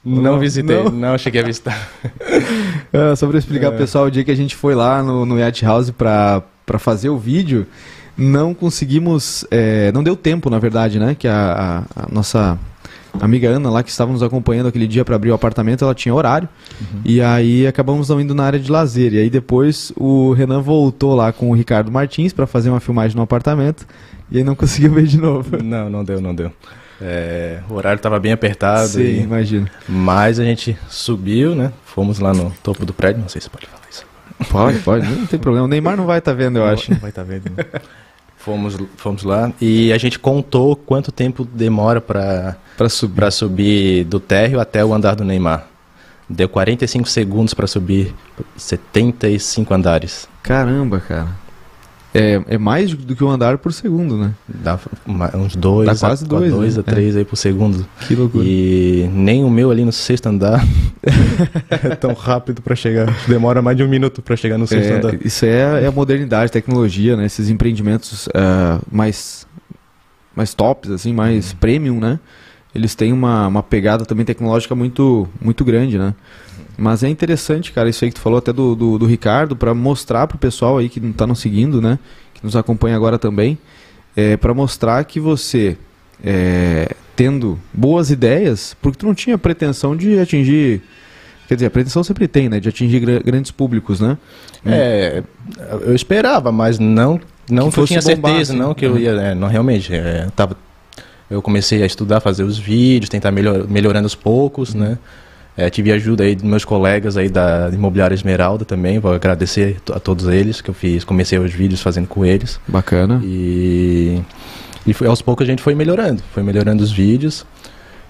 Não 0.08 0.38
visitei, 0.38 0.84
não, 0.84 0.90
não 0.90 1.18
cheguei 1.18 1.40
a 1.40 1.44
visitar. 1.44 1.90
é, 2.92 3.16
só 3.16 3.26
para 3.26 3.38
explicar 3.38 3.66
é. 3.66 3.70
pro 3.70 3.78
pessoal, 3.78 4.04
o 4.04 4.10
dia 4.10 4.22
que 4.22 4.30
a 4.30 4.36
gente 4.36 4.54
foi 4.54 4.72
lá 4.72 5.02
no, 5.02 5.26
no 5.26 5.36
Yacht 5.36 5.64
House 5.64 5.90
para 5.90 6.44
fazer 6.78 7.08
o 7.08 7.18
vídeo, 7.18 7.66
não 8.16 8.54
conseguimos, 8.54 9.44
é, 9.50 9.90
não 9.90 10.04
deu 10.04 10.14
tempo, 10.14 10.48
na 10.48 10.60
verdade, 10.60 11.00
né? 11.00 11.16
Que 11.18 11.26
a, 11.26 11.84
a, 11.96 12.04
a, 12.04 12.08
nossa 12.08 12.56
amiga 13.20 13.48
Ana 13.48 13.68
lá, 13.68 13.82
que 13.82 13.90
estava 13.90 14.12
nos 14.12 14.22
acompanhando 14.22 14.68
aquele 14.68 14.86
dia 14.86 15.04
para 15.04 15.16
abrir 15.16 15.30
o 15.30 15.34
apartamento, 15.34 15.84
ela 15.84 15.94
tinha 15.94 16.14
horário. 16.14 16.48
Uhum. 16.80 17.00
E 17.04 17.20
aí 17.20 17.66
acabamos 17.66 18.08
não 18.08 18.20
indo 18.20 18.32
na 18.32 18.44
área 18.44 18.60
de 18.60 18.70
lazer. 18.70 19.12
E 19.12 19.18
aí 19.18 19.28
depois 19.28 19.92
o 19.96 20.32
Renan 20.34 20.60
voltou 20.60 21.16
lá 21.16 21.32
com 21.32 21.50
o 21.50 21.54
Ricardo 21.54 21.90
Martins 21.90 22.32
para 22.32 22.46
fazer 22.46 22.70
uma 22.70 22.80
filmagem 22.80 23.16
no 23.16 23.22
apartamento. 23.22 23.84
E 24.30 24.38
aí 24.38 24.44
não 24.44 24.54
conseguiu 24.54 24.92
ver 24.92 25.06
de 25.06 25.18
novo. 25.18 25.62
Não, 25.62 25.90
não 25.90 26.04
deu, 26.04 26.20
não 26.20 26.34
deu. 26.34 26.52
É, 27.00 27.60
o 27.68 27.74
horário 27.74 27.96
estava 27.96 28.18
bem 28.18 28.32
apertado. 28.32 28.88
Sim, 28.88 29.02
e... 29.02 29.20
imagino. 29.20 29.68
Mas 29.88 30.40
a 30.40 30.44
gente 30.44 30.76
subiu, 30.88 31.54
né? 31.54 31.72
Fomos 31.84 32.18
lá 32.18 32.32
no 32.32 32.50
topo 32.62 32.86
do 32.86 32.92
prédio. 32.92 33.20
Não 33.20 33.28
sei 33.28 33.40
se 33.40 33.50
pode 33.50 33.66
falar 33.66 33.82
isso. 33.90 34.06
Pode, 34.50 34.78
pode. 34.80 35.06
Não 35.06 35.26
tem 35.26 35.38
problema. 35.38 35.66
O 35.66 35.68
Neymar 35.68 35.96
não 35.96 36.06
vai 36.06 36.18
estar 36.18 36.32
tá 36.32 36.36
vendo, 36.36 36.58
eu 36.58 36.64
não, 36.64 36.72
acho. 36.72 36.90
Não 36.90 36.98
vai 36.98 37.10
estar 37.10 37.24
tá 37.24 37.28
vendo. 37.28 37.50
fomos, 38.36 38.76
fomos 38.96 39.22
lá 39.24 39.52
e 39.60 39.92
a 39.92 39.98
gente 39.98 40.18
contou 40.18 40.76
quanto 40.76 41.10
tempo 41.10 41.44
demora 41.44 42.00
para 42.00 42.56
subir. 42.88 43.32
subir 43.32 44.04
do 44.04 44.20
térreo 44.20 44.60
até 44.60 44.84
o 44.84 44.94
andar 44.94 45.16
do 45.16 45.24
Neymar. 45.24 45.66
Deu 46.28 46.48
45 46.48 47.08
segundos 47.08 47.54
para 47.54 47.66
subir 47.66 48.14
75 48.56 49.72
andares. 49.72 50.28
Caramba, 50.42 51.00
cara. 51.00 51.28
É, 52.16 52.54
é 52.54 52.58
mais 52.58 52.94
do 52.94 53.14
que 53.14 53.22
um 53.22 53.28
andar 53.28 53.58
por 53.58 53.72
segundo, 53.72 54.16
né? 54.16 54.32
Dá 54.48 54.78
uns 55.34 55.54
dois, 55.54 55.86
Dá 55.86 55.94
quase 55.94 56.24
a, 56.24 56.28
dois, 56.28 56.50
dois 56.50 56.76
né? 56.76 56.80
a 56.86 56.90
três 56.90 57.14
aí 57.14 57.26
por 57.26 57.36
segundo. 57.36 57.86
Que 58.00 58.14
loucura. 58.14 58.42
E 58.46 59.06
nem 59.12 59.44
o 59.44 59.50
meu 59.50 59.70
ali 59.70 59.84
no 59.84 59.92
sexto 59.92 60.26
andar 60.26 60.64
é 61.70 61.94
tão 61.94 62.14
rápido 62.14 62.62
pra 62.62 62.74
chegar. 62.74 63.14
Demora 63.28 63.60
mais 63.60 63.76
de 63.76 63.84
um 63.84 63.88
minuto 63.88 64.22
pra 64.22 64.34
chegar 64.34 64.56
no 64.56 64.66
sexto 64.66 64.92
andar. 64.92 65.14
É, 65.14 65.18
isso 65.24 65.44
é, 65.44 65.84
é 65.84 65.86
a 65.86 65.92
modernidade, 65.92 66.50
tecnologia, 66.50 67.16
né? 67.18 67.26
Esses 67.26 67.50
empreendimentos 67.50 68.30
ah, 68.34 68.80
mais, 68.90 69.46
mais 70.34 70.54
tops, 70.54 70.90
assim, 70.90 71.12
mais 71.12 71.52
premium, 71.52 72.00
né? 72.00 72.18
Eles 72.74 72.94
têm 72.94 73.12
uma, 73.12 73.46
uma 73.46 73.62
pegada 73.62 74.04
também 74.06 74.24
tecnológica 74.24 74.74
muito, 74.74 75.28
muito 75.40 75.64
grande, 75.64 75.98
né? 75.98 76.14
Mas 76.78 77.02
é 77.02 77.08
interessante, 77.08 77.72
cara, 77.72 77.88
isso 77.88 78.04
aí 78.04 78.10
que 78.10 78.16
tu 78.16 78.20
falou 78.20 78.38
até 78.38 78.52
do, 78.52 78.74
do, 78.74 78.98
do 78.98 79.06
Ricardo, 79.06 79.56
para 79.56 79.72
mostrar 79.74 80.26
pro 80.26 80.36
pessoal 80.36 80.76
aí 80.78 80.88
que 80.88 81.00
não 81.00 81.12
tá 81.12 81.26
nos 81.26 81.40
seguindo, 81.40 81.80
né? 81.80 81.98
Que 82.34 82.44
nos 82.44 82.54
acompanha 82.54 82.94
agora 82.96 83.18
também, 83.18 83.56
é, 84.14 84.36
para 84.36 84.52
mostrar 84.52 85.02
que 85.04 85.18
você, 85.18 85.76
é, 86.22 86.94
tendo 87.14 87.58
boas 87.72 88.10
ideias, 88.10 88.76
porque 88.82 88.98
tu 88.98 89.06
não 89.06 89.14
tinha 89.14 89.38
pretensão 89.38 89.96
de 89.96 90.18
atingir. 90.18 90.82
Quer 91.48 91.54
dizer, 91.54 91.66
a 91.66 91.70
pretensão 91.70 92.02
sempre 92.04 92.26
tem, 92.28 92.48
né? 92.48 92.60
De 92.60 92.68
atingir 92.68 93.00
gra- 93.00 93.20
grandes 93.24 93.50
públicos, 93.50 94.00
né? 94.00 94.18
É, 94.66 95.22
eu 95.82 95.94
esperava, 95.94 96.50
mas 96.52 96.78
não, 96.78 97.18
não 97.48 97.70
Que 97.70 97.78
eu 97.80 97.86
tinha 97.86 98.00
bombar, 98.02 98.32
certeza, 98.32 98.52
assim. 98.52 98.60
não 98.60 98.74
que 98.74 98.84
eu 98.84 98.98
ia, 98.98 99.10
é, 99.12 99.34
não 99.34 99.48
realmente, 99.48 99.94
é, 99.94 100.26
tava, 100.36 100.56
eu 101.30 101.40
comecei 101.40 101.82
a 101.82 101.86
estudar, 101.86 102.20
fazer 102.20 102.42
os 102.42 102.58
vídeos, 102.58 103.08
tentar 103.08 103.30
melhor, 103.30 103.66
melhorando 103.68 104.04
aos 104.06 104.14
poucos, 104.14 104.74
né? 104.74 104.98
É, 105.56 105.70
tive 105.70 105.90
ajuda 105.90 106.24
aí 106.24 106.34
dos 106.34 106.44
meus 106.44 106.64
colegas 106.64 107.16
aí 107.16 107.28
da 107.28 107.70
Imobiliária 107.72 108.14
Esmeralda 108.14 108.64
também, 108.64 108.98
vou 108.98 109.12
agradecer 109.12 109.78
a 109.90 109.98
todos 109.98 110.26
eles 110.28 110.60
que 110.60 110.68
eu 110.68 110.74
fiz, 110.74 111.02
comecei 111.02 111.38
os 111.38 111.52
vídeos 111.52 111.80
fazendo 111.80 112.06
com 112.06 112.24
eles. 112.26 112.60
Bacana. 112.68 113.20
E, 113.24 114.20
e 114.86 114.92
foi, 114.92 115.06
aos 115.06 115.22
poucos 115.22 115.44
a 115.44 115.50
gente 115.50 115.62
foi 115.62 115.74
melhorando, 115.74 116.22
foi 116.34 116.42
melhorando 116.42 116.82
os 116.82 116.92
vídeos. 116.92 117.46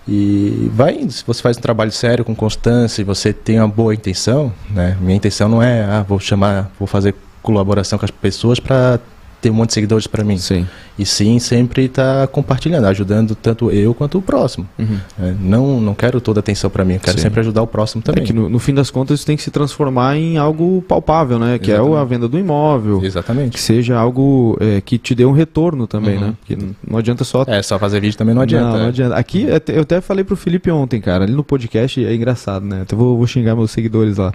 E 0.09 0.70
vai 0.72 0.94
indo, 0.94 1.12
se 1.12 1.24
você 1.26 1.42
faz 1.42 1.56
um 1.56 1.61
trabalho 1.61 1.90
sério, 1.90 2.24
com 2.24 2.35
constância, 2.35 3.00
e 3.02 3.04
você 3.04 3.32
tem 3.32 3.59
uma 3.59 3.66
boa 3.66 3.92
intenção, 3.92 4.52
né? 4.70 4.96
Minha 5.00 5.16
intenção 5.16 5.48
não 5.48 5.61
é, 5.61 5.82
ah, 5.82 6.04
vou 6.06 6.20
chamar, 6.20 6.70
vou 6.78 6.87
fazer 6.87 7.12
colaboração 7.42 7.98
com 7.98 8.04
as 8.04 8.11
pessoas 8.11 8.61
para 8.61 9.00
ter 9.40 9.50
um 9.50 9.54
monte 9.54 9.68
de 9.68 9.74
seguidores 9.74 10.06
para 10.06 10.22
mim. 10.22 10.38
Sim. 10.38 10.66
E 10.98 11.04
sim, 11.04 11.38
sempre 11.38 11.85
estar 11.85 12.26
compartilhando, 12.28 12.87
ajudando 12.87 13.35
tanto 13.35 13.70
eu 13.70 13.92
quanto 13.92 14.16
o 14.16 14.22
próximo. 14.22 14.66
Uhum. 14.78 14.98
né? 15.18 15.37
Não, 15.40 15.78
não 15.80 15.94
quero 15.94 16.20
toda 16.22 16.38
a 16.38 16.40
atenção 16.40 16.70
para 16.70 16.85
mim, 16.87 16.94
eu 16.94 17.00
quero 17.00 17.18
Sim. 17.18 17.24
sempre 17.24 17.40
ajudar 17.40 17.61
o 17.62 17.66
próximo 17.66 18.00
É 18.02 18.04
também. 18.06 18.24
que 18.24 18.32
no, 18.32 18.48
no 18.48 18.59
fim 18.59 18.72
das 18.72 18.90
contas 18.90 19.18
isso 19.18 19.26
tem 19.26 19.37
que 19.37 19.42
se 19.42 19.50
transformar 19.50 20.16
em 20.16 20.38
algo 20.38 20.80
palpável, 20.88 21.38
né? 21.38 21.59
Que 21.59 21.70
é 21.70 21.74
o- 21.80 21.85
a 21.85 21.88
Exatamente. 21.88 22.09
venda 22.09 22.28
do 22.28 22.38
imóvel. 22.38 23.00
Que 23.00 23.06
Exatamente. 23.06 23.61
seja 23.61 23.96
algo 23.98 24.56
é, 24.59 24.80
que 24.80 24.96
te 24.96 25.14
dê 25.14 25.26
um 25.26 25.32
retorno 25.32 25.87
também, 25.87 26.14
Uhum. 26.16 26.20
né? 26.28 26.35
Porque 26.40 26.56
não 26.88 26.98
adianta 26.98 27.24
só. 27.24 27.44
É, 27.46 27.61
só 27.62 27.78
fazer 27.78 28.00
vídeo 28.00 28.16
também 28.16 28.35
não 28.35 28.40
adianta. 28.42 28.70
Não, 28.70 28.78
não 28.78 28.85
é. 28.87 28.88
adianta. 28.88 29.16
Aqui, 29.16 29.50
até- 29.50 29.76
eu 29.76 29.82
até 29.82 30.00
falei 30.00 30.24
pro 30.24 30.35
Felipe 30.37 30.70
ontem, 30.70 31.00
cara, 31.00 31.24
ali 31.24 31.35
no 31.35 31.44
podcast, 31.44 32.02
é 32.02 32.14
engraçado, 32.14 32.64
né? 32.64 32.80
Até 32.82 32.96
vou, 32.96 33.18
vou 33.18 33.26
xingar 33.26 33.54
meus 33.54 33.70
seguidores 33.70 34.16
lá. 34.16 34.32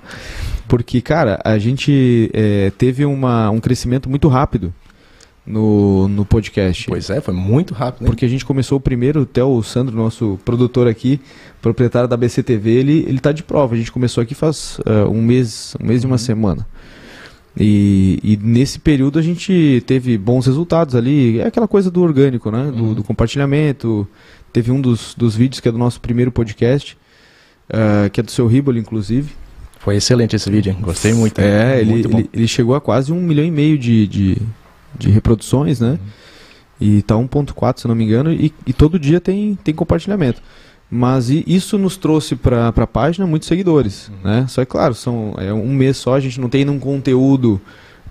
Porque, 0.68 1.02
cara, 1.02 1.40
a 1.44 1.58
gente 1.58 2.30
é, 2.34 2.72
teve 2.78 3.04
uma, 3.04 3.50
um 3.50 3.60
crescimento 3.60 4.08
muito 4.10 4.28
rápido 4.28 4.72
no, 5.52 6.08
no 6.08 6.26
podcast. 6.26 6.88
Pois 6.88 7.10
é, 7.10 7.20
foi 7.22 7.34
muito 7.34 7.74
rápido. 7.74 8.04
né? 8.04 8.08
Porque 8.10 8.26
a 8.26 8.28
gente 8.28 8.46
começou 8.46 8.78
o 8.78 8.82
primeiro, 8.82 9.22
até 9.24 9.44
o 9.44 9.62
Sandro, 9.62 9.96
nosso 9.96 10.40
produtor 10.46 10.88
aqui, 10.88 11.20
proprietário 11.62 12.08
da 12.08 12.16
BCTV, 12.18 12.70
ele, 12.70 13.06
ele 13.08 13.20
tá 13.20 13.32
de 13.32 13.44
prova. 13.44 13.76
A 13.76 13.78
gente 13.78 13.92
começou 13.92 14.22
aqui 14.22 14.34
faz 14.34 14.80
ah, 14.86 15.08
um 15.10 15.22
mês, 15.22 15.76
um 15.82 15.86
mês 15.86 16.04
e 16.04 16.06
uma 16.08 16.18
semana. 16.18 16.66
E, 17.58 18.18
e 18.24 18.38
nesse 18.42 18.80
período 18.80 19.20
a 19.20 19.22
gente 19.22 19.84
teve 19.86 20.18
bons 20.18 20.46
resultados 20.46 20.96
ali. 20.96 21.40
É 21.40 21.48
aquela 21.48 21.68
coisa 21.68 21.92
do 21.92 22.02
orgânico, 22.02 22.50
né? 22.50 22.72
Do, 22.72 22.84
Uhum. 22.84 22.94
do 22.94 23.04
compartilhamento. 23.04 24.08
Teve 24.54 24.72
um 24.72 24.80
dos, 24.82 25.14
dos 25.18 25.36
vídeos 25.36 25.60
que 25.60 25.68
é 25.68 25.72
do 25.72 25.78
nosso 25.78 26.00
primeiro 26.00 26.32
podcast, 26.32 26.98
ah, 27.70 28.10
que 28.10 28.20
é 28.20 28.24
do 28.24 28.32
seu 28.32 28.48
Ribble, 28.48 28.80
inclusive. 28.80 29.34
Foi 29.80 29.96
excelente 29.96 30.36
esse 30.36 30.50
vídeo, 30.50 30.72
hein? 30.72 30.78
gostei 30.80 31.12
muito. 31.12 31.40
hein? 31.40 31.48
É, 31.48 31.80
ele, 31.82 31.90
muito 31.90 32.08
bom. 32.08 32.20
ele, 32.20 32.30
ele 32.34 32.48
chegou 32.48 32.76
a 32.76 32.80
quase 32.82 33.12
um 33.12 33.20
milhão 33.20 33.44
e 33.44 33.50
meio 33.50 33.80
de, 33.80 34.08
de, 34.08 34.38
de 35.02 35.10
reproduções, 35.10 35.80
né? 35.80 36.00
E 36.80 37.02
tá 37.02 37.16
1.4, 37.16 37.80
se 37.80 37.88
não 37.88 37.96
me 37.96 38.04
engano, 38.04 38.32
e, 38.32 38.54
e 38.66 38.74
todo 38.74 39.00
dia 39.00 39.20
tem, 39.20 39.58
tem 39.64 39.74
compartilhamento. 39.74 40.42
Mas 40.90 41.30
isso 41.30 41.78
nos 41.78 41.96
trouxe 41.96 42.36
para 42.36 42.68
a 42.68 42.88
página 42.88 43.26
muitos 43.26 43.48
seguidores, 43.48 44.12
né? 44.24 44.46
Só 44.50 44.62
é 44.62 44.66
claro, 44.66 44.94
são 44.94 45.34
é 45.38 45.54
um 45.54 45.74
mês 45.74 45.98
só, 45.98 46.16
a 46.16 46.20
gente 46.20 46.40
não 46.40 46.50
tem 46.50 46.66
nenhum 46.66 46.80
conteúdo 46.80 47.62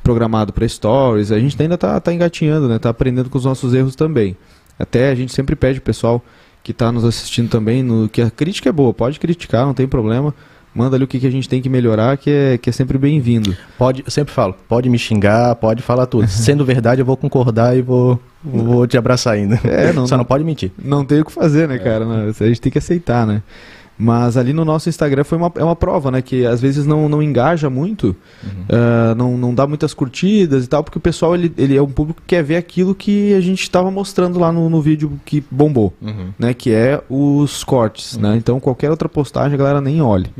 programado 0.02 0.52
para 0.52 0.66
stories, 0.66 1.30
a 1.30 1.38
gente 1.38 1.60
ainda 1.60 1.76
tá, 1.76 2.00
tá 2.00 2.12
engatinhando, 2.12 2.68
né? 2.68 2.78
Tá 2.78 2.88
aprendendo 2.88 3.28
com 3.28 3.36
os 3.36 3.44
nossos 3.44 3.74
erros 3.74 3.94
também. 3.94 4.36
Até 4.78 5.10
a 5.10 5.14
gente 5.14 5.32
sempre 5.32 5.54
pede 5.54 5.78
pro 5.78 5.86
pessoal 5.86 6.24
que 6.62 6.72
tá 6.72 6.90
nos 6.90 7.04
assistindo 7.04 7.50
também, 7.50 7.82
no, 7.82 8.08
que 8.08 8.22
a 8.22 8.30
crítica 8.30 8.70
é 8.70 8.72
boa, 8.72 8.94
pode 8.94 9.20
criticar, 9.20 9.66
não 9.66 9.74
tem 9.74 9.86
problema. 9.86 10.34
Manda 10.74 10.96
ali 10.96 11.04
o 11.04 11.08
que, 11.08 11.18
que 11.18 11.26
a 11.26 11.30
gente 11.30 11.48
tem 11.48 11.60
que 11.60 11.68
melhorar, 11.68 12.16
que 12.16 12.30
é, 12.30 12.56
que 12.58 12.70
é 12.70 12.72
sempre 12.72 12.96
bem-vindo. 12.96 13.56
Pode, 13.76 14.02
eu 14.06 14.10
sempre 14.10 14.32
falo, 14.32 14.54
pode 14.68 14.88
me 14.88 14.98
xingar, 14.98 15.54
pode 15.56 15.82
falar 15.82 16.06
tudo. 16.06 16.26
Sendo 16.30 16.64
verdade, 16.64 17.00
eu 17.00 17.04
vou 17.04 17.16
concordar 17.16 17.76
e 17.76 17.82
vou, 17.82 18.20
vou 18.44 18.86
te 18.86 18.96
abraçar 18.96 19.34
ainda. 19.34 19.58
É, 19.64 19.92
não- 19.92 20.06
Só 20.08 20.16
não 20.16 20.24
pode 20.24 20.44
mentir. 20.44 20.70
Não 20.82 21.04
tem 21.04 21.20
o 21.20 21.24
que 21.24 21.32
fazer, 21.32 21.66
né, 21.68 21.76
cara? 21.78 22.04
Não, 22.04 22.28
isso 22.30 22.44
a 22.44 22.46
gente 22.46 22.60
tem 22.60 22.70
que 22.70 22.78
aceitar, 22.78 23.26
né? 23.26 23.42
Mas 24.00 24.38
ali 24.38 24.54
no 24.54 24.64
nosso 24.64 24.88
Instagram 24.88 25.24
foi 25.24 25.36
uma, 25.36 25.52
é 25.56 25.62
uma 25.62 25.76
prova, 25.76 26.10
né? 26.10 26.22
Que 26.22 26.46
às 26.46 26.58
vezes 26.60 26.86
não, 26.86 27.06
não 27.06 27.22
engaja 27.22 27.68
muito, 27.68 28.16
ah, 28.68 29.14
não, 29.14 29.36
não 29.36 29.54
dá 29.54 29.66
muitas 29.66 29.92
curtidas 29.92 30.64
e 30.64 30.68
tal, 30.68 30.82
porque 30.82 30.96
o 30.96 31.00
pessoal 31.00 31.34
ele, 31.34 31.52
ele 31.58 31.76
é 31.76 31.82
um 31.82 31.90
público 31.90 32.22
que 32.22 32.28
quer 32.28 32.42
ver 32.42 32.56
aquilo 32.56 32.94
que 32.94 33.34
a 33.34 33.40
gente 33.40 33.60
estava 33.62 33.90
mostrando 33.90 34.38
lá 34.38 34.50
no, 34.50 34.70
no 34.70 34.80
vídeo 34.80 35.20
que 35.24 35.44
bombou, 35.50 35.92
né? 36.38 36.54
Que 36.54 36.72
é 36.72 37.02
os 37.10 37.62
cortes, 37.62 38.16
né? 38.16 38.36
Então 38.36 38.58
qualquer 38.58 38.90
outra 38.90 39.08
postagem 39.08 39.54
a 39.54 39.58
galera 39.58 39.80
nem 39.80 40.00
olha. 40.00 40.30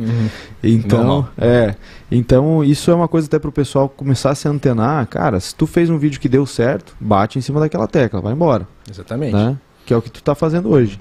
Então, 0.63 0.99
Normal. 1.05 1.29
é. 1.37 1.75
Então, 2.11 2.65
isso 2.65 2.91
é 2.91 2.95
uma 2.95 3.07
coisa 3.07 3.27
até 3.29 3.39
pro 3.39 3.53
pessoal 3.53 3.89
começar 3.89 4.31
a 4.31 4.35
se 4.35 4.49
antenar. 4.49 5.07
Cara, 5.07 5.39
se 5.39 5.55
tu 5.55 5.67
fez 5.67 5.89
um 5.91 5.99
vídeo 5.99 6.19
que 6.19 6.29
deu 6.29 6.45
certo, 6.45 6.97
bate 6.99 7.39
em 7.39 7.43
cima 7.43 7.61
daquela 7.61 7.87
tecla, 7.87 8.21
vai 8.21 8.33
embora, 8.33 8.67
Exatamente. 8.91 9.33
né? 9.33 9.57
Que 9.87 9.95
é 9.95 9.97
o 9.97 10.03
que 10.03 10.11
tu 10.11 10.23
tá 10.23 10.35
fazendo 10.35 10.71
hoje. 10.71 11.01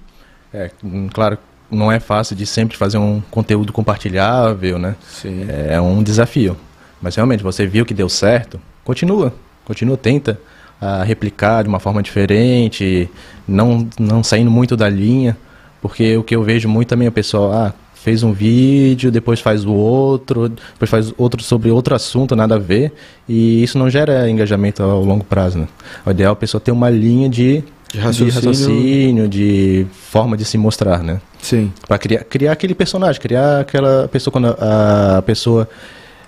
É, 0.54 0.72
hum, 0.84 1.08
claro, 1.12 1.38
não 1.72 1.92
é 1.92 2.00
fácil 2.00 2.36
de 2.36 2.46
sempre 2.46 2.78
fazer 2.78 2.98
um 2.98 3.22
conteúdo 3.32 3.72
compartilhável, 3.72 4.80
né? 4.80 4.96
Sim. 5.08 5.46
É 5.68 5.80
um 5.80 6.02
desafio. 6.02 6.58
Mas 7.02 7.16
realmente, 7.16 7.44
você 7.44 7.66
viu 7.66 7.86
que 7.86 7.94
deu 7.94 8.10
certo, 8.10 8.60
continua. 8.84 9.34
Continua, 9.64 9.96
tenta 9.96 10.40
ah, 10.82 11.04
replicar 11.04 11.64
de 11.64 11.70
uma 11.70 11.80
forma 11.80 12.02
diferente, 12.02 13.10
não, 13.48 13.88
não 14.00 14.24
saindo 14.24 14.52
muito 14.52 14.76
da 14.76 14.90
linha. 14.90 15.38
Porque 15.82 16.18
o 16.18 16.24
que 16.24 16.36
eu 16.36 16.44
vejo 16.44 16.68
muito 16.68 16.90
também 16.90 17.06
é 17.06 17.10
o 17.10 17.14
pessoal, 17.14 17.54
ah, 17.54 17.74
fez 17.94 18.24
um 18.24 18.32
vídeo, 18.32 19.12
depois 19.12 19.40
faz 19.40 19.66
o 19.66 19.74
outro, 19.74 20.50
depois 20.50 20.90
faz 20.90 21.14
outro 21.18 21.44
sobre 21.44 21.70
outro 21.70 21.94
assunto, 21.94 22.36
nada 22.36 22.56
a 22.56 22.60
ver. 22.60 22.94
E 23.28 23.62
isso 23.64 23.78
não 23.78 23.90
gera 23.90 24.30
engajamento 24.30 24.82
ao 24.82 25.04
longo 25.04 25.24
prazo, 25.24 25.60
né? 25.60 25.68
O 26.06 26.12
ideal 26.12 26.32
é 26.32 26.34
a 26.34 26.36
pessoa 26.36 26.60
ter 26.60 26.72
uma 26.72 26.90
linha 26.90 27.30
de, 27.30 27.64
De 27.92 28.00
raciocínio. 28.00 28.30
de, 28.32 28.48
raciocínio, 28.48 29.28
de 29.28 29.88
forma 29.92 30.38
de 30.38 30.46
se 30.46 30.58
mostrar, 30.58 31.02
né? 31.04 31.20
Sim. 31.42 31.72
Pra 31.88 31.98
criar, 31.98 32.24
criar 32.24 32.52
aquele 32.52 32.76
personagem, 32.76 33.20
criar 33.22 33.62
aquela 33.62 34.08
pessoa 34.08 34.32
quando 34.32 34.56
a, 34.60 35.18
a 35.18 35.22
pessoa 35.22 35.68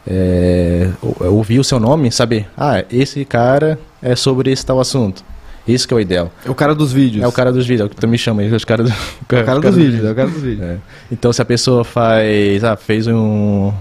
é, 0.07 0.89
ou- 1.01 1.15
ouvir 1.33 1.59
o 1.59 1.63
seu 1.63 1.79
nome, 1.79 2.11
saber, 2.11 2.47
ah, 2.57 2.83
esse 2.91 3.23
cara 3.25 3.77
é 4.01 4.15
sobre 4.15 4.51
esse 4.51 4.65
tal 4.65 4.79
assunto. 4.79 5.23
Isso 5.67 5.87
que 5.87 5.93
é 5.93 5.97
o 5.97 5.99
ideal. 5.99 6.31
É 6.43 6.49
o 6.49 6.55
cara 6.55 6.73
dos 6.73 6.91
vídeos. 6.91 7.23
É 7.23 7.27
o 7.27 7.31
cara 7.31 7.51
dos 7.51 7.67
vídeos, 7.67 7.81
é 7.81 7.85
o 7.85 7.89
que 7.89 7.95
tu 7.95 8.07
me 8.07 8.17
chama 8.17 8.41
aí, 8.41 8.51
os 8.51 8.65
caras 8.65 8.89
do, 8.89 8.95
É 9.35 9.41
o 9.41 9.45
cara 9.45 9.59
dos 9.61 9.75
vídeos. 9.75 10.03
É 10.03 10.11
o 10.11 10.15
cara 10.15 10.27
dos 10.29 10.41
vídeos. 10.41 10.67
É. 10.67 10.77
Então 11.11 11.31
se 11.31 11.39
a 11.41 11.45
pessoa 11.45 11.83
faz, 11.83 12.63
ah, 12.63 12.75
fez 12.75 13.05
um, 13.05 13.71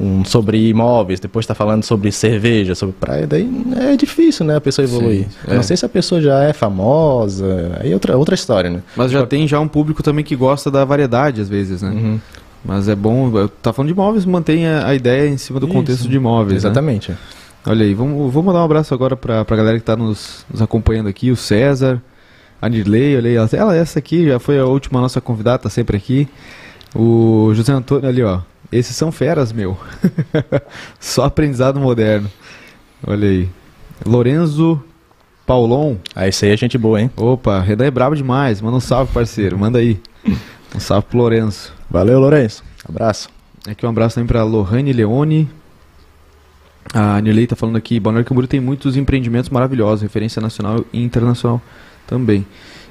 um 0.00 0.24
sobre 0.24 0.68
imóveis, 0.68 1.20
depois 1.20 1.44
está 1.44 1.54
falando 1.54 1.82
sobre 1.82 2.10
cerveja, 2.12 2.74
sobre 2.74 2.94
praia, 2.98 3.26
daí 3.26 3.48
é 3.76 3.96
difícil, 3.96 4.44
né, 4.46 4.56
a 4.56 4.60
pessoa 4.60 4.84
evoluir. 4.84 5.24
Sim, 5.24 5.36
é. 5.48 5.54
não 5.54 5.62
sei 5.62 5.76
se 5.76 5.84
a 5.84 5.88
pessoa 5.88 6.20
já 6.20 6.42
é 6.44 6.52
famosa, 6.52 7.78
aí 7.80 7.90
é 7.90 7.94
outra, 7.94 8.16
outra 8.16 8.34
história, 8.34 8.70
né? 8.70 8.82
Mas 8.96 9.10
já 9.10 9.26
tem 9.26 9.46
já 9.46 9.60
um 9.60 9.68
público 9.68 10.02
também 10.02 10.24
que 10.24 10.36
gosta 10.36 10.70
da 10.70 10.84
variedade, 10.84 11.40
às 11.40 11.48
vezes, 11.48 11.82
né? 11.82 11.90
Uhum. 11.90 12.20
Mas 12.64 12.88
é 12.88 12.94
bom, 12.94 13.48
tá 13.62 13.72
falando 13.72 13.88
de 13.88 13.94
imóveis, 13.94 14.24
mantenha 14.24 14.84
a 14.86 14.94
ideia 14.94 15.28
em 15.28 15.36
cima 15.36 15.60
do 15.60 15.66
Isso. 15.66 15.74
contexto 15.74 16.08
de 16.08 16.16
imóveis. 16.16 16.62
né? 16.62 16.68
Exatamente. 16.68 17.14
Olha 17.64 17.84
aí, 17.84 17.94
vamos, 17.94 18.32
vou 18.32 18.42
mandar 18.42 18.60
um 18.60 18.64
abraço 18.64 18.92
agora 18.92 19.16
pra, 19.16 19.44
pra 19.44 19.56
galera 19.56 19.78
que 19.78 19.84
tá 19.84 19.96
nos, 19.96 20.44
nos 20.50 20.62
acompanhando 20.62 21.08
aqui, 21.08 21.30
o 21.30 21.36
César, 21.36 22.02
a 22.60 22.68
Nirley, 22.68 23.16
olha 23.16 23.28
aí, 23.28 23.36
ela, 23.36 23.48
ela, 23.52 23.76
essa 23.76 23.98
aqui 23.98 24.26
já 24.26 24.38
foi 24.38 24.58
a 24.58 24.64
última 24.64 25.00
nossa 25.00 25.20
convidada, 25.20 25.58
tá 25.60 25.70
sempre 25.70 25.96
aqui. 25.96 26.28
O 26.94 27.50
José 27.54 27.72
Antônio 27.72 28.08
ali, 28.08 28.22
ó. 28.22 28.40
Esses 28.70 28.96
são 28.96 29.12
feras, 29.12 29.52
meu. 29.52 29.78
Só 31.00 31.24
aprendizado 31.24 31.80
moderno. 31.80 32.30
Olha 33.06 33.28
aí. 33.28 33.48
Lorenzo 34.04 34.82
Paulon. 35.46 35.96
Ah, 36.14 36.26
esse 36.26 36.44
aí 36.44 36.52
é 36.52 36.56
gente 36.56 36.76
boa, 36.76 37.00
hein? 37.00 37.10
Opa, 37.16 37.60
Renan 37.60 37.84
é 37.84 37.90
brabo 37.90 38.16
demais. 38.16 38.60
Manda 38.60 38.76
um 38.76 38.80
salve, 38.80 39.12
parceiro. 39.12 39.58
Manda 39.58 39.78
aí. 39.78 40.00
Um 40.74 40.80
salve 40.80 41.06
pro 41.08 41.18
Lorenzo. 41.18 41.72
Valeu, 41.88 42.18
Lourenço. 42.18 42.64
Abraço. 42.86 43.28
Aqui 43.68 43.86
um 43.86 43.88
abraço 43.88 44.16
também 44.16 44.26
pra 44.26 44.42
Lohane 44.42 44.92
Leone. 44.92 45.48
A 46.94 47.20
Nirley 47.20 47.44
está 47.44 47.56
falando 47.56 47.76
aqui, 47.76 47.98
Balneário 47.98 48.28
Camboriú 48.28 48.48
tem 48.48 48.60
muitos 48.60 48.96
empreendimentos 48.96 49.50
maravilhosos, 49.50 50.02
referência 50.02 50.40
nacional 50.40 50.84
e 50.92 51.02
internacional 51.02 51.60
também. 52.06 52.46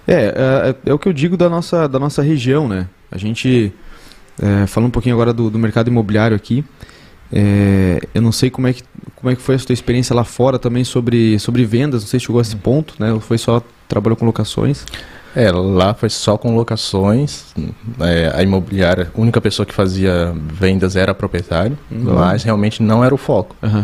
É, 0.07 0.75
é, 0.85 0.89
é, 0.89 0.93
o 0.93 0.99
que 0.99 1.07
eu 1.07 1.13
digo 1.13 1.37
da 1.37 1.49
nossa, 1.49 1.87
da 1.87 1.97
nossa 1.97 2.21
região, 2.21 2.67
né? 2.67 2.87
A 3.11 3.17
gente, 3.17 3.73
é, 4.41 4.67
falando 4.67 4.87
um 4.89 4.91
pouquinho 4.91 5.15
agora 5.15 5.33
do, 5.33 5.49
do 5.49 5.59
mercado 5.59 5.87
imobiliário 5.87 6.35
aqui, 6.35 6.63
é, 7.31 7.99
eu 8.13 8.21
não 8.21 8.31
sei 8.31 8.49
como 8.49 8.67
é, 8.67 8.73
que, 8.73 8.83
como 9.15 9.31
é 9.31 9.35
que 9.35 9.41
foi 9.41 9.55
a 9.55 9.59
sua 9.59 9.73
experiência 9.73 10.15
lá 10.15 10.23
fora 10.23 10.59
também 10.59 10.83
sobre, 10.83 11.39
sobre 11.39 11.65
vendas, 11.65 12.03
não 12.03 12.07
sei 12.07 12.19
se 12.19 12.25
chegou 12.25 12.39
a 12.39 12.41
esse 12.41 12.55
ponto, 12.55 12.95
né? 12.99 13.11
Ou 13.11 13.19
foi 13.19 13.37
só 13.37 13.61
trabalhou 13.87 14.15
com 14.15 14.25
locações? 14.25 14.85
É, 15.35 15.51
lá 15.51 15.93
foi 15.93 16.09
só 16.09 16.37
com 16.37 16.55
locações. 16.55 17.53
É, 17.99 18.31
a 18.33 18.41
imobiliária, 18.41 19.11
a 19.13 19.19
única 19.19 19.41
pessoa 19.41 19.65
que 19.65 19.73
fazia 19.73 20.33
vendas 20.53 20.95
era 20.95 21.13
proprietário, 21.13 21.77
uhum. 21.91 22.15
mas 22.15 22.43
realmente 22.43 22.81
não 22.81 23.03
era 23.03 23.13
o 23.13 23.17
foco. 23.17 23.55
Uhum. 23.61 23.83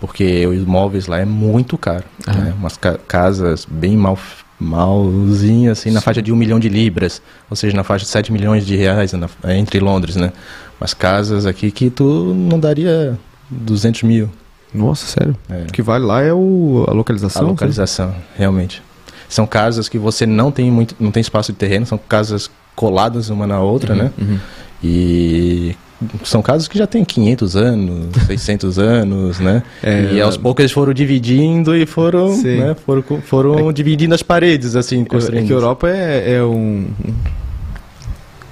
Porque 0.00 0.46
os 0.46 0.56
imóveis 0.56 1.06
lá 1.06 1.18
é 1.18 1.24
muito 1.24 1.76
caro. 1.76 2.04
Uhum. 2.28 2.34
Né? 2.34 2.54
Umas 2.56 2.76
ca 2.76 2.96
casas 3.08 3.66
bem 3.68 3.96
mal 3.96 4.16
malzinhas, 4.58 5.78
assim, 5.78 5.90
na 5.90 6.00
faixa 6.00 6.22
de 6.22 6.32
um 6.32 6.36
milhão 6.36 6.58
de 6.58 6.68
libras, 6.68 7.20
ou 7.50 7.56
seja, 7.56 7.76
na 7.76 7.84
faixa 7.84 8.04
de 8.04 8.10
7 8.10 8.32
milhões 8.32 8.66
de 8.66 8.76
reais 8.76 9.12
na, 9.12 9.28
entre 9.48 9.80
Londres, 9.80 10.16
né? 10.16 10.32
Umas 10.80 10.94
casas 10.94 11.46
aqui 11.46 11.70
que 11.70 11.90
tu 11.90 12.34
não 12.34 12.58
daria 12.58 13.18
200 13.50 14.02
mil. 14.02 14.30
Nossa, 14.72 15.06
sério? 15.06 15.36
É. 15.48 15.62
O 15.68 15.72
que 15.72 15.82
vale 15.82 16.04
lá 16.04 16.22
é 16.22 16.32
o, 16.32 16.84
a 16.88 16.92
localização? 16.92 17.42
A 17.42 17.46
localização, 17.46 18.10
sabe? 18.10 18.22
realmente. 18.36 18.82
São 19.28 19.46
casas 19.46 19.88
que 19.88 19.98
você 19.98 20.26
não 20.26 20.50
tem 20.50 20.70
muito, 20.70 20.94
não 20.98 21.10
tem 21.10 21.20
espaço 21.20 21.52
de 21.52 21.58
terreno, 21.58 21.86
são 21.86 21.98
casas 21.98 22.50
coladas 22.74 23.30
uma 23.30 23.46
na 23.46 23.60
outra, 23.60 23.94
uhum, 23.94 24.02
né? 24.02 24.10
Uhum. 24.18 24.38
E 24.82 25.76
são 26.24 26.42
casas 26.42 26.68
que 26.68 26.78
já 26.78 26.86
têm 26.86 27.04
500 27.04 27.56
anos, 27.56 28.06
600 28.26 28.78
anos, 28.78 29.40
né? 29.40 29.62
É, 29.82 30.12
e 30.14 30.20
aos 30.20 30.36
poucos 30.36 30.62
eles 30.62 30.72
foram 30.72 30.92
dividindo 30.92 31.76
e 31.76 31.86
foram, 31.86 32.36
né? 32.42 32.76
foram, 32.84 33.02
foram 33.22 33.70
é, 33.70 33.72
dividindo 33.72 34.14
as 34.14 34.22
paredes, 34.22 34.76
assim, 34.76 35.04
construindo. 35.04 35.44
É 35.44 35.46
que 35.46 35.52
a 35.52 35.56
Europa 35.56 35.88
é, 35.88 36.34
é 36.34 36.42
um... 36.42 36.86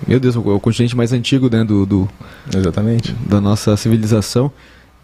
Meu 0.07 0.19
Deus, 0.19 0.35
o 0.35 0.61
continente 0.61 0.97
mais 0.97 1.13
antigo, 1.13 1.49
né, 1.51 1.65
do, 1.65 1.87
do... 1.87 2.09
Exatamente. 2.55 3.15
Da 3.27 3.41
nossa 3.41 3.77
civilização. 3.77 4.51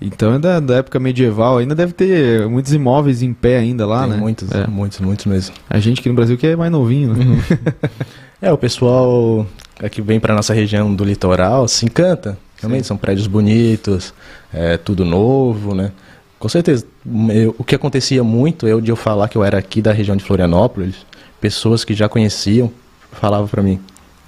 Então 0.01 0.34
é 0.34 0.38
da, 0.38 0.61
da, 0.61 0.76
época 0.76 0.99
medieval, 1.01 1.59
ainda 1.59 1.74
deve 1.74 1.92
ter 1.92 2.49
muitos 2.49 2.72
imóveis 2.72 3.20
em 3.20 3.32
pé 3.32 3.59
ainda 3.59 3.84
lá, 3.84 4.03
Tem 4.03 4.11
né? 4.11 4.16
Muitos, 4.16 4.51
é. 4.53 4.66
muitos, 4.66 5.01
muitos 5.01 5.26
mesmo. 5.26 5.55
A 5.68 5.80
gente 5.80 6.01
aqui 6.01 6.09
no 6.09 6.14
Brasil 6.14 6.36
que 6.38 6.46
é 6.46 6.55
mais 6.55 6.70
novinho, 6.70 7.14
né? 7.14 7.24
Uhum. 7.24 7.38
é, 8.41 8.53
o 8.53 8.59
pessoal 8.59 9.47
que 9.91 10.03
vem 10.03 10.18
para 10.18 10.34
nossa 10.34 10.53
região 10.53 10.95
do 10.95 11.05
litoral 11.05 11.68
se 11.68 11.84
encanta. 11.84 12.39
Realmente 12.61 12.82
Sim. 12.82 12.89
são 12.89 12.97
prédios 12.97 13.26
bonitos, 13.26 14.12
é 14.53 14.76
tudo 14.76 15.05
novo, 15.05 15.74
né? 15.74 15.93
Com 16.39 16.49
certeza. 16.49 16.84
Eu, 17.32 17.55
o 17.59 17.64
que 17.64 17.74
acontecia 17.74 18.22
muito 18.24 18.66
eu 18.66 18.80
de 18.80 18.91
eu 18.91 18.97
falar 18.97 19.28
que 19.28 19.36
eu 19.36 19.45
era 19.45 19.59
aqui 19.59 19.80
da 19.80 19.93
região 19.93 20.16
de 20.16 20.24
Florianópolis, 20.24 20.97
pessoas 21.41 21.84
que 21.84 21.95
já 21.95 22.09
conheciam 22.09 22.70
falavam 23.12 23.47
para 23.47 23.62
mim: 23.62 23.80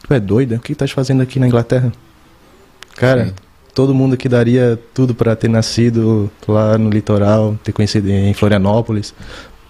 "Tu 0.06 0.14
é 0.14 0.20
doida? 0.20 0.56
O 0.56 0.60
que 0.60 0.72
estás 0.72 0.90
fazendo 0.90 1.22
aqui 1.22 1.38
na 1.38 1.46
Inglaterra?" 1.46 1.92
Cara, 2.96 3.26
Sim 3.26 3.34
todo 3.74 3.94
mundo 3.94 4.16
que 4.16 4.28
daria 4.28 4.78
tudo 4.92 5.14
para 5.14 5.34
ter 5.36 5.48
nascido 5.48 6.30
lá 6.46 6.76
no 6.76 6.90
litoral, 6.90 7.58
ter 7.62 7.72
conhecido 7.72 8.10
em 8.10 8.34
Florianópolis, 8.34 9.14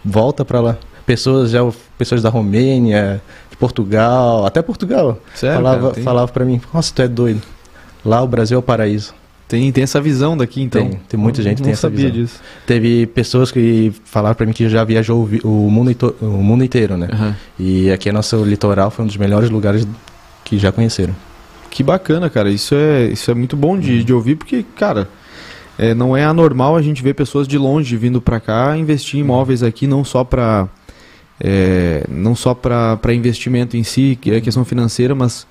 volta 0.05 0.45
para 0.45 0.61
lá. 0.61 0.79
Pessoas 1.11 1.51
já 1.51 1.59
pessoas 1.99 2.23
da 2.23 2.29
Romênia, 2.29 3.21
de 3.51 3.57
Portugal, 3.57 4.47
até 4.47 4.63
Portugal, 4.63 5.21
Sério, 5.35 5.57
falava 5.57 5.91
cara, 5.91 6.05
falava 6.05 6.33
para 6.33 6.45
mim, 6.45 6.61
nossa, 6.73 6.93
tu 6.95 7.03
é 7.03 7.09
doido. 7.09 7.43
Lá 8.05 8.23
o 8.23 8.29
Brasil 8.29 8.55
é 8.55 8.59
o 8.61 8.63
paraíso. 8.63 9.13
Tem, 9.49 9.73
tem 9.73 9.83
essa 9.83 10.01
visão 10.01 10.37
daqui, 10.37 10.63
então. 10.63 10.89
Tem, 10.89 11.01
tem 11.09 11.19
muita 11.19 11.43
gente 11.43 11.57
que 11.57 11.65
tem 11.65 11.73
essa 11.73 11.91
visão. 11.91 12.13
Disso. 12.13 12.41
Teve 12.65 13.07
pessoas 13.09 13.51
que 13.51 13.93
falaram 14.05 14.37
para 14.37 14.47
mim 14.47 14.53
que 14.53 14.69
já 14.69 14.85
viajou 14.85 15.29
o, 15.43 15.49
mundo, 15.69 16.15
o 16.23 16.27
mundo 16.27 16.63
inteiro, 16.63 16.97
né? 16.97 17.09
Uhum. 17.13 17.35
E 17.59 17.91
aqui 17.91 18.09
é 18.09 18.13
nosso 18.13 18.45
litoral 18.45 18.93
foi 18.93 19.05
um 19.05 19.09
dos 19.09 19.17
melhores 19.17 19.51
lugares 19.51 19.85
que 20.45 20.61
já 20.61 20.71
conheceram. 20.71 21.17
Que 21.73 21.83
bacana, 21.83 22.31
cara. 22.31 22.49
Isso 22.49 22.77
é, 22.77 23.07
isso 23.07 23.29
é 23.33 23.35
muito 23.35 23.57
bom 23.57 23.77
de, 23.77 23.99
uhum. 23.99 24.05
de 24.05 24.13
ouvir, 24.13 24.37
porque, 24.37 24.65
cara, 24.77 25.09
é, 25.77 25.93
não 25.93 26.17
é 26.17 26.25
anormal 26.25 26.77
a 26.77 26.83
gente 26.83 27.03
ver 27.03 27.15
pessoas 27.15 27.49
de 27.49 27.59
longe 27.59 27.97
vindo 27.97 28.21
para 28.21 28.39
cá 28.39 28.77
investir 28.77 29.19
em 29.19 29.23
imóveis 29.23 29.65
aqui, 29.65 29.89
não 29.89 30.05
só 30.05 30.23
para 30.23 30.69
é, 31.41 32.05
não 32.09 32.35
só 32.35 32.55
para 32.55 33.15
investimento 33.15 33.77
em 33.77 33.83
si, 33.83 34.19
que 34.21 34.31
é 34.31 34.41
questão 34.41 34.65
financeira, 34.65 35.15
mas 35.15 35.47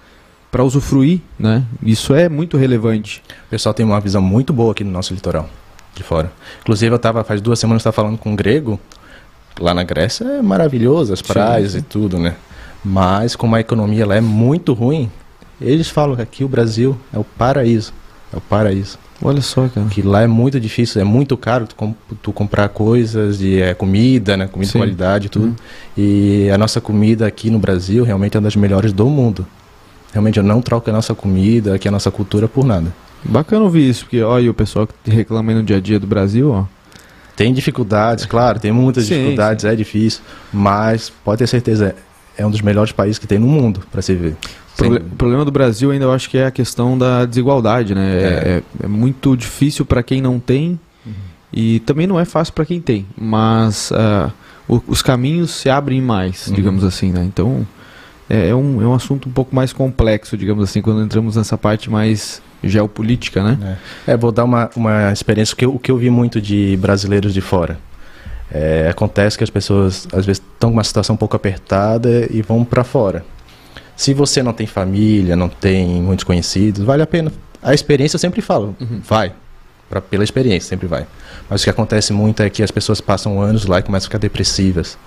para 0.52 0.64
usufruir, 0.64 1.20
né? 1.38 1.64
Isso 1.84 2.14
é 2.14 2.30
muito 2.30 2.58
relevante. 2.58 3.24
O 3.48 3.50
pessoal 3.50 3.74
tem 3.74 3.86
uma 3.86 4.00
visão 4.00 4.22
muito 4.22 4.54
boa 4.54 4.72
aqui 4.72 4.84
no 4.84 4.92
nosso 4.92 5.14
litoral, 5.14 5.50
de 5.96 6.04
fora. 6.04 6.32
Inclusive, 6.62 6.92
eu 6.92 6.98
estava 6.98 7.24
faz 7.24 7.42
duas 7.42 7.60
semanas 7.60 7.82
estava 7.82 7.96
falando 7.96 8.18
com 8.18 8.32
um 8.32 8.36
grego 8.36 8.80
lá 9.60 9.74
na 9.74 9.84
Grécia, 9.84 10.24
é 10.26 10.42
maravilhoso 10.42 11.12
as 11.12 11.22
praias 11.22 11.72
sim, 11.72 11.80
sim. 11.80 11.86
e 11.86 11.88
tudo, 11.88 12.18
né? 12.18 12.36
Mas 12.84 13.36
como 13.36 13.56
a 13.56 13.60
economia 13.60 14.06
lá 14.06 14.16
é 14.16 14.22
muito 14.22 14.74
ruim, 14.74 15.12
eles 15.60 15.90
falam 15.90 16.16
que 16.16 16.22
aqui 16.22 16.44
o 16.44 16.48
Brasil 16.48 16.98
é 17.14 17.20
o 17.20 17.24
paraíso. 17.24 17.94
É 18.34 18.38
o 18.38 18.42
paraíso. 18.42 18.98
Olha 19.22 19.42
só, 19.42 19.68
cara. 19.68 19.88
Que 19.88 20.02
lá 20.02 20.22
é 20.22 20.28
muito 20.28 20.60
difícil, 20.60 21.02
é 21.02 21.04
muito 21.04 21.36
caro 21.36 21.68
tu, 21.68 21.76
comp 21.76 21.96
tu 22.22 22.32
comprar 22.32 22.70
coisas 22.70 23.38
de 23.38 23.62
é, 23.62 23.74
comida, 23.74 24.38
né? 24.38 24.48
Comida 24.48 24.72
Sim. 24.72 24.80
de 24.80 24.86
qualidade 24.86 25.26
e 25.28 25.30
tudo. 25.30 25.48
Uhum. 25.48 25.56
E 25.98 26.50
a 26.50 26.58
nossa 26.58 26.80
comida 26.80 27.28
aqui 27.28 27.50
no 27.50 27.60
Brasil 27.60 28.04
realmente 28.04 28.38
é 28.38 28.40
uma 28.40 28.44
das 28.44 28.56
melhores 28.56 28.94
do 28.94 29.06
mundo. 29.08 29.46
Realmente 30.14 30.38
eu 30.38 30.44
não 30.44 30.62
troco 30.62 30.90
a 30.90 30.94
nossa 30.94 31.14
comida, 31.14 31.76
aqui 31.76 31.88
a 31.88 31.92
nossa 31.92 32.10
cultura 32.10 32.48
por 32.48 32.66
nada. 32.66 32.94
Bacana 33.24 33.64
ouvir 33.64 33.90
isso, 33.90 34.06
porque 34.06 34.22
olha 34.22 34.50
o 34.50 34.54
pessoal 34.54 34.88
que 34.88 35.12
reclama 35.12 35.54
no 35.54 35.64
dia 35.64 35.78
a 35.78 35.80
dia 35.82 36.00
do 36.00 36.08
Brasil, 36.08 36.52
ó. 36.52 36.66
Tem 37.36 37.54
dificuldades, 37.54 38.26
claro, 38.26 38.60
tem 38.60 38.72
muitas 38.72 39.06
sim, 39.06 39.16
dificuldades, 39.16 39.62
sim. 39.62 39.70
é 39.70 39.76
difícil, 39.76 40.22
mas 40.52 41.10
pode 41.24 41.40
ter 41.40 41.48
certeza, 41.48 41.96
é 42.38 42.46
um 42.46 42.52
dos 42.52 42.62
melhores 42.62 42.92
países 42.92 43.18
que 43.18 43.26
tem 43.26 43.40
no 43.40 43.48
mundo 43.48 43.82
para 43.90 44.02
se 44.02 44.14
ver. 44.14 44.36
O 44.88 45.16
problema 45.16 45.46
do 45.46 45.52
Brasil 45.52 45.92
ainda 45.92 46.06
eu 46.06 46.12
acho 46.12 46.30
que 46.30 46.38
é 46.38 46.46
a 46.46 46.52
questão 46.52 46.98
da 46.98 47.26
desigualdade, 47.26 47.94
né? 47.94 48.18
É, 48.18 48.24
é, 48.24 48.64
é 48.84 48.88
muito 48.88 49.36
difícil 49.36 49.86
para 49.86 50.02
quem 50.02 50.22
não 50.22 50.40
tem 50.40 50.80
uhum. 51.06 51.14
e 51.52 51.80
também 51.82 52.08
não 52.08 52.20
é 52.20 52.26
fácil 52.26 52.54
para 52.54 52.66
quem 52.66 52.80
tem, 52.80 53.06
mas 53.18 53.92
uh, 53.92 54.32
o, 54.68 54.82
os 54.88 55.02
caminhos 55.02 55.52
se 55.52 55.70
abrem 55.70 56.02
mais, 56.02 56.48
uhum. 56.48 56.54
digamos 56.54 56.84
assim, 56.84 57.12
né? 57.12 57.24
Então 57.24 57.68
é, 58.30 58.50
é, 58.50 58.56
um, 58.56 58.82
é 58.82 58.86
um 58.86 58.94
assunto 58.94 59.28
um 59.28 59.32
pouco 59.32 59.56
mais 59.56 59.74
complexo, 59.74 60.38
digamos 60.38 60.64
assim, 60.64 60.82
quando 60.82 61.02
entramos 61.02 61.36
nessa 61.36 61.58
parte 61.58 61.90
mais 61.90 62.42
geopolítica, 62.64 63.44
né? 63.44 63.78
É, 64.08 64.14
é 64.14 64.18
vou 64.18 64.32
dar 64.32 64.44
uma, 64.44 64.70
uma 64.76 65.12
experiência 65.12 65.56
que 65.56 65.66
eu, 65.66 65.74
o 65.74 65.80
que 65.80 65.90
eu 65.90 65.98
vi 65.98 66.10
muito 66.10 66.40
de 66.40 66.78
brasileiros 66.78 67.34
de 67.34 67.42
fora. 67.42 67.80
É, 68.52 68.88
acontece 68.90 69.38
que 69.38 69.44
as 69.44 69.50
pessoas 69.50 70.08
às 70.12 70.26
vezes 70.26 70.42
estão 70.42 70.70
com 70.70 70.78
uma 70.78 70.84
situação 70.84 71.14
um 71.14 71.18
pouco 71.18 71.36
apertada 71.36 72.28
e 72.30 72.42
vão 72.42 72.64
para 72.64 72.84
fora. 72.84 73.24
Se 74.00 74.14
você 74.14 74.42
não 74.42 74.54
tem 74.54 74.66
família, 74.66 75.36
não 75.36 75.50
tem 75.50 76.02
muitos 76.02 76.24
conhecidos, 76.24 76.86
vale 76.86 77.04
a 77.04 77.06
pena. 77.06 77.34
A 77.62 77.74
experiência 77.74 78.16
eu 78.16 78.20
sempre 78.20 78.42
falo, 78.42 78.74
uhum. 78.80 79.02
vai. 79.04 79.34
Pra, 79.90 80.00
pela 80.00 80.24
experiência, 80.24 80.70
sempre 80.70 80.88
vai. 80.88 81.06
Mas 81.50 81.60
o 81.60 81.64
que 81.66 81.70
acontece 81.70 82.14
muito 82.14 82.42
é 82.42 82.50
que 82.50 82.64
as 82.64 82.72
pessoas 82.72 83.02
passam 83.02 83.42
anos 83.42 83.66
lá 83.66 83.80
e 83.80 83.84
começam 83.84 84.06
a 84.06 84.08
ficar 84.08 84.18
depressivas. 84.18 84.98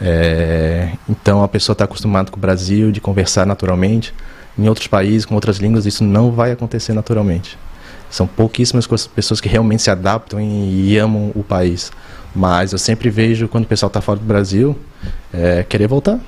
É, 0.00 0.92
então 1.06 1.42
a 1.42 1.48
pessoa 1.48 1.74
está 1.74 1.84
acostumada 1.84 2.30
com 2.30 2.38
o 2.38 2.40
Brasil, 2.40 2.90
de 2.90 3.02
conversar 3.02 3.44
naturalmente. 3.44 4.14
Em 4.58 4.66
outros 4.66 4.86
países, 4.86 5.26
com 5.26 5.34
outras 5.34 5.58
línguas, 5.58 5.84
isso 5.84 6.02
não 6.02 6.32
vai 6.32 6.52
acontecer 6.52 6.94
naturalmente. 6.94 7.58
São 8.08 8.26
pouquíssimas 8.26 8.86
pessoas 9.08 9.42
que 9.42 9.48
realmente 9.50 9.82
se 9.82 9.90
adaptam 9.90 10.40
e, 10.40 10.92
e 10.92 10.96
amam 10.96 11.32
o 11.34 11.44
país. 11.44 11.92
Mas 12.34 12.72
eu 12.72 12.78
sempre 12.78 13.10
vejo 13.10 13.46
quando 13.46 13.64
o 13.64 13.66
pessoal 13.66 13.88
está 13.88 14.00
fora 14.00 14.18
do 14.18 14.24
Brasil 14.24 14.74
é, 15.34 15.62
querer 15.68 15.86
voltar. 15.86 16.18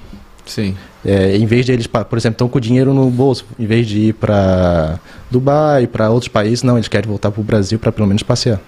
Sim. 0.49 0.75
É, 1.05 1.37
em 1.37 1.47
vez 1.47 1.65
de 1.65 1.73
eles, 1.73 1.87
por 1.87 2.19
exemplo, 2.19 2.35
estão 2.35 2.49
com 2.49 2.59
o 2.59 2.61
dinheiro 2.61 2.93
no 2.93 3.09
bolso, 3.11 3.45
em 3.59 3.67
vez 3.67 3.87
de 3.87 4.09
ir 4.09 4.15
para 4.15 4.99
Dubai, 5.31 5.87
para 5.87 6.11
outros 6.11 6.29
países, 6.29 6.63
não, 6.63 6.77
eles 6.77 6.89
querem 6.89 7.09
voltar 7.09 7.31
para 7.31 7.41
o 7.41 7.45
Brasil 7.45 7.79
para 7.79 7.93
pelo 7.93 8.09
menos 8.09 8.23
passear. 8.23 8.61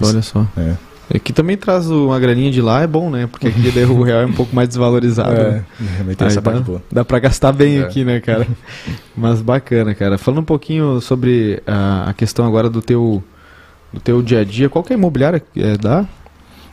Olha 0.00 0.22
só. 0.22 0.46
É. 0.56 0.74
É 1.10 1.18
que 1.18 1.32
também 1.32 1.56
traz 1.56 1.90
uma 1.90 2.20
graninha 2.20 2.50
de 2.50 2.60
lá, 2.60 2.82
é 2.82 2.86
bom, 2.86 3.08
né? 3.08 3.26
Porque 3.26 3.48
aqui 3.48 3.70
daí 3.70 3.84
o 3.84 4.02
real 4.04 4.20
é 4.20 4.26
um 4.26 4.32
pouco 4.32 4.54
mais 4.54 4.68
desvalorizado. 4.68 5.32
É, 5.32 5.50
né? 5.80 6.14
tem 6.14 6.26
essa 6.26 6.42
parte 6.42 6.60
boa. 6.60 6.82
Dá 6.92 7.02
pra 7.02 7.18
gastar 7.18 7.50
bem 7.50 7.78
é. 7.78 7.82
aqui, 7.82 8.04
né, 8.04 8.20
cara? 8.20 8.46
Mas 9.16 9.40
bacana, 9.40 9.94
cara. 9.94 10.18
Falando 10.18 10.40
um 10.40 10.44
pouquinho 10.44 11.00
sobre 11.00 11.62
a, 11.66 12.10
a 12.10 12.12
questão 12.12 12.46
agora 12.46 12.68
do 12.68 12.82
teu, 12.82 13.24
do 13.90 14.00
teu 14.00 14.20
dia 14.20 14.40
a 14.40 14.44
dia, 14.44 14.68
qual 14.68 14.84
que 14.84 14.92
é 14.92 14.96
a 14.96 14.98
imobiliária 14.98 15.42
é, 15.56 15.78
da? 15.78 16.06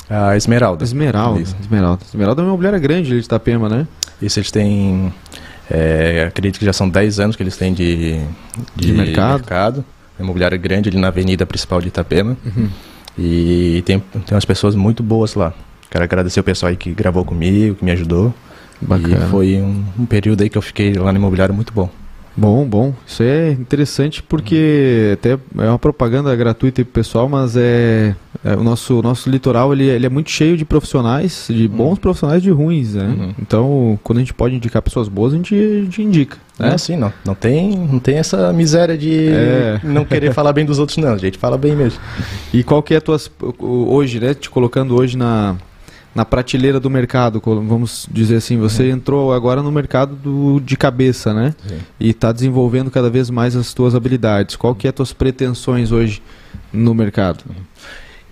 A 0.09 0.35
Esmeralda. 0.35 0.83
Esmeralda. 0.83 1.41
Esmeralda. 1.41 2.03
Esmeralda 2.05 2.41
é 2.41 2.43
uma 2.43 2.49
imobiliária 2.49 2.79
grande 2.79 3.11
ali 3.11 3.19
de 3.19 3.25
Itapema, 3.25 3.67
né? 3.67 3.87
Isso 4.21 4.39
eles 4.39 4.51
têm. 4.51 5.13
É, 5.69 6.25
acredito 6.27 6.59
que 6.59 6.65
já 6.65 6.73
são 6.73 6.87
10 6.87 7.19
anos 7.19 7.35
que 7.35 7.41
eles 7.41 7.57
têm 7.57 7.73
de, 7.73 8.19
de, 8.75 8.87
de 8.87 8.93
mercado. 8.93 9.39
mercado. 9.39 9.85
É 10.19 10.23
imobiliária 10.23 10.57
grande 10.57 10.89
ali 10.89 10.97
na 10.97 11.07
avenida 11.07 11.45
principal 11.45 11.81
de 11.81 11.87
Itapema. 11.87 12.37
Uhum. 12.45 12.69
E 13.17 13.83
tem, 13.85 13.99
tem 13.99 14.35
umas 14.35 14.45
pessoas 14.45 14.75
muito 14.75 15.01
boas 15.01 15.33
lá. 15.33 15.53
Quero 15.89 16.03
agradecer 16.03 16.39
o 16.39 16.43
pessoal 16.43 16.69
aí 16.69 16.75
que 16.75 16.91
gravou 16.91 17.25
comigo, 17.25 17.75
que 17.75 17.85
me 17.85 17.91
ajudou. 17.91 18.33
Bacana. 18.81 19.25
E 19.25 19.29
foi 19.29 19.55
um, 19.55 19.83
um 19.97 20.05
período 20.05 20.43
aí 20.43 20.49
que 20.49 20.57
eu 20.57 20.61
fiquei 20.61 20.93
lá 20.93 21.11
no 21.11 21.17
imobiliário 21.17 21.55
muito 21.55 21.73
bom. 21.73 21.89
Bom, 22.37 22.65
bom. 22.65 22.93
Isso 23.07 23.23
é 23.23 23.51
interessante 23.51 24.21
porque 24.21 25.11
até 25.13 25.37
é 25.57 25.69
uma 25.69 25.79
propaganda 25.79 26.35
gratuita 26.35 26.81
aí 26.81 26.85
pro 26.85 26.93
pessoal, 26.93 27.29
mas 27.29 27.55
é, 27.55 28.13
é 28.43 28.55
o 28.55 28.63
nosso, 28.63 29.01
nosso 29.01 29.29
litoral 29.29 29.71
ele, 29.71 29.85
ele 29.85 30.05
é 30.05 30.09
muito 30.09 30.29
cheio 30.29 30.57
de 30.57 30.65
profissionais, 30.65 31.47
de 31.49 31.65
bons 31.67 31.91
Uhum. 31.91 31.95
profissionais 31.95 32.39
e 32.39 32.43
de 32.43 32.51
ruins, 32.51 32.93
né? 32.95 33.05
Uhum. 33.05 33.33
Então, 33.41 33.99
quando 34.03 34.17
a 34.17 34.21
gente 34.21 34.33
pode 34.33 34.53
indicar 34.53 34.81
pessoas 34.81 35.07
boas, 35.07 35.33
a 35.33 35.37
gente, 35.37 35.55
a 35.55 35.83
gente 35.83 36.01
indica. 36.01 36.37
É 36.59 36.63
Né? 36.63 36.73
assim, 36.75 36.97
não. 36.97 37.11
Não 37.25 37.35
tem, 37.35 37.69
não 37.77 37.99
tem 37.99 38.17
essa 38.17 38.51
miséria 38.51 38.97
de 38.97 39.27
É. 39.29 39.79
não 39.83 40.03
querer 40.03 40.33
falar 40.33 40.51
bem 40.51 40.65
dos 40.65 40.77
outros, 40.77 40.97
não. 40.97 41.13
A 41.13 41.17
gente 41.17 41.37
fala 41.37 41.57
bem 41.57 41.73
mesmo. 41.75 41.99
E 42.53 42.63
qual 42.63 42.83
que 42.83 42.93
é 42.93 42.97
a 42.97 43.01
tua 43.01 43.17
hoje, 43.59 44.19
né? 44.19 44.33
Te 44.33 44.49
colocando 44.49 44.93
hoje 44.95 45.17
na, 45.17 45.55
na 46.15 46.23
prateleira 46.23 46.79
do 46.79 46.89
mercado, 46.89 47.41
vamos 47.43 48.07
dizer 48.09 48.37
assim, 48.37 48.57
você 48.57 48.83
Uhum. 48.83 48.89
entrou 48.95 49.33
agora 49.33 49.61
no 49.61 49.69
mercado 49.71 50.15
do, 50.15 50.61
de 50.61 50.77
cabeça, 50.77 51.33
né? 51.33 51.53
Sim. 51.67 51.77
E 51.99 52.09
está 52.11 52.31
desenvolvendo 52.31 52.89
cada 52.89 53.09
vez 53.09 53.29
mais 53.29 53.53
as 53.55 53.73
tuas 53.73 53.93
habilidades. 53.93 54.55
Qual 54.55 54.73
que 54.73 54.87
é 54.87 54.89
as 54.91 54.95
tuas 54.95 55.11
pretensões 55.13 55.91
hoje 55.91 56.23
no 56.71 56.93
mercado? 56.95 57.43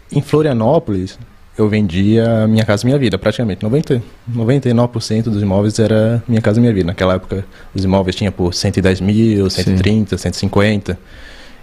Em 0.09 0.21
Florianópolis, 0.21 1.19
eu 1.57 1.67
vendia 1.67 2.47
Minha 2.47 2.63
Casa 2.65 2.85
Minha 2.87 2.97
Vida, 2.97 3.17
praticamente. 3.17 3.61
90, 3.63 4.01
99% 4.33 5.23
dos 5.23 5.41
imóveis 5.41 5.77
era 5.77 6.23
Minha 6.25 6.41
Casa 6.41 6.61
Minha 6.61 6.73
Vida. 6.73 6.87
Naquela 6.87 7.15
época, 7.15 7.45
os 7.75 7.83
imóveis 7.83 8.15
tinham 8.15 8.31
por 8.31 8.53
110 8.53 9.01
mil, 9.01 9.49
130, 9.49 10.17
150. 10.17 10.97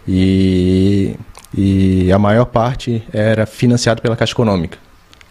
E, 0.06 1.14
e 1.56 2.12
a 2.12 2.18
maior 2.18 2.44
parte 2.44 3.02
era 3.12 3.46
financiado 3.46 4.02
pela 4.02 4.16
Caixa 4.16 4.32
Econômica. 4.32 4.76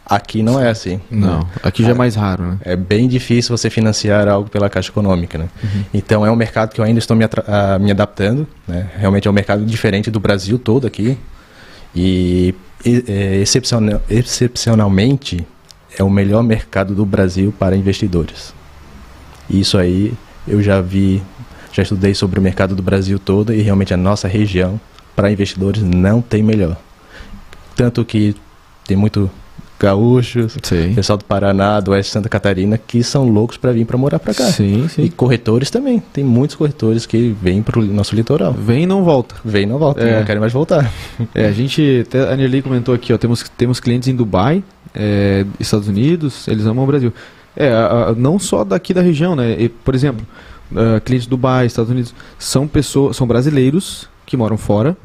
Aqui 0.09 0.41
não 0.41 0.59
é 0.59 0.69
assim. 0.69 0.99
Não, 1.11 1.47
aqui 1.61 1.83
já 1.83 1.91
é 1.91 1.93
mais 1.93 2.15
raro, 2.15 2.43
né? 2.43 2.57
É 2.61 2.75
bem 2.75 3.07
difícil 3.07 3.55
você 3.55 3.69
financiar 3.69 4.27
algo 4.27 4.49
pela 4.49 4.67
Caixa 4.69 4.89
Econômica, 4.89 5.37
né? 5.37 5.47
Então 5.93 6.25
é 6.25 6.31
um 6.31 6.35
mercado 6.35 6.73
que 6.73 6.81
eu 6.81 6.85
ainda 6.85 6.97
estou 6.97 7.15
me, 7.15 7.23
ah, 7.25 7.77
me 7.79 7.91
adaptando, 7.91 8.47
né? 8.67 8.89
Realmente 8.97 9.27
é 9.27 9.31
um 9.31 9.33
mercado 9.33 9.63
diferente 9.63 10.09
do 10.09 10.19
Brasil 10.19 10.57
todo 10.57 10.87
aqui. 10.87 11.15
E, 11.95 12.55
e, 12.83 13.03
é, 13.07 13.35
excepciona- 13.37 14.01
excepcionalmente 14.09 15.45
é 15.97 16.03
o 16.03 16.09
melhor 16.09 16.41
mercado 16.43 16.95
do 16.95 17.05
Brasil 17.05 17.53
para 17.57 17.75
investidores. 17.75 18.53
Isso 19.49 19.77
aí 19.77 20.13
eu 20.47 20.61
já 20.63 20.81
vi, 20.81 21.21
já 21.71 21.83
estudei 21.83 22.15
sobre 22.15 22.39
o 22.39 22.41
mercado 22.41 22.75
do 22.75 22.81
Brasil 22.81 23.19
todo 23.19 23.53
e 23.53 23.61
realmente 23.61 23.93
a 23.93 23.97
nossa 23.97 24.27
região 24.27 24.79
para 25.15 25.31
investidores 25.31 25.83
não 25.83 26.19
tem 26.21 26.41
melhor. 26.41 26.77
Tanto 27.75 28.03
que 28.05 28.35
tem 28.87 28.97
muito 28.97 29.29
gaúchos, 29.79 30.57
Sim. 30.63 30.93
pessoal 30.93 31.17
do 31.17 31.25
Paraná, 31.25 31.79
do 31.79 31.91
Oeste 31.91 32.09
de 32.09 32.13
Santa 32.13 32.29
Catarina, 32.29 32.77
que 32.77 33.01
são 33.03 33.27
loucos 33.29 33.57
para 33.57 33.71
vir 33.71 33.85
para 33.85 33.97
morar 33.97 34.19
para 34.19 34.33
cá. 34.33 34.45
Sim, 34.45 34.85
E 34.85 34.89
sim. 34.89 35.07
corretores 35.09 35.69
também. 35.71 35.99
Tem 36.13 36.23
muitos 36.23 36.55
corretores 36.55 37.05
que 37.05 37.35
vêm 37.41 37.61
para 37.63 37.79
o 37.79 37.83
nosso 37.85 38.15
litoral. 38.15 38.53
Vem 38.53 38.83
e 38.83 38.85
não 38.85 39.03
volta. 39.03 39.35
Vem 39.43 39.63
e 39.63 39.65
não 39.65 39.77
volta, 39.77 40.01
É. 40.01 40.19
não 40.19 40.25
querem 40.25 40.39
mais 40.39 40.53
voltar. 40.53 40.91
É, 41.33 41.45
a 41.47 41.51
gente, 41.51 42.03
até 42.07 42.31
a 42.31 42.35
Nerli 42.35 42.61
comentou 42.61 42.93
aqui, 42.93 43.13
ó, 43.13 43.17
temos, 43.17 43.43
temos 43.57 43.79
clientes 43.79 44.07
em 44.09 44.15
Dubai, 44.15 44.63
é, 44.93 45.45
Estados 45.59 45.87
Unidos, 45.87 46.47
eles 46.47 46.65
amam 46.65 46.83
o 46.83 46.87
Brasil. 46.87 47.13
É, 47.55 47.71
a- 47.71 48.09
a- 48.09 48.15
não 48.15 48.37
só 48.39 48.63
daqui 48.63 48.93
da 48.93 49.01
região, 49.01 49.35
né? 49.35 49.55
E, 49.59 49.69
por 49.69 49.93
exemplo, 49.95 50.25
ah, 50.75 50.99
clientes 50.99 51.25
de 51.25 51.29
Dubai, 51.29 51.65
Estados 51.65 51.91
Unidos, 51.91 52.13
são 52.37 52.67
pessoas, 52.67 53.15
são 53.15 53.25
brasileiros 53.27 54.07
que 54.25 54.35
moram 54.37 54.57
fora, 54.57 54.95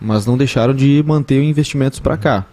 mas 0.00 0.26
não 0.26 0.36
deixaram 0.36 0.74
de 0.74 1.02
manter 1.06 1.42
investimentos 1.42 1.98
para 1.98 2.16
cá. 2.16 2.44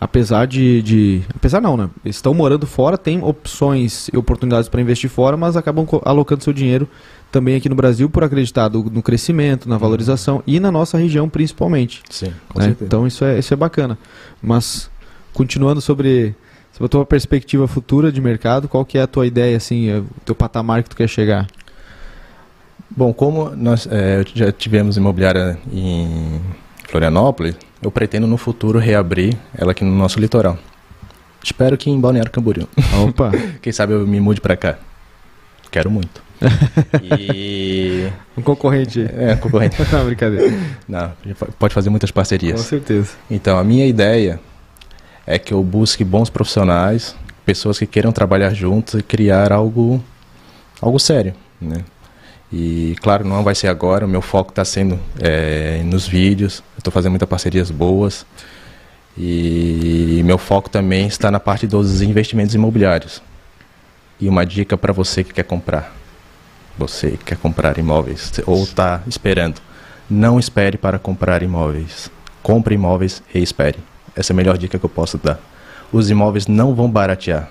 Apesar 0.00 0.46
de, 0.46 0.80
de- 0.80 1.22
Apesar 1.34 1.60
não, 1.60 1.76
né? 1.76 1.90
Estão 2.04 2.32
morando 2.32 2.66
fora, 2.66 2.96
têm 2.96 3.22
opções 3.22 4.08
e 4.12 4.16
oportunidades 4.16 4.66
para 4.68 4.80
investir 4.80 5.10
fora, 5.10 5.36
mas 5.36 5.56
acabam 5.58 5.86
alocando 6.04 6.42
seu 6.42 6.52
dinheiro 6.54 6.88
também 7.30 7.54
aqui 7.54 7.68
no 7.68 7.74
Brasil 7.74 8.08
por 8.08 8.24
acreditar 8.24 8.68
do- 8.68 8.84
no 8.90 9.02
crescimento, 9.02 9.68
na 9.68 9.76
valorização 9.76 10.42
e 10.46 10.58
na 10.58 10.72
nossa 10.72 10.96
região 10.96 11.28
principalmente. 11.28 12.02
Sim, 12.08 12.32
né? 12.56 12.74
Então 12.80 13.06
isso 13.06 13.24
é, 13.26 13.38
isso 13.38 13.52
é 13.52 13.56
bacana. 13.56 13.98
Mas 14.42 14.90
continuando 15.34 15.82
sobre, 15.82 16.34
sobre 16.72 16.86
a 16.86 16.88
tua 16.88 17.04
perspectiva 17.04 17.68
futura 17.68 18.10
de 18.10 18.22
mercado, 18.22 18.68
qual 18.68 18.86
que 18.86 18.96
é 18.96 19.02
a 19.02 19.06
tua 19.06 19.26
ideia, 19.26 19.54
assim, 19.56 19.90
é 19.90 19.98
o 19.98 20.06
teu 20.24 20.34
patamar 20.34 20.82
que 20.82 20.88
tu 20.88 20.96
quer 20.96 21.08
chegar? 21.08 21.46
Bom, 22.90 23.12
como 23.12 23.50
nós 23.50 23.86
eh, 23.90 24.24
já 24.34 24.50
tivemos 24.50 24.96
imobiliária 24.96 25.58
em 25.72 26.40
Florianópolis, 26.88 27.54
eu 27.82 27.90
pretendo 27.90 28.26
no 28.26 28.36
futuro 28.36 28.78
reabrir 28.78 29.36
ela 29.56 29.72
aqui 29.72 29.84
no 29.84 29.94
nosso 29.94 30.18
litoral. 30.20 30.58
Espero 31.42 31.76
que 31.76 31.88
em 31.90 31.98
Balneário 31.98 32.30
Camboriú. 32.30 32.68
Opa, 33.02 33.30
Quem 33.62 33.72
sabe 33.72 33.94
eu 33.94 34.06
me 34.06 34.20
mude 34.20 34.40
para 34.40 34.56
cá. 34.56 34.78
Quero 35.70 35.90
muito. 35.90 36.22
e 37.02 38.08
um 38.36 38.42
concorrente 38.42 39.02
é 39.16 39.36
concorrente. 39.36 39.76
Não, 39.92 40.04
brincadeira. 40.04 40.52
Não, 40.88 41.12
pode 41.58 41.72
fazer 41.72 41.88
muitas 41.90 42.10
Com 42.10 42.16
parcerias. 42.16 42.60
certeza. 42.60 43.12
Então, 43.30 43.58
a 43.58 43.64
minha 43.64 43.86
ideia 43.86 44.40
é 45.26 45.38
que 45.38 45.54
eu 45.54 45.62
busque 45.62 46.02
bons 46.04 46.28
profissionais, 46.28 47.14
pessoas 47.46 47.78
que 47.78 47.86
queiram 47.86 48.10
trabalhar 48.12 48.52
juntos 48.52 48.94
e 48.94 49.02
criar 49.02 49.52
algo, 49.52 50.02
algo 50.80 50.98
sério, 50.98 51.34
né? 51.60 51.84
E, 52.52 52.96
claro, 53.00 53.24
não 53.24 53.44
vai 53.44 53.54
ser 53.54 53.68
agora, 53.68 54.04
o 54.04 54.08
meu 54.08 54.20
foco 54.20 54.50
está 54.50 54.64
sendo 54.64 54.98
é, 55.20 55.82
nos 55.84 56.06
vídeos, 56.08 56.62
estou 56.76 56.92
fazendo 56.92 57.12
muitas 57.12 57.28
parcerias 57.28 57.70
boas. 57.70 58.26
E 59.16 60.22
meu 60.24 60.38
foco 60.38 60.70
também 60.70 61.06
está 61.06 61.30
na 61.30 61.38
parte 61.38 61.66
dos 61.66 62.02
investimentos 62.02 62.54
imobiliários. 62.54 63.22
E 64.20 64.28
uma 64.28 64.44
dica 64.44 64.76
para 64.76 64.92
você 64.92 65.22
que 65.22 65.32
quer 65.32 65.44
comprar. 65.44 65.94
Você 66.78 67.12
que 67.12 67.24
quer 67.24 67.36
comprar 67.36 67.78
imóveis 67.78 68.32
ou 68.46 68.62
está 68.62 69.02
esperando. 69.06 69.60
Não 70.08 70.38
espere 70.38 70.78
para 70.78 70.98
comprar 70.98 71.42
imóveis. 71.42 72.10
Compre 72.42 72.74
imóveis 72.74 73.22
e 73.34 73.42
espere. 73.42 73.78
Essa 74.16 74.32
é 74.32 74.34
a 74.34 74.36
melhor 74.36 74.58
dica 74.58 74.78
que 74.78 74.84
eu 74.84 74.90
posso 74.90 75.18
dar. 75.18 75.38
Os 75.92 76.10
imóveis 76.10 76.46
não 76.46 76.74
vão 76.74 76.90
baratear. 76.90 77.50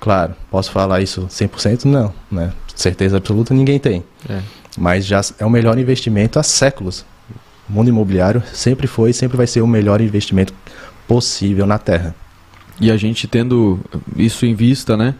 Claro, 0.00 0.34
posso 0.50 0.72
falar 0.72 1.02
isso 1.02 1.26
100%? 1.28 1.84
Não, 1.84 2.12
né? 2.30 2.52
Certeza 2.74 3.18
absoluta 3.18 3.52
ninguém 3.52 3.78
tem. 3.78 4.02
É. 4.28 4.40
Mas 4.78 5.04
já 5.04 5.20
é 5.38 5.44
o 5.44 5.50
melhor 5.50 5.78
investimento 5.78 6.38
há 6.38 6.42
séculos. 6.42 7.04
O 7.68 7.72
mundo 7.72 7.88
imobiliário 7.88 8.42
sempre 8.52 8.86
foi 8.86 9.10
e 9.10 9.14
sempre 9.14 9.36
vai 9.36 9.46
ser 9.46 9.60
o 9.60 9.66
melhor 9.66 10.00
investimento 10.00 10.54
possível 11.06 11.66
na 11.66 11.78
Terra. 11.78 12.14
E 12.80 12.90
a 12.90 12.96
gente 12.96 13.28
tendo 13.28 13.78
isso 14.16 14.46
em 14.46 14.54
vista, 14.54 14.96
né? 14.96 15.14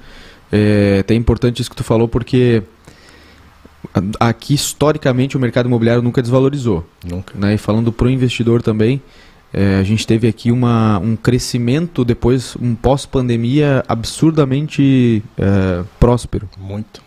É 0.51 0.99
até 1.01 1.15
importante 1.15 1.61
isso 1.61 1.71
que 1.71 1.77
tu 1.77 1.85
falou, 1.85 2.09
porque 2.09 2.63
aqui, 4.19 4.55
historicamente, 4.55 5.37
o 5.37 5.41
mercado 5.41 5.67
imobiliário 5.67 6.03
nunca 6.03 6.23
desvalorizou. 6.23 6.87
Nunca. 7.05 7.35
né? 7.39 7.55
E 7.55 7.59
falando 7.59 7.93
para 7.93 8.07
o 8.07 8.11
investidor 8.11 8.63
também, 8.63 9.01
é, 9.53 9.79
a 9.79 9.83
gente 9.83 10.07
teve 10.07 10.29
aqui 10.29 10.53
uma, 10.53 10.99
um 10.99 11.17
crescimento 11.17 12.05
depois, 12.05 12.57
um 12.61 12.75
pós-pandemia 12.75 13.85
absurdamente 13.89 15.23
é, 15.37 15.83
próspero. 15.99 16.49
Muito. 16.59 17.03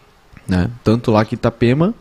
Né? 0.47 0.69
Tanto 0.83 1.09
lá 1.09 1.23
que 1.23 1.35
Itapema 1.35 1.93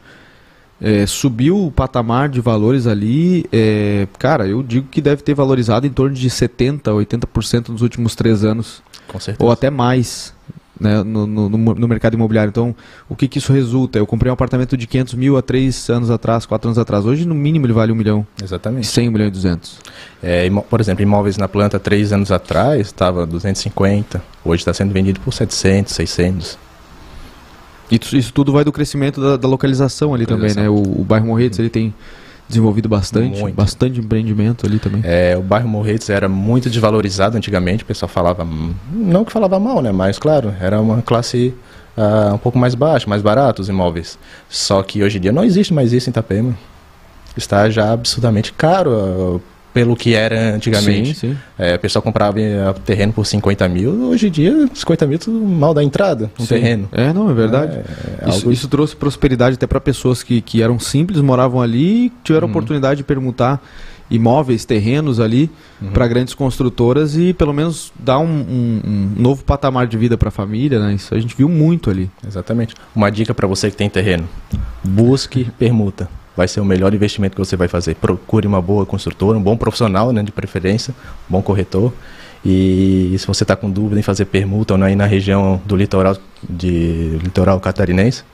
é, 0.81 1.07
subiu 1.07 1.67
o 1.67 1.71
patamar 1.71 2.29
de 2.29 2.41
valores 2.41 2.89
ali. 2.89 3.47
é, 3.53 4.09
cara, 4.19 4.49
eu 4.49 4.63
digo 4.65 4.89
que 4.89 5.01
deve 5.01 5.23
ter 5.23 5.33
valorizado 5.33 5.87
em 5.87 5.91
torno 5.91 6.15
de 6.17 6.29
70%, 6.29 6.83
80% 6.83 7.69
nos 7.69 7.83
últimos 7.83 8.17
três 8.17 8.45
anos 8.45 8.83
Com 9.07 9.21
certeza. 9.21 9.45
ou 9.45 9.53
até 9.53 9.71
mais 9.71 10.35
né, 10.81 11.03
no, 11.03 11.27
no, 11.27 11.49
no- 11.49 11.89
mercado 11.89 12.15
imobiliário. 12.15 12.51
Então, 12.51 12.75
o 13.09 13.15
que, 13.15 13.29
que 13.29 13.39
isso 13.39 13.53
resulta? 13.53 13.99
Eu 13.99 14.07
comprei 14.07 14.31
um 14.31 14.33
apartamento 14.35 14.77
de 14.77 14.87
500 14.87 15.15
mil 15.15 15.37
há 15.37 15.43
três 15.43 15.89
anos 15.91 16.11
atrás, 16.11 16.47
quatro 16.47 16.69
anos 16.69 16.79
atrás. 16.79 17.05
Hoje, 17.05 17.27
no 17.27 17.35
mínimo, 17.35 17.67
ele 17.67 17.73
vale 17.73 17.93
um 17.93 17.95
milhão. 17.95 18.27
Exatamente. 18.43 18.87
100 18.87 19.11
milhões 19.11 19.29
e 19.29 19.33
200. 19.33 19.79
É, 20.23 20.51
por 20.69 20.81
exemplo, 20.81 21.03
imóveis 21.03 21.37
na 21.37 21.49
planta 21.49 21.79
três 21.79 22.13
anos 22.13 22.31
atrás 22.33 22.81
estava 22.87 23.27
250, 23.27 24.23
hoje 24.45 24.61
está 24.63 24.73
sendo 24.73 24.93
vendido 24.93 25.21
por 25.21 25.33
700, 25.33 25.93
600. 25.93 26.59
Isso, 27.91 28.17
isso 28.17 28.33
tudo 28.33 28.53
vai 28.53 28.65
do 28.65 28.73
crescimento 28.73 29.21
da, 29.21 29.37
da 29.37 29.47
localização 29.49 30.15
ali 30.15 30.25
também, 30.25 30.55
né? 30.55 30.69
O, 30.69 31.01
o 31.01 31.05
bairro 31.05 31.27
Morretes 31.27 31.59
ele 31.59 31.69
tem 31.69 31.93
desenvolvido 32.49 32.89
bastante, 32.89 33.41
Muito. 33.41 33.55
bastante 33.55 34.01
empreendimento 34.01 34.67
ali 34.67 34.79
também. 34.79 35.01
É, 35.05 35.37
o 35.37 35.43
bairro 35.43 35.69
Morretes 35.69 36.11
era 36.11 36.29
muito 36.29 36.69
desvalorizado 36.69 37.37
antigamente, 37.37 37.83
o 37.83 37.87
pessoal 37.87 38.09
falava, 38.09 38.47
não 38.93 39.25
que 39.25 39.33
falava 39.33 39.59
mal, 39.59 39.81
né? 39.81 39.91
Mas 39.91 40.19
claro, 40.19 40.55
era 40.61 40.81
uma 40.81 41.01
classe 41.03 41.55
ah, 41.97 42.33
um 42.35 42.39
pouco 42.39 42.59
mais 42.59 42.75
baixa, 42.75 43.09
mais 43.09 43.23
barato 43.23 43.63
os 43.63 43.69
imóveis. 43.69 44.19
Só 44.49 44.83
que 44.83 45.03
hoje 45.03 45.19
em 45.19 45.21
dia 45.21 45.33
não 45.33 45.45
existe 45.45 45.73
mais 45.73 45.93
isso 45.93 46.09
em 46.09 46.13
Itapema. 46.13 46.57
Está 47.37 47.71
já 47.71 47.93
absurdamente 47.93 48.53
caro 48.53 49.41
ah, 49.41 49.52
pelo 49.73 49.97
que 49.97 50.15
era 50.15 50.55
antigamente. 50.55 51.15
Sim, 51.15 51.31
sim. 51.33 51.39
É, 51.59 51.75
o 51.75 51.79
pessoal 51.79 52.03
comprava 52.03 52.39
eh, 52.41 52.75
terreno 52.85 53.13
por 53.13 53.25
50 53.27 53.67
mil, 53.69 53.91
hoje 54.11 54.29
em 54.29 54.31
dia 54.31 54.69
50 54.75 55.07
mil 55.07 55.19
mal 55.29 55.73
da 55.73 55.83
entrada, 55.83 56.31
um 56.39 56.43
Sim. 56.43 56.49
terreno. 56.55 56.89
É, 56.93 57.13
não, 57.13 57.31
é 57.31 57.35
verdade. 57.35 57.79
É, 57.79 58.29
isso, 58.29 58.39
algo- 58.39 58.53
isso 58.53 58.69
trouxe 58.69 58.95
prosperidade 58.95 59.55
até 59.55 59.67
para 59.67 59.81
pessoas 59.81 60.23
que, 60.23 60.41
que 60.41 60.63
eram 60.63 60.79
simples, 60.79 61.21
moravam 61.21 61.61
ali 61.63 62.07
e 62.07 62.13
tiveram 62.23 62.47
Uhum. 62.47 62.53
oportunidade 62.53 62.99
de 62.99 63.05
permutar 63.05 63.63
imóveis, 64.11 64.67
terrenos 64.67 65.19
ali 65.19 65.51
Uhum. 65.81 65.89
para 65.91 66.07
grandes 66.07 66.35
construtoras 66.35 67.17
e 67.17 67.33
pelo 67.33 67.55
menos 67.55 67.91
dar 67.99 68.19
um, 68.19 68.25
um- 68.27 68.81
um 68.85 69.11
novo 69.17 69.43
patamar 69.43 69.87
de 69.87 69.97
vida 69.97 70.19
para 70.19 70.29
a 70.29 70.33
família, 70.33 70.79
né? 70.79 70.93
Isso 70.93 71.15
a 71.15 71.19
gente 71.19 71.35
viu 71.35 71.49
muito 71.49 71.89
ali. 71.89 72.11
Exatamente. 72.27 72.75
Uma 72.95 73.11
dica 73.11 73.33
para 73.33 73.47
você 73.47 73.71
que 73.71 73.77
tem 73.77 73.89
terreno. 73.89 74.29
busque 74.85 75.49
permuta. 75.59 76.09
Vai 76.37 76.49
ser 76.49 76.61
o 76.61 76.65
melhor 76.65 76.95
investimento 76.95 77.35
que 77.35 77.45
você 77.45 77.57
vai 77.57 77.69
fazer. 77.69 77.95
Procure 77.95 78.47
uma 78.47 78.61
boa 78.61 78.87
construtora, 78.87 79.39
um 79.39 79.43
bom 79.43 79.57
profissional, 79.57 80.13
né, 80.13 80.23
de 80.23 80.33
preferência, 80.33 80.95
um 81.29 81.33
bom 81.33 81.43
corretor. 81.43 81.93
E 82.45 83.15
se 83.19 83.27
você 83.27 83.45
está 83.45 83.55
com 83.55 83.71
dúvida 83.71 84.01
em 84.01 84.03
fazer 84.03 84.25
permuta 84.25 84.75
ou 84.75 84.79
não 84.79 84.87
aí 84.87 84.97
na 84.97 85.07
região 85.07 85.61
do 85.65 85.77
litoral 85.77 86.17
de 86.49 87.19
litoral 87.23 87.61
catarinense, 87.61 88.25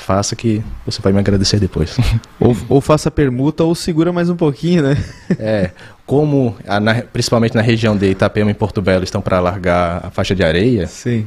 faça 0.00 0.34
que 0.34 0.62
você 0.86 1.00
vai 1.02 1.12
me 1.12 1.18
agradecer 1.18 1.60
depois. 1.60 1.96
Ou, 2.40 2.56
ou 2.70 2.80
faça 2.80 3.10
permuta 3.10 3.62
ou 3.64 3.74
segura 3.74 4.10
mais 4.12 4.30
um 4.30 4.36
pouquinho, 4.36 4.82
né? 4.82 4.96
É, 5.38 5.72
como 6.06 6.56
a, 6.66 6.80
na, 6.80 7.02
principalmente 7.02 7.54
na 7.54 7.60
região 7.60 7.96
de 7.96 8.10
Itapema 8.10 8.50
e 8.50 8.54
Porto 8.54 8.80
Belo 8.80 9.04
estão 9.04 9.20
para 9.20 9.36
alargar 9.36 10.06
a 10.06 10.10
faixa 10.10 10.34
de 10.34 10.42
areia, 10.42 10.86
Sim. 10.86 11.26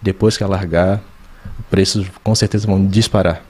depois 0.00 0.36
que 0.36 0.44
alargar, 0.44 1.00
preços 1.68 2.06
com 2.22 2.34
certeza 2.34 2.66
vão 2.66 2.86
disparar. 2.86 3.42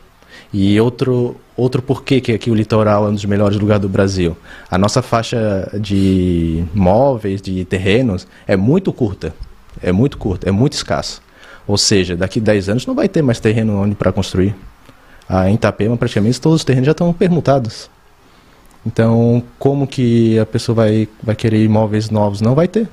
E 0.58 0.80
outro, 0.80 1.36
outro 1.54 1.82
porquê 1.82 2.18
que 2.18 2.32
aqui 2.32 2.50
o 2.50 2.54
litoral 2.54 3.04
é 3.04 3.10
um 3.10 3.12
dos 3.12 3.26
melhores 3.26 3.58
lugares 3.58 3.82
do 3.82 3.90
Brasil. 3.90 4.34
A 4.70 4.78
nossa 4.78 5.02
faixa 5.02 5.70
de 5.78 6.64
móveis, 6.72 7.42
de 7.42 7.62
terrenos, 7.66 8.26
é 8.46 8.56
muito 8.56 8.90
curta. 8.90 9.34
É 9.82 9.92
muito 9.92 10.16
curta, 10.16 10.48
é 10.48 10.50
muito 10.50 10.72
escasso. 10.72 11.20
Ou 11.66 11.76
seja, 11.76 12.16
daqui 12.16 12.40
a 12.40 12.42
10 12.42 12.70
anos 12.70 12.86
não 12.86 12.94
vai 12.94 13.06
ter 13.06 13.20
mais 13.20 13.38
terreno 13.38 13.82
onde 13.82 13.94
para 13.94 14.10
construir. 14.10 14.56
Ah, 15.28 15.50
em 15.50 15.56
Itapema, 15.56 15.94
praticamente 15.94 16.40
todos 16.40 16.60
os 16.60 16.64
terrenos 16.64 16.86
já 16.86 16.92
estão 16.92 17.12
permutados. 17.12 17.90
Então, 18.86 19.42
como 19.58 19.86
que 19.86 20.38
a 20.38 20.46
pessoa 20.46 20.74
vai, 20.74 21.06
vai 21.22 21.34
querer 21.34 21.62
imóveis 21.62 22.08
novos? 22.08 22.40
Não 22.40 22.54
vai 22.54 22.66
ter. 22.66 22.88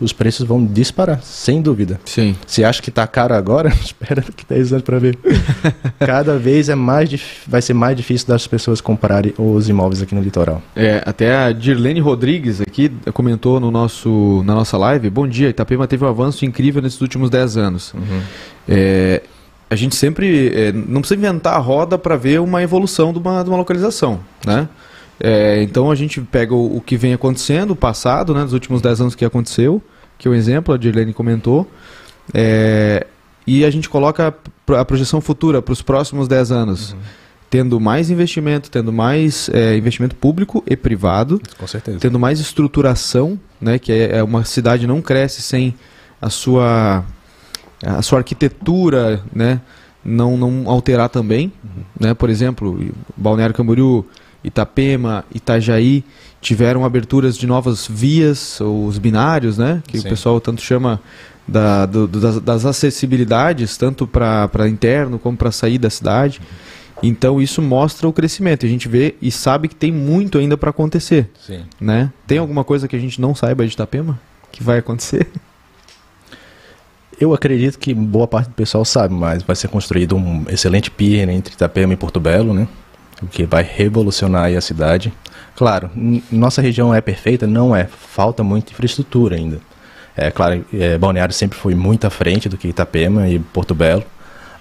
Os 0.00 0.12
preços 0.12 0.46
vão 0.46 0.64
disparar, 0.64 1.20
sem 1.22 1.60
dúvida. 1.60 2.00
Sim. 2.06 2.34
Se 2.46 2.64
acha 2.64 2.80
que 2.80 2.88
está 2.88 3.06
caro 3.06 3.34
agora, 3.34 3.68
espera 3.84 4.22
daqui 4.22 4.44
10 4.48 4.72
anos 4.72 4.84
para 4.84 4.98
ver. 4.98 5.18
Cada 6.00 6.38
vez 6.38 6.68
é 6.68 6.74
mais 6.74 7.10
vai 7.46 7.60
ser 7.60 7.74
mais 7.74 7.96
difícil 7.96 8.26
das 8.26 8.46
pessoas 8.46 8.80
comprarem 8.80 9.34
os 9.36 9.68
imóveis 9.68 10.00
aqui 10.00 10.14
no 10.14 10.22
litoral. 10.22 10.62
É, 10.74 11.02
até 11.04 11.36
a 11.36 11.52
Dirlene 11.52 12.00
Rodrigues 12.00 12.60
aqui 12.60 12.90
comentou 13.12 13.60
no 13.60 13.70
nosso, 13.70 14.42
na 14.46 14.54
nossa 14.54 14.78
live. 14.78 15.10
Bom 15.10 15.28
dia, 15.28 15.50
Itapema 15.50 15.86
teve 15.86 16.04
um 16.04 16.08
avanço 16.08 16.44
incrível 16.44 16.80
nesses 16.80 17.00
últimos 17.00 17.28
10 17.28 17.56
anos. 17.58 17.92
Uhum. 17.92 18.20
É, 18.68 19.22
a 19.68 19.76
gente 19.76 19.94
sempre 19.94 20.48
é, 20.52 20.72
não 20.72 21.00
precisa 21.00 21.18
inventar 21.18 21.54
a 21.54 21.58
roda 21.58 21.96
para 21.96 22.16
ver 22.16 22.40
uma 22.40 22.62
evolução 22.62 23.12
de 23.12 23.18
uma, 23.18 23.44
de 23.44 23.50
uma 23.50 23.56
localização, 23.56 24.20
né? 24.44 24.68
É, 25.22 25.62
então 25.62 25.90
a 25.90 25.94
gente 25.94 26.20
pega 26.22 26.54
o, 26.54 26.78
o, 26.78 26.80
que 26.80 26.96
vem 26.96 27.12
acontecendo, 27.12 27.72
o 27.72 27.76
passado, 27.76 28.32
né, 28.32 28.42
dos 28.42 28.54
últimos 28.54 28.80
10 28.80 29.02
anos 29.02 29.14
que 29.14 29.24
aconteceu, 29.24 29.82
que 30.16 30.26
é 30.26 30.30
o 30.30 30.34
um 30.34 30.36
exemplo, 30.36 30.74
a 30.74 30.78
Dirlene 30.78 31.12
comentou, 31.12 31.70
é, 32.32 33.06
e 33.46 33.64
a 33.64 33.70
gente 33.70 33.88
coloca 33.88 34.34
a 34.68 34.84
projeção 34.84 35.20
futura 35.20 35.60
para 35.60 35.72
os 35.72 35.82
próximos 35.82 36.26
10 36.26 36.52
anos. 36.52 36.92
Uhum. 36.92 36.98
Tendo 37.50 37.80
mais 37.80 38.10
investimento, 38.10 38.70
tendo 38.70 38.92
mais 38.92 39.50
é, 39.52 39.76
investimento 39.76 40.14
público 40.14 40.62
e 40.66 40.76
privado, 40.76 41.40
Com 41.58 41.66
certeza. 41.66 41.98
tendo 41.98 42.18
mais 42.18 42.38
estruturação, 42.38 43.38
né, 43.60 43.78
que 43.78 43.92
é, 43.92 44.18
é 44.18 44.22
uma 44.22 44.44
cidade 44.44 44.86
não 44.86 45.02
cresce 45.02 45.42
sem 45.42 45.74
a 46.22 46.30
sua 46.30 47.04
a 47.84 48.02
sua 48.02 48.18
arquitetura, 48.18 49.22
né, 49.34 49.60
não, 50.04 50.36
não 50.36 50.68
alterar 50.68 51.08
também, 51.08 51.52
uhum. 51.64 51.82
né? 51.98 52.14
Por 52.14 52.28
exemplo, 52.30 52.78
Balneário 53.16 53.54
Camboriú 53.54 54.06
Itapema, 54.42 55.24
Itajaí 55.34 56.04
tiveram 56.40 56.84
aberturas 56.84 57.36
de 57.36 57.46
novas 57.46 57.86
vias, 57.86 58.58
os 58.60 58.98
binários, 58.98 59.58
né? 59.58 59.82
Que 59.86 59.98
Sim. 59.98 60.06
o 60.06 60.10
pessoal 60.10 60.40
tanto 60.40 60.62
chama 60.62 61.00
da, 61.46 61.84
do, 61.84 62.06
das, 62.06 62.40
das, 62.40 62.64
acessibilidades, 62.64 63.76
tanto 63.76 64.06
para 64.06 64.68
interno 64.68 65.18
como 65.18 65.36
para 65.36 65.50
sair 65.50 65.78
da 65.78 65.90
cidade. 65.90 66.40
Então 67.02 67.40
isso 67.40 67.60
mostra 67.60 68.08
o 68.08 68.12
crescimento. 68.12 68.64
A 68.64 68.68
gente 68.68 68.88
vê 68.88 69.14
e 69.20 69.30
sabe 69.30 69.68
que 69.68 69.74
tem 69.74 69.92
muito 69.92 70.38
ainda 70.38 70.56
para 70.56 70.70
acontecer. 70.70 71.30
Sim. 71.38 71.62
Né? 71.80 72.10
Tem 72.26 72.38
alguma 72.38 72.64
coisa 72.64 72.88
que 72.88 72.96
a 72.96 72.98
gente 72.98 73.20
não 73.20 73.34
saiba 73.34 73.66
de 73.66 73.72
Itapema 73.72 74.18
que 74.52 74.62
vai 74.62 74.78
acontecer? 74.78 75.26
Eu 77.20 77.34
acredito 77.34 77.78
que 77.78 77.92
boa 77.92 78.26
parte 78.26 78.48
do 78.48 78.54
pessoal 78.54 78.82
sabe, 78.82 79.12
mas 79.12 79.42
vai 79.42 79.54
ser 79.54 79.68
construído 79.68 80.16
um 80.16 80.44
excelente 80.48 80.90
pier 80.90 81.28
entre 81.28 81.52
Itapema 81.52 81.92
e 81.92 81.96
Porto 81.96 82.18
Belo, 82.18 82.54
né? 82.54 82.66
O 83.22 83.26
que 83.26 83.44
vai 83.44 83.62
revolucionar 83.62 84.52
a 84.54 84.60
cidade. 84.60 85.12
Claro, 85.56 85.90
nossa 86.30 86.62
região 86.62 86.94
é 86.94 87.00
perfeita? 87.00 87.46
Não 87.46 87.74
é. 87.74 87.84
Falta 87.84 88.42
muita 88.42 88.72
infraestrutura 88.72 89.36
ainda. 89.36 89.60
É 90.16 90.30
claro, 90.30 90.64
é, 90.72 90.98
Balneário 90.98 91.34
sempre 91.34 91.58
foi 91.58 91.74
muito 91.74 92.06
à 92.06 92.10
frente 92.10 92.48
do 92.48 92.56
que 92.56 92.68
Itapema 92.68 93.28
e 93.28 93.38
Porto 93.38 93.74
Belo, 93.74 94.04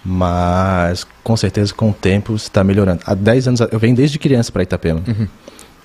mas 0.03 1.05
com 1.24 1.36
certeza 1.36 1.74
com 1.74 1.89
o 1.89 1.93
tempo 1.93 2.36
está 2.36 2.64
melhorando. 2.64 3.01
Há 3.05 3.14
10 3.14 3.47
anos, 3.47 3.60
eu 3.72 3.80
venho 3.80 3.95
desde 3.95 4.20
criança 4.20 4.51
para 4.51 4.64
Itapema. 4.64 5.01
Uhum. 5.07 5.28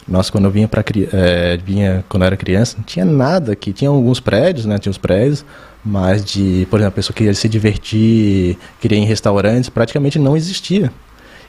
Nossa, 0.07 0.31
quando 0.31 0.45
eu 0.45 0.51
vinha 0.51 0.69
para 0.69 0.85
é, 1.13 1.57
vinha 1.57 2.05
quando 2.09 2.25
eu 2.25 2.27
era 2.27 2.37
criança, 2.37 2.77
não 2.77 2.85
tinha 2.85 3.05
nada 3.05 3.53
aqui. 3.53 3.73
Tinha 3.73 3.89
alguns 3.89 4.21
prédios, 4.21 4.67
né? 4.67 4.79
Tinha 4.79 4.91
os 4.91 4.99
prédios, 4.99 5.45
mas 5.83 6.23
de, 6.25 6.67
por 6.71 6.79
exemplo, 6.79 6.93
a 6.93 6.97
pessoa 6.97 7.17
queria 7.17 7.33
se 7.33 7.49
divertir, 7.49 8.59
queria 8.81 8.99
ir 8.99 9.03
em 9.03 9.07
restaurantes, 9.07 9.71
praticamente 9.71 10.19
não 10.19 10.37
existia 10.37 10.93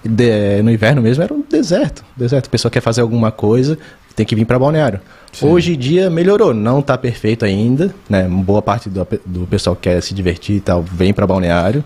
de, 0.08 0.62
no 0.62 0.72
inverno 0.72 1.02
mesmo 1.02 1.24
era 1.24 1.34
um 1.34 1.44
deserto. 1.50 2.04
Deserto. 2.16 2.48
A 2.48 2.50
pessoa 2.50 2.72
quer 2.72 2.82
fazer 2.82 3.02
alguma 3.02 3.32
coisa, 3.32 3.78
tem 4.16 4.26
que 4.26 4.36
vir 4.36 4.46
para 4.46 4.58
Balneário. 4.58 5.00
Sim. 5.34 5.48
Hoje 5.48 5.74
em 5.74 5.78
dia 5.78 6.10
melhorou, 6.10 6.54
não 6.54 6.80
está 6.80 6.98
perfeito 6.98 7.44
ainda, 7.44 7.94
né? 8.10 8.24
Boa 8.28 8.62
parte 8.62 8.90
do, 8.90 9.06
do 9.26 9.48
pessoal 9.48 9.76
que 9.76 9.90
quer 9.90 10.02
se 10.02 10.14
divertir 10.14 10.56
e 10.58 10.60
tal 10.62 10.82
vem 10.82 11.14
para 11.14 11.28
Balneário, 11.28 11.84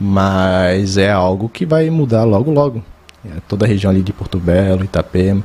mas 0.00 0.96
é 0.96 1.10
algo 1.10 1.48
que 1.48 1.64
vai 1.64 1.88
mudar 1.90 2.24
logo 2.24 2.50
logo. 2.50 2.82
É, 3.24 3.40
toda 3.48 3.64
a 3.64 3.68
região 3.68 3.90
ali 3.90 4.02
de 4.02 4.12
Porto 4.12 4.38
Belo, 4.38 4.84
Itapema, 4.84 5.42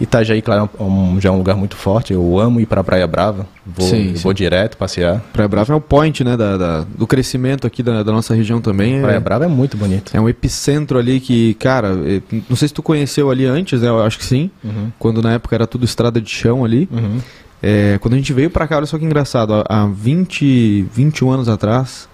Itajaí, 0.00 0.40
claro, 0.40 0.70
é 0.78 0.82
um, 0.82 1.20
já 1.20 1.28
é 1.28 1.32
um 1.32 1.36
lugar 1.36 1.54
muito 1.56 1.76
forte. 1.76 2.14
Eu 2.14 2.38
amo 2.38 2.58
ir 2.58 2.64
para 2.64 2.82
Praia 2.82 3.06
Brava. 3.06 3.46
Vou, 3.66 3.86
sim, 3.86 4.16
sim. 4.16 4.22
vou 4.22 4.32
direto 4.32 4.78
passear. 4.78 5.20
Praia 5.32 5.46
Brava 5.46 5.74
é 5.74 5.76
o 5.76 5.80
point, 5.80 6.24
né, 6.24 6.38
da, 6.38 6.56
da 6.56 6.80
do 6.80 7.06
crescimento 7.06 7.66
aqui 7.66 7.82
da, 7.82 8.02
da, 8.02 8.10
nossa 8.10 8.34
região 8.34 8.62
também. 8.62 9.02
Praia 9.02 9.16
é, 9.16 9.20
Brava 9.20 9.44
é 9.44 9.48
muito 9.48 9.76
bonito. 9.76 10.10
É 10.16 10.20
um 10.20 10.28
epicentro 10.28 10.98
ali 10.98 11.20
que, 11.20 11.52
cara, 11.54 11.88
é, 12.06 12.22
não 12.48 12.56
sei 12.56 12.68
se 12.68 12.74
tu 12.74 12.82
conheceu 12.82 13.30
ali 13.30 13.44
antes, 13.44 13.82
né? 13.82 13.88
Eu 13.88 14.02
acho 14.02 14.18
que 14.18 14.24
sim. 14.24 14.50
Uhum. 14.64 14.90
Quando 14.98 15.20
na 15.20 15.34
época 15.34 15.54
era 15.54 15.66
tudo 15.66 15.84
estrada 15.84 16.18
de 16.18 16.30
chão 16.30 16.64
ali. 16.64 16.88
Uhum. 16.90 17.18
É, 17.62 17.98
quando 18.00 18.14
a 18.14 18.16
gente 18.16 18.32
veio 18.32 18.48
para 18.48 18.66
cá, 18.66 18.78
olha 18.78 18.86
só 18.86 18.98
que 18.98 19.04
engraçado. 19.04 19.62
Há 19.68 19.86
20, 19.86 20.86
21 20.94 21.30
anos 21.30 21.48
atrás, 21.48 22.08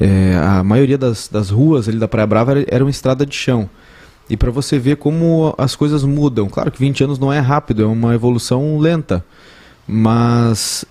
é, 0.00 0.36
a 0.40 0.62
maioria 0.62 0.96
das, 0.96 1.26
das 1.26 1.50
ruas 1.50 1.88
ali 1.88 1.98
da 1.98 2.06
Praia 2.06 2.26
Brava 2.28 2.52
era, 2.52 2.64
era 2.68 2.84
uma 2.84 2.90
estrada 2.90 3.26
de 3.26 3.34
chão. 3.34 3.68
E 4.28 4.36
para 4.36 4.50
você 4.50 4.78
ver 4.78 4.96
como 4.96 5.54
as 5.56 5.74
coisas 5.74 6.04
mudam. 6.04 6.48
Claro 6.48 6.70
que 6.70 6.78
20 6.78 7.04
anos 7.04 7.18
não 7.18 7.32
é 7.32 7.38
rápido, 7.38 7.82
é 7.82 7.86
uma 7.86 8.14
evolução 8.14 8.78
lenta. 8.78 9.24
Mas 9.86 10.84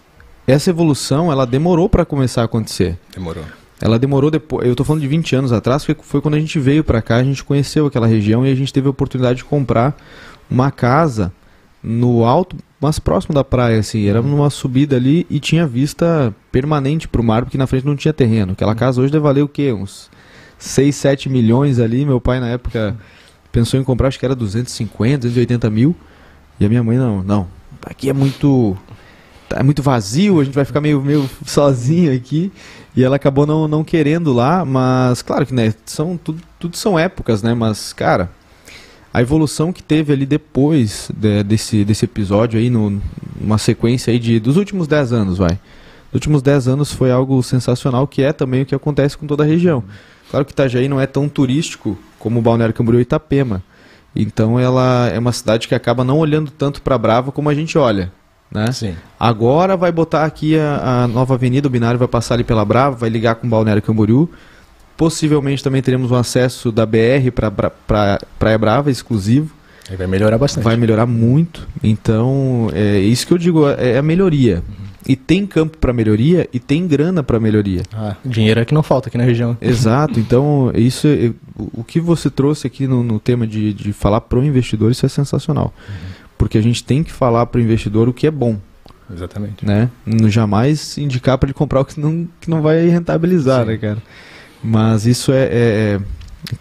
essa 0.47 0.69
evolução, 0.69 1.31
ela 1.31 1.45
demorou 1.45 1.87
para 1.87 2.05
começar 2.05 2.41
a 2.41 2.45
acontecer. 2.45 2.97
Demorou. 3.13 3.43
Ela 3.79 3.99
demorou 3.99 4.31
depois. 4.31 4.65
Eu 4.65 4.71
estou 4.71 4.85
falando 4.85 5.01
de 5.01 5.07
20 5.07 5.35
anos 5.35 5.51
atrás, 5.51 5.85
foi, 5.85 5.95
foi 6.01 6.21
quando 6.21 6.33
a 6.33 6.39
gente 6.39 6.57
veio 6.59 6.83
para 6.83 7.01
cá, 7.01 7.17
a 7.17 7.23
gente 7.23 7.43
conheceu 7.43 7.85
aquela 7.85 8.07
região 8.07 8.45
e 8.45 8.51
a 8.51 8.55
gente 8.55 8.73
teve 8.73 8.87
a 8.87 8.89
oportunidade 8.89 9.37
de 9.37 9.45
comprar 9.45 9.95
uma 10.49 10.71
casa 10.71 11.31
no 11.83 12.25
alto, 12.25 12.55
mas 12.81 12.97
próximo 12.97 13.35
da 13.35 13.43
praia, 13.43 13.79
assim. 13.79 14.07
Era 14.07 14.21
numa 14.21 14.49
subida 14.49 14.95
ali 14.95 15.27
e 15.29 15.39
tinha 15.39 15.67
vista 15.67 16.33
permanente 16.51 17.07
para 17.07 17.21
o 17.21 17.23
mar, 17.23 17.43
porque 17.43 17.57
na 17.57 17.67
frente 17.67 17.85
não 17.85 17.95
tinha 17.95 18.13
terreno. 18.13 18.53
Aquela 18.53 18.73
casa 18.73 19.01
hoje 19.01 19.11
deve 19.11 19.23
valer 19.23 19.43
o 19.43 19.47
quê? 19.47 19.71
Uns 19.71 20.09
6, 20.57 20.95
7 20.95 21.29
milhões 21.29 21.79
ali. 21.79 22.05
Meu 22.05 22.19
pai, 22.19 22.39
na 22.39 22.47
época, 22.47 22.97
pensou 23.57 23.79
em 23.79 23.83
comprar, 23.83 24.07
acho 24.09 24.19
que 24.19 24.25
era 24.25 24.35
250, 24.35 25.21
280 25.27 25.69
mil. 25.71 25.95
E 26.59 26.65
a 26.65 26.69
minha 26.69 26.83
mãe, 26.83 26.95
não, 26.95 27.23
não. 27.23 27.47
Aqui 27.83 28.07
é 28.07 28.13
muito. 28.13 28.77
É 29.49 29.63
muito 29.63 29.81
vazio, 29.81 30.41
a 30.41 30.43
gente 30.43 30.53
vai 30.53 30.65
ficar 30.65 30.81
meio, 30.81 31.01
meio 31.01 31.27
sozinho 31.45 32.13
aqui. 32.13 32.51
E 32.95 33.03
ela 33.03 33.15
acabou 33.15 33.47
não, 33.47 33.67
não 33.67 33.83
querendo 33.83 34.33
lá, 34.33 34.65
mas 34.65 35.21
claro 35.21 35.45
que 35.45 35.53
né, 35.53 35.73
são, 35.85 36.17
tudo, 36.17 36.41
tudo 36.59 36.75
são 36.75 36.99
épocas, 36.99 37.41
né? 37.41 37.53
Mas, 37.53 37.93
cara, 37.93 38.29
a 39.13 39.21
evolução 39.21 39.71
que 39.71 39.81
teve 39.81 40.11
ali 40.11 40.25
depois 40.25 41.09
de, 41.15 41.43
desse, 41.43 41.85
desse 41.85 42.05
episódio 42.05 42.59
aí, 42.59 42.69
no, 42.69 43.01
sequência 43.57 44.11
aí 44.11 44.19
de, 44.19 44.39
dos 44.39 44.57
últimos 44.57 44.87
10 44.87 45.13
anos, 45.13 45.37
vai. 45.37 45.57
Últimos 46.13 46.41
10 46.41 46.67
anos 46.67 46.91
foi 46.91 47.11
algo 47.11 47.41
sensacional, 47.41 48.05
que 48.05 48.21
é 48.21 48.33
também 48.33 48.63
o 48.63 48.65
que 48.65 48.75
acontece 48.75 49.17
com 49.17 49.25
toda 49.25 49.43
a 49.43 49.47
região. 49.47 49.83
Claro 50.29 50.45
que 50.45 50.51
Itajaí 50.51 50.87
não 50.87 50.99
é 50.99 51.07
tão 51.07 51.29
turístico 51.29 51.97
como 52.19 52.41
Balneário 52.41 52.73
Camboriú 52.73 52.99
e 52.99 53.03
Itapema. 53.03 53.63
Então 54.15 54.59
ela 54.59 55.07
é 55.07 55.19
uma 55.19 55.31
cidade 55.31 55.67
que 55.67 55.75
acaba 55.75 56.03
não 56.03 56.17
olhando 56.17 56.51
tanto 56.51 56.81
para 56.81 56.97
Brava 56.97 57.31
como 57.31 57.49
a 57.49 57.53
gente 57.53 57.77
olha. 57.77 58.11
Né? 58.51 58.71
Sim. 58.71 58.95
Agora 59.19 59.75
vai 59.75 59.91
botar 59.91 60.23
aqui 60.25 60.57
a, 60.57 61.03
a, 61.03 61.07
nova 61.07 61.35
avenida, 61.35 61.67
o 61.67 61.71
binário 61.71 61.99
vai 61.99 62.07
passar 62.07 62.35
ali 62.35 62.43
pela 62.43 62.63
Brava, 62.63 62.95
vai 62.95 63.09
ligar 63.09 63.35
com 63.35 63.47
Balneário 63.47 63.81
Camboriú. 63.81 64.29
Possivelmente 64.95 65.63
também 65.63 65.81
teremos 65.81 66.09
um 66.09 66.15
acesso 66.15 66.71
da 66.71 66.85
BR 66.85 67.29
para 67.33 67.69
Praia 68.39 68.57
Brava 68.57 68.89
exclusivo. 68.89 69.55
Aí 69.89 69.95
vai 69.95 70.07
melhorar 70.07 70.37
bastante. 70.37 70.63
Vai 70.63 70.75
melhorar 70.75 71.05
muito. 71.05 71.67
Então, 71.83 72.69
é 72.73 72.97
isso 72.97 73.27
que 73.27 73.33
eu 73.33 73.37
digo, 73.37 73.69
é, 73.69 73.91
é 73.91 73.97
a 73.99 74.01
melhoria. 74.01 74.63
E 75.07 75.15
tem 75.15 75.47
campo 75.47 75.77
para 75.77 75.93
melhoria 75.93 76.49
e 76.51 76.59
tem 76.59 76.85
grana 76.85 77.23
para 77.23 77.39
melhoria. 77.39 77.83
Ah, 77.93 78.15
dinheiro 78.25 78.59
é 78.59 78.65
que 78.65 78.73
não 78.73 78.83
falta 78.83 79.07
aqui 79.07 79.17
na 79.17 79.23
região. 79.23 79.57
Exato. 79.61 80.19
Então, 80.19 80.69
isso 80.75 81.07
é, 81.07 81.31
o 81.55 81.83
que 81.83 81.99
você 81.99 82.29
trouxe 82.29 82.67
aqui 82.67 82.85
no, 82.85 83.01
no 83.03 83.19
tema 83.19 83.47
de, 83.47 83.73
de 83.73 83.93
falar 83.93 84.19
para 84.21 84.37
o 84.37 84.43
investidor, 84.43 84.91
isso 84.91 85.05
é 85.05 85.09
sensacional. 85.09 85.73
Uhum. 85.87 85.95
Porque 86.37 86.57
a 86.57 86.61
gente 86.61 86.83
tem 86.83 87.03
que 87.03 87.11
falar 87.11 87.45
para 87.45 87.59
o 87.59 87.61
investidor 87.61 88.09
o 88.09 88.13
que 88.13 88.27
é 88.27 88.31
bom. 88.31 88.57
Exatamente. 89.11 89.65
Né? 89.65 89.89
Jamais 90.27 90.97
indicar 90.97 91.37
para 91.37 91.47
ele 91.47 91.53
comprar 91.53 91.79
o 91.79 91.85
que 91.85 91.97
não, 91.97 92.27
que 92.41 92.49
não 92.49 92.61
vai 92.61 92.87
rentabilizar, 92.89 93.61
Sim. 93.61 93.71
né, 93.71 93.77
cara? 93.77 94.03
Mas 94.61 95.05
isso 95.05 95.31
é, 95.31 95.43
é, 95.43 95.49
é, 95.51 95.99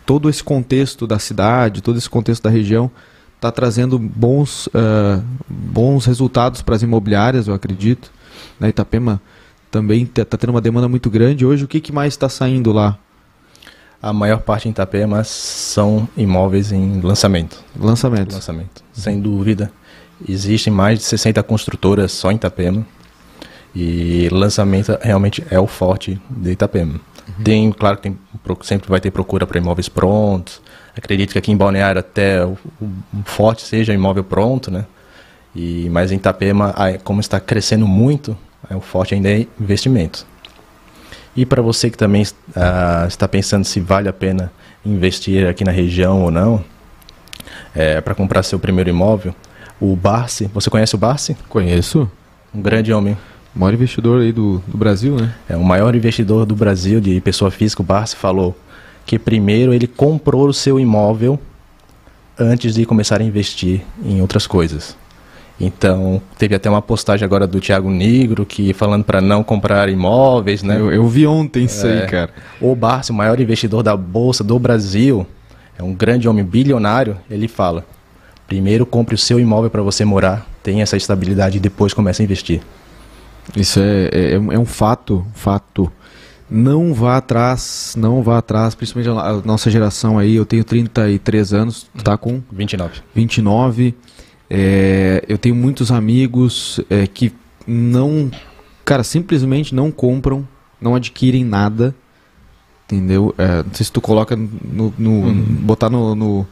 todo 0.04 0.30
esse 0.30 0.44
contexto 0.44 1.04
da 1.04 1.18
cidade, 1.18 1.82
todo 1.82 1.98
esse 1.98 2.08
contexto 2.08 2.44
da 2.44 2.50
região 2.50 2.90
está 3.34 3.50
trazendo 3.50 3.98
bons, 3.98 4.68
uh, 4.68 5.22
bons 5.48 6.06
resultados 6.06 6.62
para 6.62 6.76
as 6.76 6.82
imobiliárias, 6.82 7.48
eu 7.48 7.54
acredito. 7.54 8.10
Na 8.58 8.68
Itapema 8.68 9.20
também 9.70 10.02
está 10.02 10.36
tendo 10.36 10.50
uma 10.50 10.60
demanda 10.60 10.88
muito 10.88 11.10
grande. 11.10 11.44
Hoje, 11.44 11.64
o 11.64 11.68
que, 11.68 11.80
que 11.80 11.92
mais 11.92 12.14
está 12.14 12.28
saindo 12.28 12.72
lá? 12.72 12.98
A 14.00 14.12
maior 14.12 14.40
parte 14.40 14.68
em 14.68 14.70
Itapema 14.70 15.24
são 15.24 16.08
imóveis 16.16 16.72
em 16.72 17.00
lançamento. 17.00 17.62
Lançamento. 17.78 18.32
Lançamento, 18.34 18.84
sem 18.92 19.20
dúvida. 19.20 19.70
Existem 20.28 20.72
mais 20.72 20.98
de 20.98 21.04
60 21.04 21.42
construtoras 21.42 22.12
só 22.12 22.30
em 22.30 22.36
Itapema. 22.36 22.86
E 23.74 24.28
lançamento 24.30 24.96
realmente 25.02 25.44
é 25.50 25.60
o 25.60 25.66
forte 25.66 26.20
de 26.30 26.52
Itapema. 26.52 26.94
Uhum. 26.94 27.44
Tem, 27.44 27.72
claro 27.72 27.96
que 27.96 28.04
tem, 28.04 28.18
sempre 28.62 28.88
vai 28.88 29.00
ter 29.00 29.10
procura 29.10 29.46
para 29.46 29.58
imóveis 29.58 29.88
prontos. 29.88 30.62
Acredito 30.96 31.32
que 31.32 31.38
aqui 31.38 31.52
em 31.52 31.56
Balneário 31.56 31.98
até 31.98 32.44
o, 32.44 32.56
o, 32.80 32.88
forte 33.24 33.62
seja 33.62 33.92
imóvel 33.92 34.24
pronto, 34.24 34.70
né? 34.70 34.86
E, 35.56 35.88
mas 35.90 36.12
em 36.12 36.16
Itapema, 36.16 36.74
como 37.02 37.18
está 37.18 37.40
crescendo 37.40 37.88
muito, 37.88 38.36
é, 38.68 38.76
o 38.76 38.80
forte 38.80 39.14
ainda 39.14 39.30
é 39.30 39.46
investimento. 39.58 40.26
E 41.34 41.46
para 41.46 41.62
você 41.62 41.88
que 41.88 41.96
também 41.96 42.22
uh, 42.22 43.08
está 43.08 43.26
pensando 43.26 43.64
se 43.64 43.80
vale 43.80 44.06
a 44.06 44.12
pena 44.12 44.52
investir 44.84 45.48
aqui 45.48 45.64
na 45.64 45.70
região 45.70 46.22
ou 46.22 46.30
não, 46.30 46.62
é, 47.74 48.02
para 48.02 48.14
comprar 48.14 48.42
seu 48.42 48.58
primeiro 48.58 48.90
imóvel, 48.90 49.34
o 49.80 49.96
Barsi, 49.96 50.50
você 50.52 50.68
conhece 50.68 50.94
o 50.94 50.98
Barsi? 50.98 51.34
Conheço. 51.48 52.10
Um 52.54 52.60
grande 52.60 52.92
homem. 52.92 53.16
O 53.54 53.58
maior 53.58 53.72
investidor 53.72 54.20
aí 54.20 54.32
do, 54.32 54.62
do 54.66 54.76
Brasil, 54.76 55.16
né? 55.16 55.34
É, 55.48 55.56
o 55.56 55.64
maior 55.64 55.94
investidor 55.94 56.44
do 56.44 56.54
Brasil 56.54 57.00
de 57.00 57.18
pessoa 57.22 57.50
física, 57.50 57.80
o 57.80 57.84
Barsi, 57.84 58.14
falou 58.14 58.54
que 59.06 59.18
primeiro 59.18 59.72
ele 59.72 59.86
comprou 59.86 60.48
o 60.48 60.52
seu 60.52 60.78
imóvel 60.78 61.38
antes 62.38 62.74
de 62.74 62.84
começar 62.84 63.20
a 63.20 63.24
investir 63.24 63.82
em 64.04 64.20
outras 64.20 64.46
coisas. 64.46 64.96
Então, 65.58 66.20
teve 66.38 66.54
até 66.54 66.68
uma 66.68 66.82
postagem 66.82 67.24
agora 67.24 67.46
do 67.46 67.60
Thiago 67.60 67.90
Negro 67.90 68.44
que 68.44 68.74
falando 68.74 69.04
para 69.04 69.22
não 69.22 69.42
comprar 69.42 69.88
imóveis, 69.88 70.62
né? 70.62 70.78
Eu, 70.78 70.92
eu 70.92 71.08
vi 71.08 71.26
ontem 71.26 71.64
isso 71.64 71.86
é, 71.86 72.02
aí, 72.02 72.06
cara. 72.06 72.30
O 72.60 72.74
Barsi, 72.74 73.10
o 73.10 73.14
maior 73.14 73.40
investidor 73.40 73.82
da 73.82 73.96
bolsa 73.96 74.44
do 74.44 74.58
Brasil, 74.58 75.26
é 75.78 75.82
um 75.82 75.94
grande 75.94 76.28
homem 76.28 76.44
bilionário, 76.44 77.16
ele 77.30 77.48
fala: 77.48 77.86
primeiro 78.46 78.84
compre 78.84 79.14
o 79.14 79.18
seu 79.18 79.40
imóvel 79.40 79.70
para 79.70 79.82
você 79.82 80.04
morar, 80.04 80.46
tenha 80.62 80.82
essa 80.82 80.96
estabilidade 80.96 81.56
e 81.56 81.60
depois 81.60 81.94
comece 81.94 82.22
a 82.22 82.24
investir. 82.24 82.60
Isso 83.56 83.80
é, 83.80 84.10
é, 84.12 84.32
é 84.34 84.58
um 84.58 84.66
fato, 84.66 85.26
fato. 85.34 85.90
Não 86.48 86.94
vá 86.94 87.16
atrás, 87.16 87.94
não 87.98 88.22
vá 88.22 88.38
atrás, 88.38 88.74
principalmente 88.74 89.10
a 89.10 89.42
nossa 89.44 89.68
geração 89.68 90.16
aí, 90.16 90.36
eu 90.36 90.46
tenho 90.46 90.62
33 90.62 91.52
anos, 91.52 91.88
tu 91.96 92.04
tá 92.04 92.16
com? 92.16 92.40
29. 92.52 93.00
29. 93.12 93.94
É, 94.48 95.24
eu 95.28 95.36
tenho 95.38 95.54
muitos 95.54 95.90
amigos 95.90 96.80
é, 96.88 97.06
que 97.06 97.32
não, 97.66 98.30
cara, 98.84 99.02
simplesmente 99.02 99.74
não 99.74 99.90
compram, 99.90 100.46
não 100.80 100.94
adquirem 100.94 101.44
nada, 101.44 101.94
entendeu? 102.84 103.34
É, 103.36 103.62
não 103.62 103.74
sei 103.74 103.84
se 103.84 103.92
tu 103.92 104.00
coloca 104.00 104.36
no, 104.36 104.94
no 104.96 105.10
uhum. 105.10 105.44
botar 105.62 105.90
no, 105.90 106.14
no, 106.14 106.46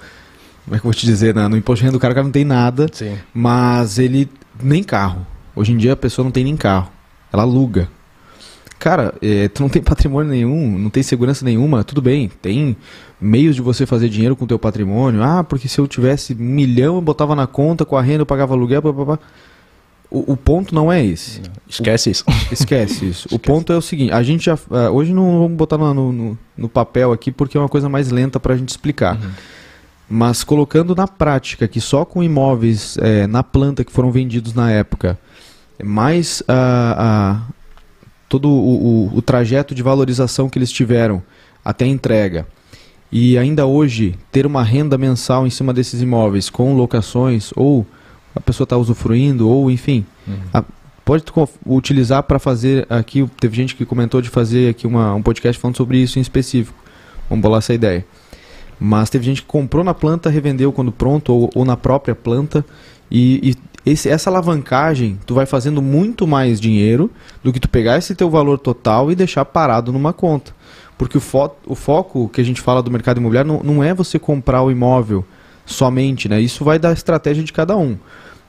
como 0.64 0.76
é 0.76 0.78
que 0.78 0.86
eu 0.86 0.90
vou 0.90 0.94
te 0.94 1.06
dizer, 1.06 1.34
no 1.34 1.56
imposto 1.56 1.80
de 1.80 1.84
renda 1.84 1.96
do 1.96 2.00
cara, 2.00 2.12
o 2.12 2.14
cara 2.14 2.24
não 2.24 2.32
tem 2.32 2.44
nada, 2.44 2.88
Sim. 2.92 3.16
mas 3.32 3.98
ele 3.98 4.28
nem 4.62 4.82
carro. 4.82 5.26
Hoje 5.54 5.72
em 5.72 5.76
dia 5.76 5.92
a 5.92 5.96
pessoa 5.96 6.24
não 6.24 6.32
tem 6.32 6.44
nem 6.44 6.56
carro, 6.56 6.90
ela 7.32 7.42
aluga. 7.42 7.88
Cara, 8.78 9.14
é, 9.22 9.48
tu 9.48 9.62
não 9.62 9.68
tem 9.68 9.80
patrimônio 9.82 10.30
nenhum, 10.30 10.78
não 10.78 10.90
tem 10.90 11.02
segurança 11.02 11.44
nenhuma, 11.44 11.84
tudo 11.84 12.02
bem, 12.02 12.30
tem 12.42 12.76
meios 13.24 13.56
de 13.56 13.62
você 13.62 13.86
fazer 13.86 14.08
dinheiro 14.08 14.36
com 14.36 14.44
o 14.44 14.48
teu 14.48 14.58
patrimônio. 14.58 15.22
Ah, 15.22 15.42
porque 15.42 15.66
se 15.66 15.78
eu 15.78 15.88
tivesse 15.88 16.34
um 16.34 16.44
milhão 16.44 16.96
eu 16.96 17.00
botava 17.00 17.34
na 17.34 17.46
conta, 17.46 17.84
com 17.84 17.96
a 17.96 18.02
renda 18.02 18.22
eu 18.22 18.26
pagava 18.26 18.54
aluguel, 18.54 18.82
blá, 18.82 18.92
blá, 18.92 19.04
blá. 19.04 19.18
O, 20.10 20.32
o, 20.32 20.36
ponto 20.36 20.74
não 20.74 20.92
é 20.92 21.04
esse. 21.04 21.40
Esquece 21.68 22.10
isso. 22.10 22.24
Esquece 22.52 23.06
isso. 23.06 23.26
Esquece. 23.26 23.34
O 23.34 23.38
ponto 23.38 23.72
é 23.72 23.76
o 23.76 23.80
seguinte: 23.80 24.12
a 24.12 24.22
gente 24.22 24.44
já. 24.44 24.54
Uh, 24.54 24.90
hoje 24.92 25.12
não 25.12 25.40
vamos 25.40 25.56
botar 25.56 25.78
no, 25.78 26.12
no, 26.12 26.38
no, 26.56 26.68
papel 26.68 27.10
aqui 27.10 27.32
porque 27.32 27.56
é 27.56 27.60
uma 27.60 27.68
coisa 27.68 27.88
mais 27.88 28.10
lenta 28.10 28.38
para 28.38 28.54
a 28.54 28.56
gente 28.56 28.68
explicar. 28.68 29.16
Uhum. 29.16 29.30
Mas 30.08 30.44
colocando 30.44 30.94
na 30.94 31.08
prática 31.08 31.66
que 31.66 31.80
só 31.80 32.04
com 32.04 32.22
imóveis 32.22 32.98
é, 32.98 33.26
na 33.26 33.42
planta 33.42 33.82
que 33.82 33.90
foram 33.90 34.12
vendidos 34.12 34.52
na 34.52 34.70
época, 34.70 35.18
mais 35.82 36.42
a, 36.46 37.40
a 37.48 37.52
todo 38.28 38.50
o, 38.50 39.08
o, 39.10 39.16
o 39.16 39.22
trajeto 39.22 39.74
de 39.74 39.82
valorização 39.82 40.48
que 40.48 40.58
eles 40.58 40.70
tiveram 40.70 41.22
até 41.64 41.86
a 41.86 41.88
entrega, 41.88 42.46
e 43.14 43.38
ainda 43.38 43.64
hoje 43.64 44.16
ter 44.32 44.44
uma 44.44 44.64
renda 44.64 44.98
mensal 44.98 45.46
em 45.46 45.50
cima 45.50 45.72
desses 45.72 46.02
imóveis 46.02 46.50
com 46.50 46.74
locações 46.74 47.52
ou 47.54 47.86
a 48.34 48.40
pessoa 48.40 48.64
está 48.64 48.76
usufruindo 48.76 49.48
ou 49.48 49.70
enfim 49.70 50.04
uhum. 50.26 50.34
a, 50.52 50.64
pode 51.04 51.22
utilizar 51.64 52.24
para 52.24 52.40
fazer 52.40 52.84
aqui 52.90 53.24
teve 53.38 53.54
gente 53.54 53.76
que 53.76 53.86
comentou 53.86 54.20
de 54.20 54.28
fazer 54.28 54.68
aqui 54.68 54.84
uma, 54.84 55.14
um 55.14 55.22
podcast 55.22 55.60
falando 55.62 55.76
sobre 55.76 55.98
isso 55.98 56.18
em 56.18 56.22
específico 56.22 56.76
vamos 57.30 57.40
bolar 57.40 57.58
essa 57.58 57.72
ideia 57.72 58.04
mas 58.80 59.08
teve 59.08 59.24
gente 59.24 59.42
que 59.42 59.46
comprou 59.46 59.84
na 59.84 59.94
planta 59.94 60.28
revendeu 60.28 60.72
quando 60.72 60.90
pronto 60.90 61.32
ou, 61.32 61.50
ou 61.54 61.64
na 61.64 61.76
própria 61.76 62.16
planta 62.16 62.64
e, 63.08 63.50
e 63.50 63.74
esse, 63.86 64.08
essa 64.08 64.30
alavancagem, 64.30 65.18
tu 65.26 65.34
vai 65.34 65.44
fazendo 65.44 65.82
muito 65.82 66.26
mais 66.26 66.58
dinheiro 66.58 67.10
do 67.42 67.52
que 67.52 67.60
tu 67.60 67.68
pegar 67.68 67.98
esse 67.98 68.14
teu 68.14 68.30
valor 68.30 68.58
total 68.58 69.12
e 69.12 69.14
deixar 69.14 69.44
parado 69.44 69.92
numa 69.92 70.10
conta. 70.10 70.54
Porque 70.96 71.18
o, 71.18 71.20
fo 71.20 71.50
o 71.66 71.74
foco 71.74 72.28
que 72.28 72.40
a 72.40 72.44
gente 72.44 72.60
fala 72.60 72.82
do 72.82 72.90
mercado 72.90 73.18
imobiliário 73.18 73.52
não, 73.52 73.62
não 73.62 73.84
é 73.84 73.92
você 73.92 74.18
comprar 74.18 74.62
o 74.62 74.70
imóvel 74.70 75.24
somente, 75.66 76.28
né? 76.28 76.40
Isso 76.40 76.64
vai 76.64 76.78
da 76.78 76.92
estratégia 76.92 77.42
de 77.42 77.52
cada 77.52 77.76
um. 77.76 77.96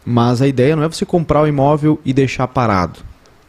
Mas 0.06 0.42
a 0.42 0.48
ideia 0.48 0.76
não 0.76 0.84
é 0.84 0.88
você 0.88 1.06
comprar 1.06 1.42
o 1.42 1.48
imóvel 1.48 2.00
e 2.06 2.14
deixar 2.14 2.48
parado. 2.48 3.00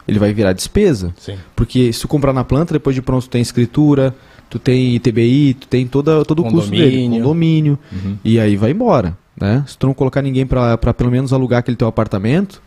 Ele 0.07 0.17
vai 0.17 0.33
virar 0.33 0.53
despesa. 0.53 1.13
Sim. 1.17 1.37
Porque 1.55 1.91
se 1.93 2.01
tu 2.01 2.07
comprar 2.07 2.33
na 2.33 2.43
planta, 2.43 2.73
depois 2.73 2.95
de 2.95 3.01
pronto 3.01 3.23
tu 3.23 3.29
tem 3.29 3.41
escritura, 3.41 4.15
tu 4.49 4.57
tem 4.57 4.95
ITBI, 4.95 5.53
tu 5.53 5.67
tem 5.67 5.85
toda, 5.85 6.23
todo 6.25 6.41
o 6.41 6.49
custo 6.49 6.71
dele, 6.71 7.09
condomínio, 7.09 7.77
uhum. 7.91 8.17
e 8.23 8.39
aí 8.39 8.55
vai 8.55 8.71
embora. 8.71 9.17
Né? 9.39 9.63
Se 9.67 9.77
tu 9.77 9.85
não 9.85 9.93
colocar 9.93 10.21
ninguém 10.21 10.47
para 10.47 10.77
pelo 10.77 11.11
menos 11.11 11.33
alugar 11.33 11.59
aquele 11.59 11.77
teu 11.77 11.87
apartamento, 11.87 12.61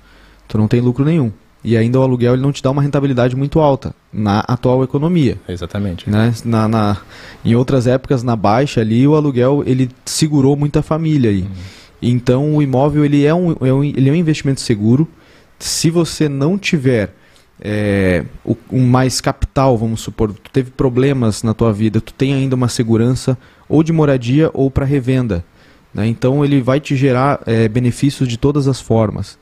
tu 0.46 0.58
não 0.58 0.68
tem 0.68 0.80
lucro 0.80 1.04
nenhum. 1.04 1.32
E 1.62 1.76
ainda 1.76 2.00
o 2.00 2.02
aluguel 2.02 2.34
ele 2.34 2.42
não 2.42 2.52
te 2.52 2.62
dá 2.62 2.70
uma 2.70 2.80
rentabilidade 2.80 3.36
muito 3.36 3.60
alta 3.60 3.94
na 4.12 4.40
atual 4.40 4.82
economia. 4.82 5.38
Exatamente. 5.46 6.08
Né? 6.08 6.32
Na, 6.44 6.66
na, 6.66 6.96
em 7.44 7.54
outras 7.54 7.86
épocas, 7.86 8.22
na 8.22 8.34
baixa 8.34 8.80
ali, 8.80 9.06
o 9.06 9.14
aluguel 9.14 9.62
ele 9.66 9.90
segurou 10.04 10.56
muita 10.56 10.82
família 10.82 11.30
aí. 11.30 11.42
Uhum. 11.42 11.48
Então 12.02 12.56
o 12.56 12.62
imóvel 12.62 13.04
ele 13.04 13.26
é, 13.26 13.34
um, 13.34 13.52
é 13.60 13.72
um, 13.72 13.84
ele 13.84 14.08
é 14.08 14.12
um 14.12 14.16
investimento 14.16 14.60
seguro. 14.60 15.06
Se 15.58 15.90
você 15.90 16.28
não 16.28 16.56
tiver 16.56 17.14
é, 17.60 18.24
o, 18.42 18.56
um 18.72 18.86
mais 18.86 19.20
capital, 19.20 19.76
vamos 19.76 20.00
supor, 20.00 20.32
tu 20.32 20.50
teve 20.50 20.70
problemas 20.70 21.42
na 21.42 21.52
tua 21.52 21.72
vida, 21.72 22.00
tu 22.00 22.14
tem 22.14 22.32
ainda 22.32 22.56
uma 22.56 22.68
segurança 22.68 23.36
ou 23.68 23.82
de 23.82 23.92
moradia 23.92 24.50
ou 24.54 24.70
para 24.70 24.86
revenda. 24.86 25.44
Né? 25.92 26.06
Então 26.06 26.42
ele 26.42 26.62
vai 26.62 26.80
te 26.80 26.96
gerar 26.96 27.40
é, 27.44 27.68
benefícios 27.68 28.28
de 28.28 28.38
todas 28.38 28.66
as 28.66 28.80
formas. 28.80 29.38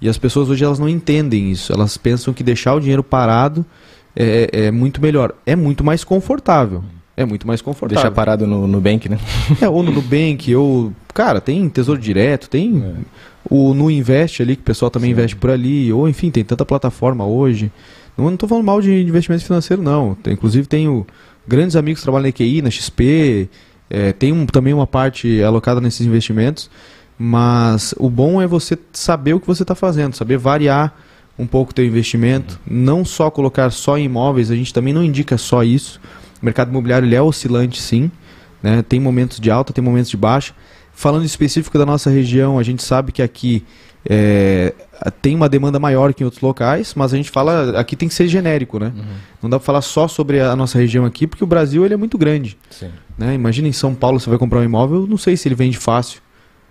E 0.00 0.08
as 0.08 0.16
pessoas 0.18 0.48
hoje 0.48 0.64
elas 0.64 0.78
não 0.78 0.88
entendem 0.88 1.50
isso. 1.50 1.72
Elas 1.72 1.96
pensam 1.96 2.32
que 2.32 2.42
deixar 2.42 2.74
o 2.74 2.80
dinheiro 2.80 3.02
parado 3.02 3.64
é, 4.14 4.48
é 4.52 4.70
muito 4.70 5.00
melhor. 5.00 5.34
É 5.44 5.56
muito 5.56 5.82
mais 5.82 6.04
confortável. 6.04 6.82
É 7.16 7.24
muito 7.24 7.46
mais 7.46 7.60
confortável. 7.60 8.02
Deixar 8.02 8.14
parado 8.14 8.46
no 8.46 8.68
Nubank, 8.68 9.08
né? 9.08 9.18
É, 9.60 9.68
ou 9.68 9.82
no 9.82 9.90
Nubank, 9.90 10.54
ou. 10.54 10.92
Cara, 11.12 11.40
tem 11.40 11.68
Tesouro 11.68 12.00
Direto, 12.00 12.48
tem 12.48 12.80
é. 12.80 12.94
o 13.50 13.74
No 13.74 13.90
Invest 13.90 14.40
ali, 14.40 14.54
que 14.54 14.62
o 14.62 14.64
pessoal 14.64 14.88
também 14.88 15.08
Sim. 15.08 15.12
investe 15.14 15.34
por 15.34 15.50
ali. 15.50 15.92
Ou 15.92 16.08
enfim, 16.08 16.30
tem 16.30 16.44
tanta 16.44 16.64
plataforma 16.64 17.26
hoje. 17.26 17.72
Não 18.16 18.32
estou 18.32 18.48
falando 18.48 18.64
mal 18.64 18.80
de 18.80 18.92
investimento 19.02 19.44
financeiro, 19.44 19.82
não. 19.82 20.14
Tem, 20.14 20.32
inclusive 20.32 20.66
tenho 20.68 21.04
grandes 21.46 21.74
amigos 21.74 22.00
que 22.00 22.04
trabalham 22.04 22.24
na 22.24 22.28
EQI, 22.28 22.62
na 22.62 22.70
XP, 22.70 23.48
é, 23.88 24.12
tem 24.12 24.32
um, 24.32 24.44
também 24.44 24.74
uma 24.74 24.86
parte 24.86 25.42
alocada 25.42 25.80
nesses 25.80 26.06
investimentos, 26.06 26.70
mas 27.18 27.94
o 27.98 28.08
bom 28.08 28.40
é 28.40 28.46
você 28.46 28.78
saber 28.92 29.34
o 29.34 29.40
que 29.40 29.46
você 29.46 29.64
está 29.64 29.74
fazendo, 29.74 30.14
saber 30.14 30.38
variar 30.38 30.94
um 31.38 31.46
pouco 31.46 31.70
o 31.70 31.74
teu 31.74 31.84
investimento, 31.84 32.60
não 32.68 33.04
só 33.04 33.30
colocar 33.30 33.70
só 33.70 33.96
em 33.96 34.04
imóveis, 34.04 34.50
a 34.50 34.56
gente 34.56 34.72
também 34.72 34.92
não 34.92 35.04
indica 35.04 35.38
só 35.38 35.62
isso. 35.62 36.00
O 36.40 36.44
mercado 36.44 36.70
imobiliário 36.70 37.06
ele 37.06 37.14
é 37.14 37.22
oscilante 37.22 37.80
sim, 37.80 38.10
né? 38.62 38.82
tem 38.82 38.98
momentos 38.98 39.38
de 39.38 39.50
alta, 39.50 39.72
tem 39.72 39.82
momentos 39.82 40.10
de 40.10 40.16
baixa. 40.16 40.54
Falando 40.92 41.24
específico 41.24 41.78
da 41.78 41.86
nossa 41.86 42.10
região, 42.10 42.58
a 42.58 42.62
gente 42.64 42.82
sabe 42.82 43.12
que 43.12 43.22
aqui 43.22 43.64
é, 44.04 44.74
tem 45.22 45.36
uma 45.36 45.48
demanda 45.48 45.78
maior 45.78 46.12
que 46.12 46.22
em 46.22 46.24
outros 46.24 46.42
locais, 46.42 46.92
mas 46.96 47.14
a 47.14 47.16
gente 47.16 47.30
fala, 47.30 47.78
aqui 47.78 47.94
tem 47.94 48.08
que 48.08 48.14
ser 48.14 48.26
genérico, 48.26 48.80
né? 48.80 48.92
Uhum. 48.96 49.04
Não 49.42 49.50
dá 49.50 49.58
para 49.58 49.66
falar 49.66 49.82
só 49.82 50.08
sobre 50.08 50.40
a 50.40 50.56
nossa 50.56 50.78
região 50.78 51.04
aqui, 51.04 51.26
porque 51.26 51.44
o 51.44 51.46
Brasil 51.46 51.84
ele 51.84 51.94
é 51.94 51.96
muito 51.96 52.18
grande. 52.18 52.58
Sim. 52.70 52.90
Né? 53.16 53.34
Imagina 53.34 53.68
em 53.68 53.72
São 53.72 53.94
Paulo 53.94 54.18
você 54.18 54.28
vai 54.28 54.38
comprar 54.38 54.58
um 54.58 54.64
imóvel, 54.64 55.06
não 55.06 55.16
sei 55.16 55.36
se 55.36 55.46
ele 55.46 55.54
vende 55.54 55.78
fácil. 55.78 56.20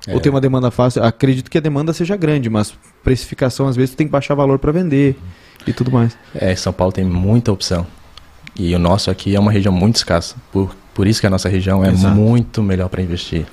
É. 0.07 0.13
Ou 0.13 0.19
tem 0.19 0.31
uma 0.31 0.41
demanda 0.41 0.71
fácil. 0.71 1.03
Acredito 1.03 1.51
que 1.51 1.57
a 1.57 1.61
demanda 1.61 1.91
seja 1.91 2.15
grande, 2.15 2.49
mas 2.49 2.73
precificação 3.03 3.67
às 3.67 3.75
vezes 3.75 3.93
tem 3.93 4.07
que 4.07 4.11
baixar 4.11 4.33
valor 4.33 4.57
para 4.57 4.71
vender 4.71 5.17
e 5.67 5.73
tudo 5.73 5.91
mais. 5.91 6.17
É, 6.33 6.55
São 6.55 6.71
Paulo 6.71 6.93
tem 6.93 7.03
muita 7.03 7.51
opção. 7.51 7.85
E 8.55 8.73
o 8.73 8.79
nosso 8.79 9.11
aqui 9.11 9.35
é 9.35 9.39
uma 9.39 9.51
região 9.51 9.73
muito 9.73 9.97
escassa. 9.97 10.35
Por, 10.51 10.75
por 10.93 11.05
isso 11.05 11.19
que 11.19 11.27
a 11.27 11.29
nossa 11.29 11.49
região 11.49 11.83
é 11.83 11.89
Exato. 11.89 12.15
muito 12.15 12.63
melhor 12.63 12.89
para 12.89 13.01
investir. 13.01 13.45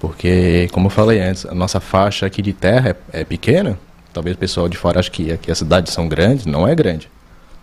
Porque, 0.00 0.68
como 0.72 0.86
eu 0.86 0.90
falei 0.90 1.20
antes, 1.20 1.44
a 1.44 1.54
nossa 1.54 1.78
faixa 1.78 2.24
aqui 2.26 2.40
de 2.40 2.54
terra 2.54 2.96
é, 3.12 3.20
é 3.20 3.24
pequena. 3.24 3.78
Talvez 4.12 4.34
o 4.34 4.38
pessoal 4.38 4.68
de 4.68 4.76
fora 4.76 4.98
ache 4.98 5.10
que 5.10 5.30
aqui 5.30 5.50
as 5.50 5.58
cidades 5.58 5.92
são 5.92 6.08
grandes. 6.08 6.46
Não 6.46 6.66
é 6.66 6.74
grande. 6.74 7.08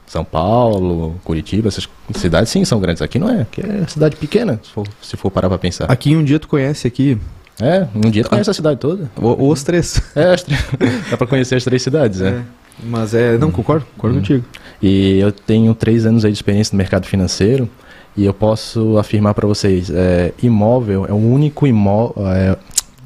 São 0.05 0.23
Paulo, 0.23 1.19
Curitiba, 1.23 1.67
essas 1.67 1.89
cidades 2.13 2.49
sim 2.49 2.63
são 2.63 2.79
grandes. 2.79 3.01
Aqui 3.01 3.19
não 3.19 3.29
é, 3.29 3.41
aqui 3.41 3.61
é 3.61 3.85
cidade 3.88 4.15
pequena, 4.15 4.57
se 4.63 4.71
for, 4.71 4.88
se 5.01 5.17
for 5.17 5.29
parar 5.29 5.49
para 5.49 5.57
pensar. 5.57 5.91
Aqui 5.91 6.15
um 6.15 6.23
dia 6.23 6.39
tu 6.39 6.47
conhece 6.47 6.88
aqui. 6.88 7.19
É, 7.60 7.88
um 7.95 8.10
dia 8.12 8.24
tu 8.24 8.30
conhece 8.30 8.49
a 8.49 8.53
cidade 8.53 8.80
toda. 8.80 9.10
Ou, 9.16 9.49
os 9.49 9.64
três. 9.64 10.01
É, 10.16 10.34
as 10.34 10.43
três. 10.43 10.64
dá 11.10 11.18
para 11.18 11.28
conhecer 11.28 11.55
as 11.55 11.64
três 11.64 11.82
cidades, 11.82 12.22
é. 12.22 12.30
é. 12.30 12.41
Mas 12.84 13.14
é, 13.14 13.38
não, 13.38 13.51
concordo, 13.51 13.86
concordo 13.95 14.18
hum. 14.18 14.22
contigo. 14.22 14.45
E 14.82 15.18
eu 15.20 15.32
tenho 15.32 15.74
três 15.74 16.05
anos 16.05 16.22
de 16.22 16.30
experiência 16.30 16.74
no 16.74 16.78
mercado 16.78 17.08
financeiro 17.08 17.68
e 18.16 18.26
eu 18.26 18.34
posso 18.34 18.97
afirmar 18.97 19.34
para 19.34 19.47
vocês, 19.47 19.89
é, 19.89 20.34
imóvel 20.41 21.05
é 21.08 21.12
o 21.12 21.16
único 21.16 21.66
imóvel, 21.68 22.28
é, 22.28 22.58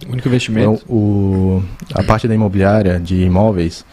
o 0.07 0.11
único 0.11 0.27
investimento. 0.27 0.81
É 0.83 0.91
o, 0.91 1.63
a 1.93 2.03
parte 2.03 2.27
da 2.27 2.35
imobiliária 2.35 2.99
de 2.99 3.23
imóveis, 3.23 3.85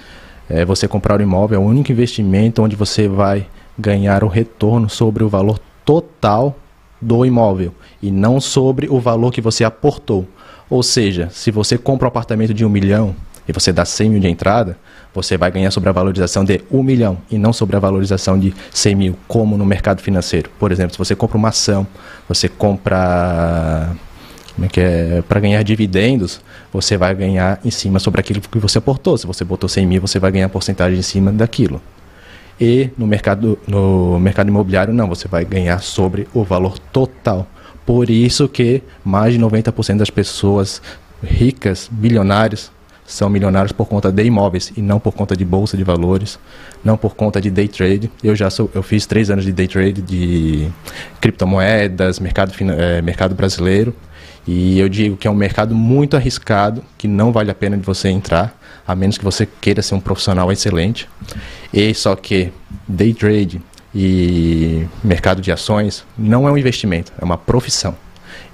é, 0.48 0.64
você 0.64 0.88
comprar 0.88 1.20
o 1.20 1.22
imóvel 1.22 1.60
é 1.60 1.64
o 1.64 1.66
único 1.66 1.92
investimento 1.92 2.62
onde 2.62 2.74
você 2.74 3.06
vai 3.06 3.46
ganhar 3.78 4.24
o 4.24 4.28
retorno 4.28 4.88
sobre 4.88 5.22
o 5.22 5.28
valor 5.28 5.58
total 5.84 6.56
do 7.00 7.24
imóvel 7.24 7.72
e 8.02 8.10
não 8.10 8.40
sobre 8.40 8.88
o 8.88 8.98
valor 8.98 9.32
que 9.32 9.40
você 9.40 9.64
aportou. 9.64 10.26
Ou 10.70 10.82
seja, 10.82 11.28
se 11.32 11.50
você 11.50 11.78
compra 11.78 12.06
um 12.06 12.08
apartamento 12.08 12.52
de 12.52 12.64
um 12.64 12.68
milhão 12.68 13.14
e 13.48 13.52
você 13.52 13.72
dá 13.72 13.84
100 13.84 14.10
mil 14.10 14.20
de 14.20 14.28
entrada, 14.28 14.76
você 15.14 15.36
vai 15.36 15.50
ganhar 15.50 15.70
sobre 15.70 15.88
a 15.88 15.92
valorização 15.92 16.44
de 16.44 16.60
1 16.70 16.82
milhão 16.82 17.18
e 17.30 17.38
não 17.38 17.52
sobre 17.52 17.76
a 17.76 17.78
valorização 17.78 18.38
de 18.38 18.54
100 18.70 18.94
mil, 18.94 19.18
como 19.26 19.56
no 19.56 19.64
mercado 19.64 20.02
financeiro. 20.02 20.50
Por 20.58 20.70
exemplo, 20.70 20.92
se 20.92 20.98
você 20.98 21.16
compra 21.16 21.38
uma 21.38 21.48
ação, 21.48 21.86
você 22.28 22.48
compra 22.48 23.96
como 24.54 24.66
é 24.66 24.68
que 24.68 24.80
é, 24.80 25.22
para 25.22 25.38
ganhar 25.38 25.62
dividendos, 25.62 26.40
você 26.72 26.96
vai 26.96 27.14
ganhar 27.14 27.60
em 27.64 27.70
cima 27.70 28.00
sobre 28.00 28.20
aquilo 28.20 28.40
que 28.40 28.58
você 28.58 28.78
aportou. 28.78 29.16
Se 29.16 29.24
você 29.24 29.44
botou 29.44 29.68
100 29.68 29.86
mil, 29.86 30.00
você 30.00 30.18
vai 30.18 30.32
ganhar 30.32 30.48
porcentagem 30.48 30.98
em 30.98 31.02
cima 31.02 31.30
daquilo. 31.30 31.80
E 32.60 32.90
no 32.98 33.06
mercado, 33.06 33.56
no 33.68 34.18
mercado 34.18 34.48
imobiliário, 34.48 34.92
não, 34.92 35.08
você 35.08 35.28
vai 35.28 35.44
ganhar 35.44 35.78
sobre 35.78 36.26
o 36.34 36.42
valor 36.42 36.76
total. 36.92 37.46
Por 37.88 38.10
isso 38.10 38.46
que 38.50 38.82
mais 39.02 39.32
de 39.32 39.40
90% 39.40 39.96
das 39.96 40.10
pessoas 40.10 40.82
ricas, 41.24 41.88
bilionários, 41.90 42.70
são 43.06 43.30
milionários 43.30 43.72
por 43.72 43.88
conta 43.88 44.12
de 44.12 44.22
imóveis 44.24 44.70
e 44.76 44.82
não 44.82 45.00
por 45.00 45.14
conta 45.14 45.34
de 45.34 45.42
bolsa 45.42 45.74
de 45.74 45.84
valores, 45.84 46.38
não 46.84 46.98
por 46.98 47.16
conta 47.16 47.40
de 47.40 47.50
day 47.50 47.66
trade. 47.66 48.10
Eu 48.22 48.36
já 48.36 48.50
sou, 48.50 48.70
eu 48.74 48.82
fiz 48.82 49.06
três 49.06 49.30
anos 49.30 49.42
de 49.42 49.52
day 49.52 49.66
trade 49.66 50.02
de 50.02 50.68
criptomoedas, 51.18 52.20
mercado, 52.20 52.52
é, 52.76 53.00
mercado 53.00 53.34
brasileiro 53.34 53.94
e 54.46 54.78
eu 54.78 54.90
digo 54.90 55.16
que 55.16 55.26
é 55.26 55.30
um 55.30 55.34
mercado 55.34 55.74
muito 55.74 56.14
arriscado, 56.14 56.84
que 56.98 57.08
não 57.08 57.32
vale 57.32 57.50
a 57.50 57.54
pena 57.54 57.74
de 57.74 57.86
você 57.86 58.10
entrar, 58.10 58.54
a 58.86 58.94
menos 58.94 59.16
que 59.16 59.24
você 59.24 59.48
queira 59.62 59.80
ser 59.80 59.94
um 59.94 60.00
profissional 60.00 60.52
excelente. 60.52 61.08
E 61.72 61.94
só 61.94 62.14
que 62.14 62.52
day 62.86 63.14
trade 63.14 63.62
e 64.00 64.86
mercado 65.02 65.42
de 65.42 65.50
ações 65.50 66.04
não 66.16 66.46
é 66.46 66.52
um 66.52 66.56
investimento, 66.56 67.12
é 67.20 67.24
uma 67.24 67.36
profissão. 67.36 67.96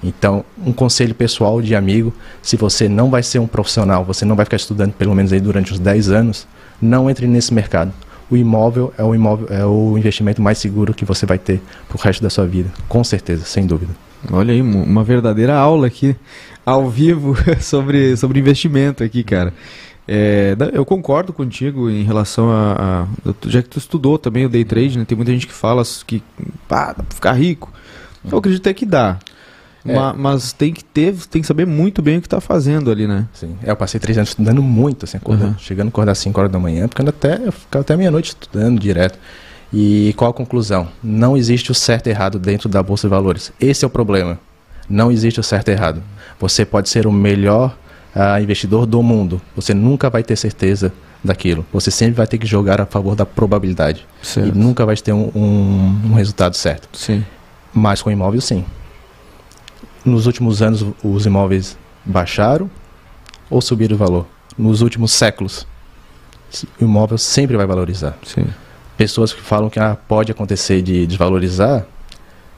Então, 0.03 0.43
um 0.57 0.73
conselho 0.73 1.13
pessoal 1.13 1.61
de 1.61 1.75
amigo, 1.75 2.11
se 2.41 2.57
você 2.57 2.89
não 2.89 3.11
vai 3.11 3.21
ser 3.21 3.37
um 3.37 3.45
profissional, 3.45 4.03
você 4.03 4.25
não 4.25 4.35
vai 4.35 4.43
ficar 4.43 4.57
estudando 4.57 4.93
pelo 4.93 5.13
menos 5.13 5.31
aí 5.31 5.39
durante 5.39 5.71
os 5.71 5.77
10 5.77 6.09
anos, 6.09 6.47
não 6.81 7.07
entre 7.11 7.27
nesse 7.27 7.53
mercado. 7.53 7.93
O 8.27 8.35
imóvel 8.35 8.91
é 8.97 9.03
o, 9.03 9.13
imóvel, 9.13 9.47
é 9.51 9.63
o 9.63 9.95
investimento 9.95 10.41
mais 10.41 10.57
seguro 10.57 10.95
que 10.95 11.05
você 11.05 11.27
vai 11.27 11.37
ter 11.37 11.61
para 11.87 11.95
o 11.95 12.01
resto 12.01 12.23
da 12.23 12.29
sua 12.31 12.47
vida, 12.47 12.71
com 12.89 13.03
certeza, 13.03 13.45
sem 13.45 13.67
dúvida. 13.67 13.93
Olha 14.31 14.51
aí, 14.51 14.63
uma 14.63 15.03
verdadeira 15.03 15.53
aula 15.53 15.85
aqui, 15.85 16.15
ao 16.65 16.89
vivo, 16.89 17.35
sobre, 17.61 18.17
sobre 18.17 18.39
investimento 18.39 19.03
aqui, 19.03 19.23
cara. 19.23 19.53
É, 20.07 20.55
eu 20.73 20.85
concordo 20.85 21.33
contigo 21.33 21.89
em 21.89 22.03
relação 22.03 22.51
a, 22.51 23.07
a, 23.25 23.33
Já 23.47 23.63
que 23.63 23.69
tu 23.69 23.79
estudou 23.79 24.19
também 24.19 24.45
o 24.45 24.49
day 24.49 24.63
trade, 24.63 24.97
né? 24.97 25.05
Tem 25.05 25.15
muita 25.15 25.31
gente 25.31 25.47
que 25.47 25.53
fala 25.53 25.81
que 26.05 26.21
pá, 26.67 26.87
dá 26.87 27.03
pra 27.03 27.15
ficar 27.15 27.33
rico. 27.33 27.71
Eu 28.29 28.37
acredito 28.37 28.61
até 28.61 28.73
que 28.73 28.85
dá. 28.85 29.17
É. 29.85 29.93
Mas, 29.93 30.17
mas, 30.17 30.53
tem 30.53 30.73
que 30.73 30.83
ter, 30.83 31.15
tem 31.29 31.41
que 31.41 31.47
saber 31.47 31.65
muito 31.65 32.01
bem 32.01 32.17
o 32.17 32.21
que 32.21 32.27
está 32.27 32.41
fazendo 32.41 32.89
ali, 32.89 33.07
né? 33.07 33.27
Sim. 33.33 33.55
É, 33.63 33.71
eu 33.71 33.75
passei 33.75 33.99
três 33.99 34.17
anos 34.17 34.29
estudando 34.29 34.61
muito, 34.61 35.05
assim, 35.05 35.17
acordando, 35.17 35.51
uhum. 35.51 35.59
chegando 35.59 35.87
a 35.87 35.89
acordar 35.89 36.11
às 36.11 36.17
5 36.19 36.39
horas 36.39 36.51
da 36.51 36.59
manhã, 36.59 36.87
ficando 36.87 37.09
até, 37.09 37.39
eu 37.43 37.51
ficava 37.51 37.81
até 37.81 37.95
meia-noite 37.95 38.29
estudando 38.29 38.79
direto. 38.79 39.17
E 39.71 40.13
qual 40.17 40.31
a 40.31 40.33
conclusão? 40.33 40.87
Não 41.03 41.35
existe 41.35 41.71
o 41.71 41.75
certo 41.75 42.07
e 42.07 42.09
errado 42.09 42.39
dentro 42.39 42.67
da 42.67 42.81
Bolsa 42.81 43.07
de 43.07 43.11
Valores. 43.11 43.51
Esse 43.59 43.83
é 43.85 43.87
o 43.87 43.89
problema. 43.89 44.39
Não 44.89 45.11
existe 45.11 45.39
o 45.39 45.43
certo 45.43 45.69
e 45.69 45.71
errado. 45.71 46.01
Você 46.39 46.65
pode 46.65 46.89
ser 46.89 47.05
o 47.05 47.11
melhor 47.11 47.75
uh, 48.15 48.41
investidor 48.41 48.85
do 48.85 49.01
mundo. 49.03 49.41
Você 49.55 49.73
nunca 49.73 50.09
vai 50.09 50.23
ter 50.23 50.35
certeza 50.35 50.93
daquilo. 51.23 51.65
Você 51.73 51.91
sempre 51.91 52.13
vai 52.15 52.27
ter 52.27 52.37
que 52.37 52.45
jogar 52.45 52.79
a 52.79 52.85
favor 52.85 53.15
da 53.15 53.25
probabilidade. 53.25 54.05
Certo. 54.21 54.49
E 54.49 54.57
nunca 54.57 54.85
vai 54.85 54.95
ter 54.95 55.13
um, 55.13 55.31
um, 55.35 56.01
um 56.11 56.13
resultado 56.13 56.55
certo. 56.55 56.87
Sim. 56.93 57.25
Mas 57.73 58.01
com 58.01 58.09
imóvel, 58.11 58.41
sim 58.41 58.63
nos 60.05 60.27
últimos 60.27 60.61
anos 60.61 60.85
os 61.03 61.25
imóveis 61.25 61.75
baixaram 62.05 62.69
ou 63.49 63.59
subiram 63.59 63.95
o 63.95 63.97
valor? 63.97 64.27
Nos 64.57 64.81
últimos 64.81 65.11
séculos, 65.11 65.67
o 66.79 66.83
imóvel 66.83 67.17
sempre 67.17 67.57
vai 67.57 67.65
valorizar. 67.65 68.17
Sim. 68.23 68.45
Pessoas 68.95 69.33
que 69.33 69.41
falam 69.41 69.69
que 69.69 69.79
ah, 69.79 69.97
pode 70.07 70.31
acontecer 70.31 70.81
de 70.81 71.05
desvalorizar, 71.05 71.85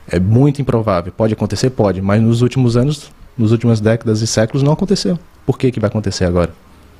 é 0.07 0.19
muito 0.19 0.61
improvável. 0.61 1.11
Pode 1.11 1.33
acontecer? 1.33 1.71
Pode, 1.71 2.01
mas 2.01 2.21
nos 2.21 2.41
últimos 2.41 2.77
anos, 2.77 3.11
nos 3.37 3.51
últimas 3.51 3.79
décadas 3.79 4.21
e 4.21 4.27
séculos 4.27 4.61
não 4.61 4.73
aconteceu. 4.73 5.17
Por 5.47 5.57
que, 5.57 5.71
que 5.71 5.79
vai 5.79 5.87
acontecer 5.87 6.25
agora? 6.25 6.51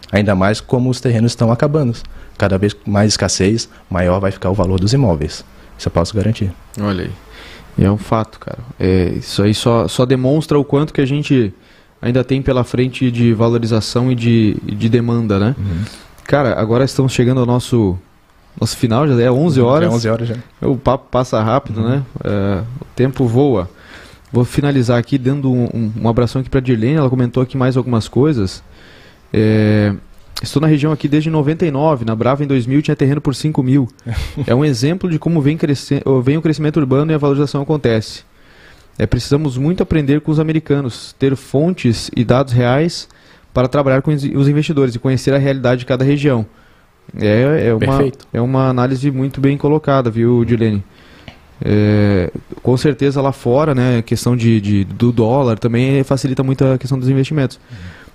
Ainda 0.09 0.33
mais 0.33 0.61
como 0.61 0.89
os 0.89 1.01
terrenos 1.01 1.33
estão 1.33 1.51
acabando. 1.51 1.93
Cada 2.37 2.57
vez 2.57 2.73
mais 2.85 3.11
escassez, 3.11 3.67
maior 3.89 4.21
vai 4.21 4.31
ficar 4.31 4.49
o 4.49 4.53
valor 4.53 4.79
dos 4.79 4.93
imóveis. 4.93 5.43
Isso 5.77 5.89
eu 5.89 5.91
posso 5.91 6.15
garantir. 6.15 6.49
Olha 6.79 7.03
aí. 7.03 7.11
É 7.77 7.91
um 7.91 7.97
fato, 7.97 8.39
cara. 8.39 8.59
É, 8.79 9.09
isso 9.17 9.43
aí 9.43 9.53
só, 9.53 9.85
só 9.89 10.05
demonstra 10.05 10.57
o 10.57 10.63
quanto 10.63 10.93
que 10.93 11.01
a 11.01 11.05
gente 11.05 11.53
ainda 12.01 12.23
tem 12.23 12.41
pela 12.41 12.63
frente 12.63 13.11
de 13.11 13.33
valorização 13.33 14.09
e 14.09 14.15
de, 14.15 14.55
de 14.63 14.87
demanda, 14.87 15.37
né? 15.37 15.53
Uhum. 15.57 15.83
Cara, 16.23 16.57
agora 16.57 16.85
estamos 16.85 17.11
chegando 17.11 17.41
ao 17.41 17.45
nosso, 17.45 17.99
nosso 18.59 18.77
final, 18.77 19.05
já 19.09 19.21
é 19.21 19.29
11 19.29 19.59
horas. 19.59 19.89
Já 19.89 19.91
é 19.91 19.95
11 19.95 20.09
horas 20.09 20.27
já. 20.29 20.35
O 20.61 20.77
papo 20.77 21.07
passa 21.11 21.43
rápido, 21.43 21.81
uhum. 21.81 21.89
né? 21.89 22.03
É, 22.23 22.61
o 22.81 22.85
tempo 22.95 23.27
voa. 23.27 23.69
Vou 24.31 24.43
finalizar 24.43 24.97
aqui 24.97 25.17
dando 25.17 25.51
um, 25.51 25.65
um, 25.73 25.91
um 26.01 26.09
abração 26.09 26.41
aqui 26.41 26.49
para 26.49 26.59
a 26.59 26.63
Dirlene, 26.63 26.95
ela 26.95 27.09
comentou 27.09 27.41
aqui 27.41 27.57
mais 27.57 27.77
algumas 27.77 28.07
coisas. 28.07 28.63
É, 29.33 29.93
Estou 30.41 30.61
na 30.61 30.67
região 30.67 30.91
aqui 30.91 31.07
desde 31.07 31.31
99, 31.31 32.05
na 32.05 32.15
Brava 32.15 32.43
em 32.43 32.47
2000 32.47 32.83
tinha 32.83 32.95
terreno 32.95 33.19
por 33.19 33.33
5 33.33 33.63
mil. 33.63 33.87
É 34.45 34.53
um 34.53 34.63
exemplo 34.63 35.09
de 35.09 35.17
como 35.17 35.41
vem, 35.41 35.57
vem 36.23 36.37
o 36.37 36.41
crescimento 36.41 36.77
urbano 36.77 37.11
e 37.11 37.15
a 37.15 37.17
valorização 37.17 37.61
acontece. 37.61 38.23
É, 38.99 39.05
precisamos 39.05 39.57
muito 39.57 39.81
aprender 39.81 40.21
com 40.21 40.31
os 40.31 40.39
americanos, 40.39 41.15
ter 41.17 41.35
fontes 41.35 42.09
e 42.15 42.23
dados 42.23 42.53
reais 42.53 43.07
para 43.53 43.67
trabalhar 43.67 44.01
com 44.01 44.11
os 44.11 44.47
investidores 44.47 44.93
e 44.93 44.99
conhecer 44.99 45.33
a 45.33 45.37
realidade 45.37 45.79
de 45.79 45.85
cada 45.85 46.03
região. 46.03 46.45
É, 47.19 47.69
é, 47.69 47.73
uma, 47.73 48.11
é 48.33 48.41
uma 48.41 48.69
análise 48.69 49.09
muito 49.09 49.39
bem 49.39 49.57
colocada, 49.57 50.09
viu, 50.09 50.43
Dilene? 50.45 50.83
É, 51.61 52.31
com 52.61 52.77
certeza 52.77 53.21
lá 53.21 53.31
fora, 53.31 53.73
né, 53.73 53.99
a 53.99 54.01
questão 54.01 54.35
de, 54.35 54.61
de, 54.61 54.83
do 54.83 55.11
dólar 55.11 55.57
também 55.57 56.03
facilita 56.03 56.43
muito 56.43 56.63
a 56.65 56.77
questão 56.77 56.99
dos 56.99 57.09
investimentos. 57.09 57.59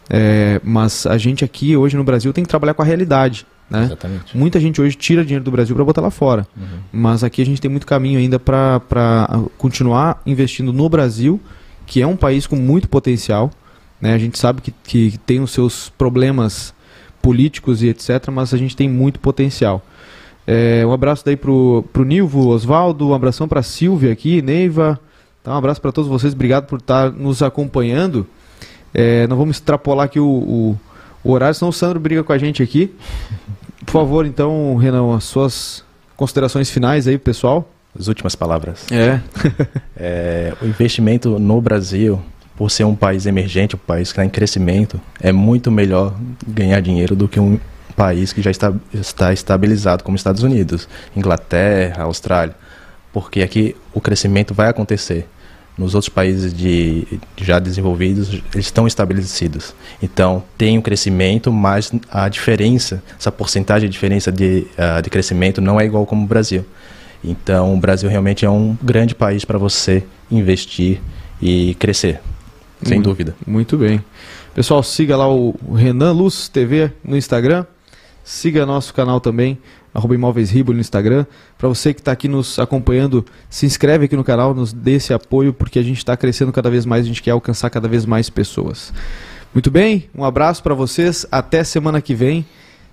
É, 0.09 0.61
mas 0.62 1.07
a 1.07 1.16
gente 1.16 1.45
aqui 1.45 1.76
hoje 1.76 1.97
no 1.97 2.05
Brasil 2.05 2.32
tem 2.32 2.45
que 2.45 2.49
trabalhar 2.49 2.74
com 2.74 2.82
a 2.82 2.84
realidade. 2.84 3.47
Né? 3.70 3.84
Exatamente. 3.84 4.36
Muita 4.36 4.61
gente 4.61 4.80
hoje 4.80 4.95
tira 4.95 5.24
dinheiro 5.24 5.45
do 5.45 5.51
Brasil 5.51 5.74
para 5.74 5.84
botar 5.84 6.03
lá 6.03 6.11
fora. 6.11 6.47
Uhum. 6.57 6.78
Mas 6.93 7.24
aqui 7.24 7.40
a 7.40 7.47
gente 7.47 7.61
tem 7.61 7.70
muito 7.70 7.86
caminho 7.86 8.18
ainda 8.18 8.38
para 8.38 8.80
continuar 9.57 10.20
investindo 10.26 10.72
no 10.72 10.88
Brasil, 10.88 11.40
que 11.86 12.03
é 12.03 12.07
um 12.07 12.16
país 12.16 12.47
com 12.47 12.57
muito 12.57 12.88
potencial. 12.88 13.51
Né? 14.01 14.12
A 14.12 14.18
gente 14.18 14.38
sabe 14.38 14.61
que, 14.61 14.74
que 14.84 15.18
tem 15.18 15.40
os 15.40 15.51
seus 15.53 15.88
problemas 15.88 16.74
políticos 17.22 17.82
e 17.82 17.88
etc., 17.88 18.28
mas 18.30 18.53
a 18.53 18.59
gente 18.59 18.76
tem 18.76 18.88
muito 18.88 19.18
potencial. 19.20 19.82
É, 20.47 20.84
um 20.86 20.93
abraço 20.93 21.24
daí 21.24 21.36
pro, 21.36 21.84
pro 21.93 22.05
Nilvo, 22.05 22.49
Oswaldo, 22.49 23.09
um 23.09 23.14
abração 23.14 23.47
para 23.47 23.62
Silvia 23.62 24.12
aqui, 24.12 24.43
Neiva. 24.43 24.99
Tá, 25.43 25.55
um 25.55 25.59
abraço 25.59 25.80
para 25.80 25.93
todos 25.93 26.09
vocês, 26.11 26.34
obrigado 26.34 26.66
por 26.66 26.78
estar 26.78 27.11
nos 27.11 27.43
acompanhando. 27.43 28.26
É, 28.95 29.26
não 29.26 29.36
vamos 29.36 29.57
extrapolar 29.57 30.07
aqui 30.07 30.20
o, 30.20 30.26
o, 30.26 30.80
o 31.24 31.32
horário, 31.32 31.55
senão 31.55 31.70
o 31.70 31.72
Sandro 31.72 31.99
briga 31.99 32.22
com 32.22 32.32
a 32.32 32.38
gente 32.38 32.62
aqui. 32.62 32.95
Por 33.84 33.93
favor, 33.93 34.26
então, 34.26 34.76
Renan, 34.76 35.16
as 35.16 35.24
suas 35.24 35.84
considerações 36.16 36.70
finais 36.70 37.09
aí, 37.09 37.18
pessoal. 37.18 37.68
As 37.99 38.09
últimas 38.09 38.34
palavras. 38.34 38.86
É. 38.90 39.20
é. 39.97 40.55
O 40.62 40.66
investimento 40.66 41.38
no 41.38 41.61
Brasil, 41.61 42.20
por 42.57 42.70
ser 42.70 42.84
um 42.84 42.95
país 42.95 43.26
emergente, 43.26 43.76
um 43.76 43.78
país 43.78 44.09
que 44.09 44.12
está 44.12 44.24
em 44.24 44.30
crescimento, 44.30 45.01
é 45.20 45.32
muito 45.32 45.70
melhor 45.70 46.14
ganhar 46.47 46.80
dinheiro 46.80 47.14
do 47.14 47.28
que 47.28 47.38
um 47.38 47.59
país 47.93 48.32
que 48.32 48.43
já 48.43 48.51
está, 48.51 48.72
está 48.93 49.32
estabilizado, 49.32 50.03
como 50.05 50.16
Estados 50.16 50.43
Unidos, 50.43 50.88
Inglaterra, 51.16 52.05
Austrália. 52.05 52.55
Porque 53.12 53.43
aqui 53.43 53.76
o 53.93 54.01
crescimento 54.01 54.55
vai 54.55 54.68
acontecer. 54.68 55.28
Nos 55.76 55.95
outros 55.95 56.11
países 56.11 56.53
de, 56.53 57.07
já 57.36 57.59
desenvolvidos, 57.59 58.28
eles 58.53 58.66
estão 58.66 58.86
estabelecidos. 58.86 59.74
Então, 60.03 60.43
tem 60.59 60.76
um 60.76 60.82
crescimento, 60.82 61.51
mas 61.51 61.90
a 62.11 62.28
diferença, 62.28 63.03
essa 63.18 63.32
porcentagem 63.32 63.88
de 63.88 63.93
diferença 63.93 64.30
de, 64.30 64.66
uh, 64.76 65.01
de 65.01 65.09
crescimento 65.09 65.61
não 65.62 65.80
é 65.80 65.84
igual 65.86 66.05
como 66.05 66.24
o 66.24 66.26
Brasil. 66.26 66.64
Então, 67.24 67.74
o 67.74 67.76
Brasil 67.78 68.09
realmente 68.11 68.45
é 68.45 68.51
um 68.51 68.76
grande 68.82 69.14
país 69.14 69.45
para 69.45 69.57
você 69.57 70.05
investir 70.30 71.01
e 71.40 71.74
crescer, 71.74 72.20
sem 72.82 72.95
muito, 72.95 73.09
dúvida. 73.09 73.34
Muito 73.47 73.76
bem. 73.76 74.03
Pessoal, 74.55 74.82
siga 74.82 75.16
lá 75.16 75.32
o 75.32 75.55
Renan 75.74 76.12
Luz 76.12 76.49
TV 76.49 76.93
no 77.03 77.16
Instagram. 77.16 77.64
Siga 78.25 78.64
nosso 78.64 78.95
canal 78.95 79.20
também, 79.20 79.59
arroba 79.93 80.14
Imóveis 80.14 80.51
Ribo 80.51 80.73
no 80.73 80.81
Instagram. 80.81 81.27
Para 81.59 81.68
você 81.68 81.93
que 81.93 82.01
está 82.01 82.12
aqui 82.12 82.29
nos 82.29 82.59
acompanhando, 82.59 83.25
se 83.51 83.66
inscreve 83.66 84.05
aqui 84.05 84.16
no 84.16 84.25
canal, 84.25 84.55
nos 84.55 84.73
dê 84.73 84.93
esse 84.93 85.12
apoio, 85.12 85.53
porque 85.53 85.79
a 85.79 85.83
gente 85.83 85.99
está 85.99 86.16
crescendo 86.16 86.53
cada 86.53 86.70
vez 86.70 86.87
mais, 86.87 87.05
a 87.05 87.09
gente 87.09 87.23
quer 87.23 87.33
alcançar 87.33 87.68
cada 87.70 87.89
vez 87.89 88.07
mais 88.07 88.31
pessoas. 88.31 88.93
Muito 89.53 89.70
bem, 89.70 90.09
um 90.14 90.25
abraço 90.25 90.62
para 90.62 90.75
vocês, 90.75 91.27
até 91.31 91.64
semana 91.64 92.01
que 92.01 92.14
vem. 92.14 92.47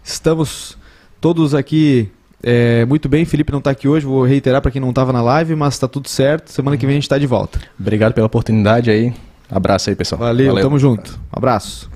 Estamos 0.04 0.78
todos 1.22 1.54
aqui 1.54 2.10
é, 2.42 2.86
muito 2.86 3.10
bem, 3.10 3.26
Felipe 3.26 3.52
não 3.52 3.60
está 3.60 3.72
aqui 3.72 3.88
hoje, 3.88 4.06
vou 4.06 4.24
reiterar 4.24 4.62
para 4.62 4.72
quem 4.72 4.82
não 4.82 4.90
estava 4.90 5.12
na 5.12 5.22
live, 5.22 5.56
mas 5.56 5.74
está 5.74 5.88
tudo 5.88 6.08
certo. 6.08 6.52
Semana 6.52 6.78
que 6.78 6.86
vem 6.86 6.94
a 6.94 6.96
gente 6.96 7.04
está 7.04 7.18
de 7.18 7.28
volta. 7.28 7.60
Obrigado 7.80 8.14
pela 8.14 8.28
oportunidade 8.28 8.90
aí. 8.90 9.14
Abraço 9.50 9.90
aí, 9.90 9.96
pessoal. 9.96 10.20
Valeu, 10.20 10.48
Valeu. 10.48 10.64
tamo 10.64 10.80
junto. 10.80 11.20
Um 11.34 11.38
abraço. 11.38 11.90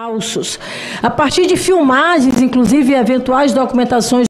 Falsos. 0.00 0.58
A 1.02 1.10
partir 1.10 1.46
de 1.46 1.58
filmagens, 1.58 2.40
inclusive 2.40 2.94
eventuais 2.94 3.52
documentações 3.52 4.10